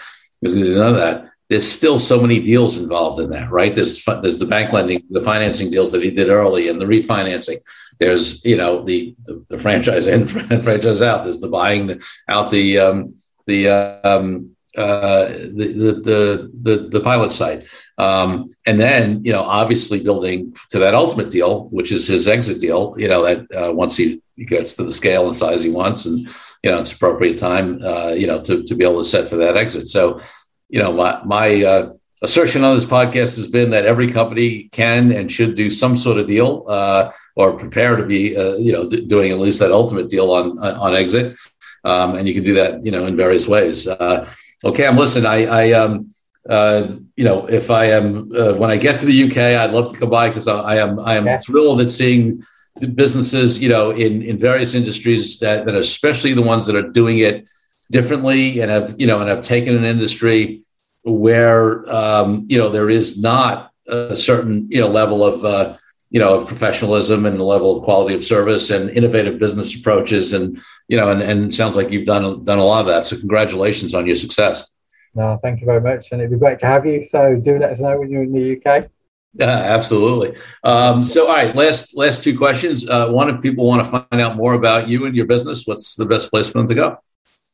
There's 0.40 0.54
none 0.54 0.94
of 0.94 1.00
that 1.00 1.32
there's 1.48 1.70
still 1.70 1.98
so 1.98 2.20
many 2.20 2.40
deals 2.40 2.78
involved 2.78 3.20
in 3.20 3.28
that, 3.30 3.50
right? 3.50 3.74
There's 3.74 4.02
there's 4.04 4.38
the 4.38 4.46
bank 4.46 4.72
lending, 4.72 5.02
the 5.10 5.20
financing 5.20 5.68
deals 5.68 5.90
that 5.90 6.02
he 6.02 6.12
did 6.12 6.28
early, 6.30 6.68
and 6.68 6.80
the 6.80 6.86
refinancing. 6.86 7.58
There's 7.98 8.44
you 8.44 8.56
know 8.56 8.82
the 8.82 9.16
the, 9.24 9.44
the 9.48 9.58
franchise 9.58 10.06
in 10.06 10.28
franchise 10.62 11.02
out. 11.02 11.24
There's 11.24 11.40
the 11.40 11.48
buying 11.48 11.88
the, 11.88 12.02
out 12.28 12.52
the 12.52 12.78
um, 12.78 13.14
the, 13.46 13.68
um, 13.68 14.51
uh, 14.76 15.26
the, 15.26 16.00
the 16.02 16.50
the 16.62 16.88
the 16.88 17.00
pilot 17.00 17.30
site, 17.30 17.64
um, 17.98 18.48
and 18.66 18.80
then 18.80 19.22
you 19.22 19.32
know 19.32 19.42
obviously 19.42 20.00
building 20.00 20.54
to 20.70 20.78
that 20.78 20.94
ultimate 20.94 21.30
deal, 21.30 21.68
which 21.68 21.92
is 21.92 22.06
his 22.06 22.26
exit 22.26 22.60
deal. 22.60 22.94
You 22.96 23.08
know 23.08 23.22
that 23.22 23.38
uh, 23.54 23.72
once 23.72 23.96
he 23.96 24.22
gets 24.46 24.74
to 24.74 24.84
the 24.84 24.92
scale 24.92 25.28
and 25.28 25.36
size 25.36 25.62
he 25.62 25.70
wants, 25.70 26.06
and 26.06 26.20
you 26.62 26.70
know 26.70 26.78
it's 26.78 26.92
appropriate 26.92 27.36
time, 27.36 27.82
uh, 27.84 28.12
you 28.12 28.26
know 28.26 28.40
to 28.40 28.62
to 28.62 28.74
be 28.74 28.84
able 28.84 28.98
to 28.98 29.04
set 29.04 29.28
for 29.28 29.36
that 29.36 29.58
exit. 29.58 29.88
So 29.88 30.20
you 30.72 30.82
know, 30.82 30.90
my, 30.90 31.20
my 31.24 31.62
uh, 31.62 31.92
assertion 32.22 32.64
on 32.64 32.74
this 32.74 32.86
podcast 32.86 33.36
has 33.36 33.46
been 33.46 33.70
that 33.70 33.84
every 33.84 34.06
company 34.06 34.70
can 34.72 35.12
and 35.12 35.30
should 35.30 35.54
do 35.54 35.68
some 35.68 35.98
sort 35.98 36.18
of 36.18 36.26
deal 36.26 36.64
uh, 36.66 37.12
or 37.36 37.58
prepare 37.58 37.94
to 37.96 38.06
be, 38.06 38.30
you 38.58 38.72
know, 38.72 38.88
d- 38.88 39.04
doing 39.04 39.30
at 39.32 39.38
least 39.38 39.58
that 39.60 39.70
ultimate 39.70 40.08
deal 40.08 40.32
on 40.32 40.58
on 40.58 40.96
exit. 40.96 41.36
Um, 41.84 42.14
and 42.14 42.26
you 42.26 42.34
can 42.34 42.44
do 42.44 42.54
that, 42.54 42.84
you 42.84 42.90
know, 42.90 43.06
in 43.06 43.16
various 43.16 43.46
ways. 43.46 43.86
Okay, 44.64 44.86
I'm 44.86 44.96
listen. 44.96 45.26
I, 45.26 45.44
I 45.46 45.72
um, 45.72 46.12
uh, 46.48 46.96
you 47.16 47.24
know, 47.24 47.46
if 47.46 47.70
I 47.70 47.86
am 47.86 48.30
uh, 48.34 48.54
when 48.54 48.70
I 48.70 48.76
get 48.76 48.98
to 49.00 49.06
the 49.06 49.24
UK, 49.24 49.36
I'd 49.36 49.72
love 49.72 49.92
to 49.92 49.98
come 49.98 50.10
by 50.10 50.28
because 50.28 50.48
I, 50.48 50.58
I, 50.58 50.76
am 50.76 50.98
I 51.00 51.16
am 51.16 51.26
yeah. 51.26 51.38
thrilled 51.38 51.80
at 51.80 51.90
seeing 51.90 52.42
businesses, 52.94 53.58
you 53.58 53.68
know, 53.68 53.90
in 53.90 54.22
in 54.22 54.38
various 54.38 54.74
industries 54.74 55.38
that 55.40 55.66
that 55.66 55.74
especially 55.74 56.32
the 56.32 56.42
ones 56.42 56.66
that 56.66 56.76
are 56.76 56.88
doing 56.90 57.18
it 57.18 57.48
differently 57.90 58.60
and 58.60 58.70
have 58.70 58.94
you 58.98 59.06
know 59.06 59.20
and 59.20 59.28
have 59.28 59.42
taken 59.42 59.76
an 59.76 59.84
industry 59.84 60.62
where 61.04 61.88
um, 61.92 62.46
you 62.48 62.58
know 62.58 62.68
there 62.68 62.90
is 62.90 63.20
not 63.20 63.72
a 63.88 64.16
certain 64.16 64.68
you 64.70 64.80
know 64.80 64.88
level 64.88 65.24
of 65.24 65.44
uh, 65.44 65.76
you 66.12 66.20
know 66.20 66.40
of 66.40 66.46
professionalism 66.46 67.26
and 67.26 67.38
the 67.38 67.42
level 67.42 67.76
of 67.76 67.84
quality 67.84 68.14
of 68.14 68.22
service 68.22 68.70
and 68.70 68.90
innovative 68.90 69.38
business 69.38 69.74
approaches 69.74 70.32
and 70.32 70.60
you 70.86 70.96
know 70.96 71.10
and, 71.10 71.22
and 71.22 71.54
sounds 71.54 71.74
like 71.74 71.90
you've 71.90 72.06
done 72.06 72.44
done 72.44 72.58
a 72.58 72.64
lot 72.64 72.80
of 72.80 72.86
that 72.86 73.04
so 73.04 73.16
congratulations 73.16 73.94
on 73.94 74.06
your 74.06 74.14
success 74.14 74.70
no 75.14 75.38
thank 75.42 75.60
you 75.60 75.66
very 75.66 75.80
much 75.80 76.12
and 76.12 76.20
it'd 76.20 76.30
be 76.30 76.38
great 76.38 76.58
to 76.58 76.66
have 76.66 76.86
you 76.86 77.04
so 77.04 77.34
do 77.42 77.58
let 77.58 77.70
us 77.70 77.80
know 77.80 77.98
when 77.98 78.10
you're 78.10 78.22
in 78.22 78.32
the 78.32 78.60
uk 78.64 78.88
yeah, 79.34 79.46
absolutely. 79.46 80.36
Um, 80.62 81.06
so, 81.06 81.26
all 81.26 81.34
right, 81.34 81.56
last 81.56 81.96
last 81.96 82.22
two 82.22 82.36
questions. 82.36 82.86
Uh, 82.86 83.08
one, 83.08 83.30
if 83.30 83.40
people 83.40 83.64
want 83.64 83.82
to 83.82 83.88
find 83.90 84.20
out 84.20 84.36
more 84.36 84.52
about 84.52 84.90
you 84.90 85.06
and 85.06 85.14
your 85.14 85.24
business, 85.24 85.66
what's 85.66 85.94
the 85.94 86.04
best 86.04 86.28
place 86.28 86.48
for 86.48 86.58
them 86.58 86.68
to 86.68 86.74
go? 86.74 86.98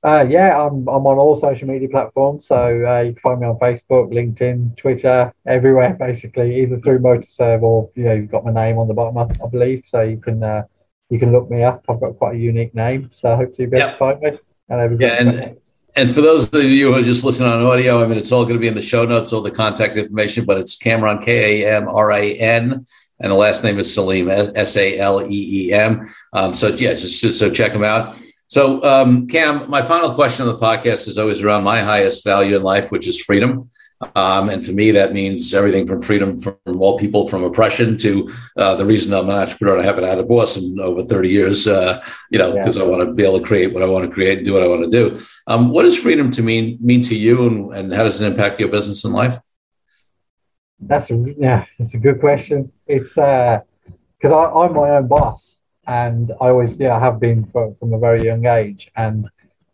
Uh, 0.05 0.25
yeah, 0.29 0.57
I'm 0.57 0.89
I'm 0.89 1.07
on 1.07 1.19
all 1.19 1.37
social 1.41 1.67
media 1.67 1.89
platforms, 1.89 2.47
so 2.47 2.57
uh, 2.57 3.01
you 3.01 3.13
can 3.15 3.21
find 3.21 3.41
me 3.41 3.47
on 3.47 3.59
Facebook, 3.59 4.13
LinkedIn, 4.13 4.77
Twitter, 4.77 5.33
everywhere 5.45 5.97
basically, 5.99 6.61
either 6.61 6.79
through 6.79 7.01
MotorServe 7.01 7.63
or 7.63 7.91
you 7.97 8.05
know 8.05 8.13
you've 8.13 8.31
got 8.31 8.45
my 8.45 8.53
name 8.53 8.79
on 8.79 8.87
the 8.87 8.95
bottom, 8.95 9.19
I, 9.19 9.23
I 9.23 9.49
believe, 9.51 9.85
so 9.89 10.03
you 10.03 10.19
can 10.19 10.43
uh, 10.43 10.63
you 11.11 11.19
can 11.19 11.33
look 11.33 11.51
me 11.51 11.65
up. 11.65 11.85
I've 11.89 12.01
got 12.01 12.17
quite 12.17 12.37
a 12.37 12.39
unique 12.39 12.75
name, 12.77 13.11
so 13.15 13.35
hopefully 13.35 13.57
you'll 13.65 13.71
be 13.71 13.79
able 13.79 13.91
to 13.91 13.99
find 13.99 14.21
me. 14.21 14.39
And 14.69 15.01
yeah, 15.01 15.17
and, 15.19 15.57
and 15.97 16.15
for 16.15 16.21
those 16.21 16.47
of 16.47 16.63
you 16.63 16.93
who 16.93 17.01
are 17.01 17.03
just 17.03 17.25
listening 17.25 17.51
on 17.51 17.65
audio, 17.65 18.01
I 18.01 18.07
mean, 18.07 18.19
it's 18.19 18.31
all 18.31 18.45
going 18.45 18.55
to 18.55 18.61
be 18.61 18.69
in 18.69 18.75
the 18.75 18.83
show 18.83 19.05
notes, 19.05 19.33
all 19.33 19.41
the 19.41 19.51
contact 19.51 19.97
information, 19.97 20.45
but 20.45 20.59
it's 20.59 20.77
Kamran 20.77 21.21
K 21.23 21.65
A 21.65 21.77
M 21.77 21.89
R 21.89 22.13
A 22.13 22.37
N 22.37 22.87
and 23.21 23.33
the 23.33 23.37
last 23.37 23.65
name 23.65 23.79
is 23.79 23.89
Saleem, 23.89 24.53
S 24.55 24.77
A 24.77 24.99
L 24.99 25.23
E 25.23 25.67
E 25.69 25.73
M. 25.73 26.07
Um, 26.33 26.55
so 26.55 26.69
yeah, 26.69 26.95
just 26.95 27.39
so 27.39 27.51
check 27.51 27.73
them 27.73 27.85
out. 27.85 28.17
So, 28.49 28.83
um, 28.83 29.27
Cam, 29.27 29.69
my 29.69 29.83
final 29.83 30.15
question 30.15 30.49
on 30.49 30.55
the 30.55 30.59
podcast 30.59 31.07
is 31.07 31.19
always 31.19 31.43
around 31.43 31.65
my 31.65 31.83
highest 31.83 32.25
value 32.25 32.57
in 32.57 32.63
life, 32.63 32.91
which 32.91 33.07
is 33.07 33.21
freedom. 33.21 33.69
Um, 34.15 34.49
and 34.49 34.65
for 34.65 34.73
me, 34.73 34.91
that 34.93 35.13
means 35.13 35.53
everything 35.53 35.87
from 35.87 36.01
freedom 36.01 36.39
from 36.39 36.57
all 36.81 36.99
people 36.99 37.29
from 37.29 37.45
oppression 37.45 37.99
to 37.99 38.31
uh, 38.57 38.75
the 38.77 38.87
reason 38.87 39.13
I'm 39.13 39.29
an 39.29 39.35
entrepreneur. 39.35 39.79
I 39.79 39.83
haven't 39.83 40.05
had 40.05 40.19
a 40.19 40.23
boss 40.23 40.57
in 40.57 40.81
over 40.81 41.05
30 41.05 41.29
years, 41.29 41.67
uh, 41.67 42.03
you 42.31 42.39
know, 42.39 42.55
because 42.55 42.77
yeah. 42.77 42.85
I 42.85 42.87
want 42.87 43.03
to 43.07 43.13
be 43.13 43.23
able 43.23 43.39
to 43.39 43.45
create 43.45 43.75
what 43.75 43.83
I 43.83 43.87
want 43.87 44.07
to 44.07 44.11
create 44.11 44.39
and 44.39 44.47
do 44.47 44.55
what 44.55 44.63
I 44.63 44.69
want 44.69 44.85
to 44.85 44.91
do. 44.91 45.21
Um, 45.47 45.69
what 45.71 45.83
does 45.83 45.97
freedom 45.97 46.31
to 46.31 46.43
mean 46.43 46.79
mean 46.81 47.03
to 47.03 47.15
you, 47.15 47.47
and, 47.47 47.75
and 47.75 47.95
how 47.95 48.05
does 48.05 48.21
it 48.21 48.27
impact 48.27 48.61
your 48.61 48.71
business 48.71 49.05
and 49.05 49.13
life? 49.13 49.39
That's 50.81 51.11
a, 51.11 51.35
yeah, 51.37 51.67
it's 51.79 51.93
a 51.93 51.99
good 51.99 52.21
question. 52.21 52.73
It's 52.87 53.11
because 53.11 54.33
uh, 54.33 54.59
I'm 54.59 54.75
my 54.75 54.91
own 54.91 55.09
boss 55.09 55.58
and 55.89 56.33
I 56.41 56.51
always 56.51 56.77
yeah 56.77 56.95
I 56.95 57.01
have 57.01 57.19
been 57.19 57.45
from 57.45 57.75
from 57.75 57.93
a 57.95 57.99
very 57.99 58.23
young 58.23 58.47
age. 58.47 58.91
And 58.95 59.29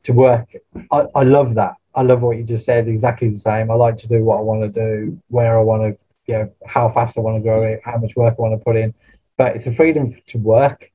to 0.04 0.12
work 0.12 0.48
I, 0.90 1.06
I 1.14 1.22
love 1.24 1.54
that. 1.54 1.74
I 1.94 2.02
love 2.02 2.22
what 2.22 2.36
you 2.36 2.44
just 2.44 2.64
said 2.64 2.88
exactly 2.88 3.28
the 3.28 3.38
same. 3.38 3.70
I 3.70 3.74
like 3.74 3.98
to 3.98 4.08
do 4.08 4.24
what 4.24 4.38
I 4.38 4.42
want 4.42 4.62
to 4.62 4.68
do 4.68 5.20
where 5.28 5.58
I 5.58 5.62
want 5.62 5.82
to 5.82 6.04
you 6.26 6.34
know 6.38 6.52
how 6.66 6.88
fast 6.88 7.18
I 7.18 7.20
want 7.20 7.36
to 7.36 7.42
grow 7.42 7.64
it 7.64 7.80
how 7.84 7.98
much 7.98 8.16
work 8.16 8.36
I 8.38 8.42
want 8.42 8.58
to 8.58 8.64
put 8.64 8.76
in. 8.76 8.94
But 9.36 9.56
it's 9.56 9.66
a 9.66 9.72
freedom 9.72 10.14
to 10.28 10.38
work 10.38 10.90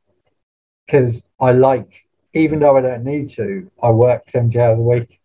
because 0.85 1.21
I 1.39 1.51
like 1.51 1.91
even 2.33 2.59
though 2.59 2.77
I 2.77 2.81
don't 2.81 3.03
need 3.03 3.29
to 3.31 3.69
I 3.83 3.91
work 3.91 4.23
70 4.29 4.57
hours 4.59 4.79
a 4.79 4.81
week 4.81 5.19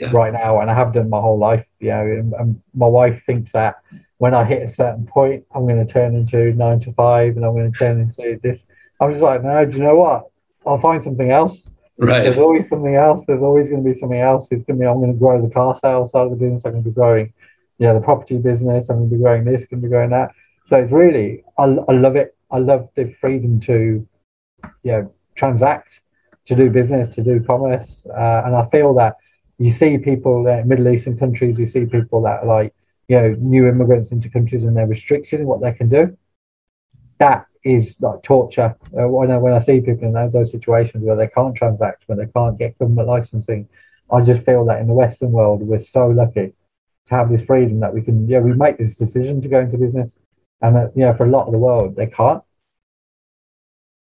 yeah. 0.00 0.10
right 0.12 0.32
now 0.32 0.60
and 0.60 0.70
I 0.70 0.74
have 0.74 0.94
done 0.94 1.10
my 1.10 1.20
whole 1.20 1.38
life 1.38 1.66
you 1.80 1.90
know 1.90 2.00
and, 2.00 2.32
and 2.32 2.62
my 2.74 2.86
wife 2.86 3.22
thinks 3.24 3.52
that 3.52 3.76
when 4.18 4.34
I 4.34 4.44
hit 4.44 4.62
a 4.62 4.72
certain 4.72 5.06
point 5.06 5.44
I'm 5.54 5.66
going 5.66 5.84
to 5.84 5.92
turn 5.92 6.14
into 6.16 6.52
nine 6.54 6.80
to 6.80 6.92
five 6.94 7.36
and 7.36 7.44
I'm 7.44 7.52
going 7.52 7.70
to 7.70 7.78
turn 7.78 8.00
into 8.00 8.40
this 8.42 8.64
I 9.04 9.08
was 9.08 9.20
like, 9.20 9.44
no, 9.44 9.64
do 9.66 9.76
you 9.76 9.82
know 9.82 9.96
what? 9.96 10.30
I'll 10.66 10.78
find 10.78 11.02
something 11.02 11.30
else. 11.30 11.68
Right. 11.98 12.22
There's 12.22 12.38
always 12.38 12.68
something 12.70 12.94
else. 12.94 13.26
There's 13.26 13.42
always 13.42 13.68
going 13.68 13.84
to 13.84 13.90
be 13.92 13.98
something 13.98 14.20
else. 14.20 14.48
It's 14.50 14.64
going 14.64 14.78
to 14.78 14.80
be, 14.80 14.86
I'm 14.86 14.98
going 14.98 15.12
to 15.12 15.18
grow 15.18 15.40
the 15.40 15.52
car 15.52 15.78
sales 15.78 16.10
side 16.10 16.24
of 16.24 16.30
the 16.30 16.36
business. 16.36 16.62
I'm 16.64 16.72
going 16.72 16.84
to 16.84 16.90
be 16.90 16.94
growing, 16.94 17.32
yeah, 17.78 17.92
the 17.92 18.00
property 18.00 18.38
business. 18.38 18.88
I'm 18.88 18.96
going 18.96 19.10
to 19.10 19.16
be 19.16 19.22
growing 19.22 19.44
this, 19.44 19.66
going 19.66 19.82
to 19.82 19.86
be 19.86 19.90
growing 19.90 20.10
that. 20.10 20.30
So 20.66 20.78
it's 20.78 20.90
really, 20.90 21.44
I, 21.58 21.64
I 21.64 21.92
love 21.92 22.16
it. 22.16 22.34
I 22.50 22.58
love 22.58 22.88
the 22.96 23.12
freedom 23.12 23.60
to, 23.60 24.08
you 24.82 24.92
know, 24.92 25.14
transact, 25.34 26.00
to 26.46 26.56
do 26.56 26.70
business, 26.70 27.14
to 27.16 27.22
do 27.22 27.40
commerce. 27.40 28.06
Uh, 28.06 28.42
and 28.46 28.56
I 28.56 28.66
feel 28.72 28.94
that 28.94 29.16
you 29.58 29.70
see 29.70 29.98
people 29.98 30.46
in 30.46 30.66
Middle 30.66 30.88
Eastern 30.88 31.18
countries, 31.18 31.58
you 31.58 31.68
see 31.68 31.84
people 31.84 32.22
that 32.22 32.42
are 32.42 32.46
like, 32.46 32.74
you 33.08 33.20
know, 33.20 33.36
new 33.38 33.68
immigrants 33.68 34.12
into 34.12 34.30
countries 34.30 34.64
and 34.64 34.74
they're 34.74 34.86
restricted 34.86 35.40
in 35.40 35.46
what 35.46 35.60
they 35.60 35.72
can 35.72 35.90
do. 35.90 36.16
That 37.18 37.46
is 37.64 37.96
like 38.00 38.22
torture. 38.22 38.76
Uh, 38.96 39.08
when, 39.08 39.30
I, 39.30 39.38
when 39.38 39.54
I 39.54 39.58
see 39.58 39.80
people 39.80 40.06
in 40.06 40.30
those 40.30 40.50
situations 40.50 41.02
where 41.02 41.16
they 41.16 41.28
can't 41.28 41.56
transact, 41.56 42.04
when 42.06 42.18
they 42.18 42.26
can't 42.26 42.58
get 42.58 42.78
government 42.78 43.08
licensing, 43.08 43.68
I 44.12 44.20
just 44.20 44.44
feel 44.44 44.64
that 44.66 44.80
in 44.80 44.86
the 44.86 44.92
Western 44.92 45.32
world, 45.32 45.62
we're 45.62 45.80
so 45.80 46.06
lucky 46.06 46.52
to 47.06 47.14
have 47.14 47.30
this 47.30 47.44
freedom 47.44 47.80
that 47.80 47.92
we 47.92 48.02
can, 48.02 48.28
yeah, 48.28 48.38
we 48.38 48.52
make 48.52 48.78
this 48.78 48.96
decision 48.96 49.40
to 49.42 49.48
go 49.48 49.60
into 49.60 49.78
business. 49.78 50.14
And, 50.60 50.76
that, 50.76 50.92
you 50.94 51.04
know, 51.04 51.14
for 51.14 51.26
a 51.26 51.30
lot 51.30 51.46
of 51.46 51.52
the 51.52 51.58
world, 51.58 51.96
they 51.96 52.06
can't. 52.06 52.42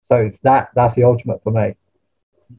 So 0.04 0.18
it's 0.18 0.40
that, 0.40 0.70
that's 0.76 0.96
the 0.96 1.04
ultimate 1.04 1.42
for 1.44 1.52
me. 1.52 1.76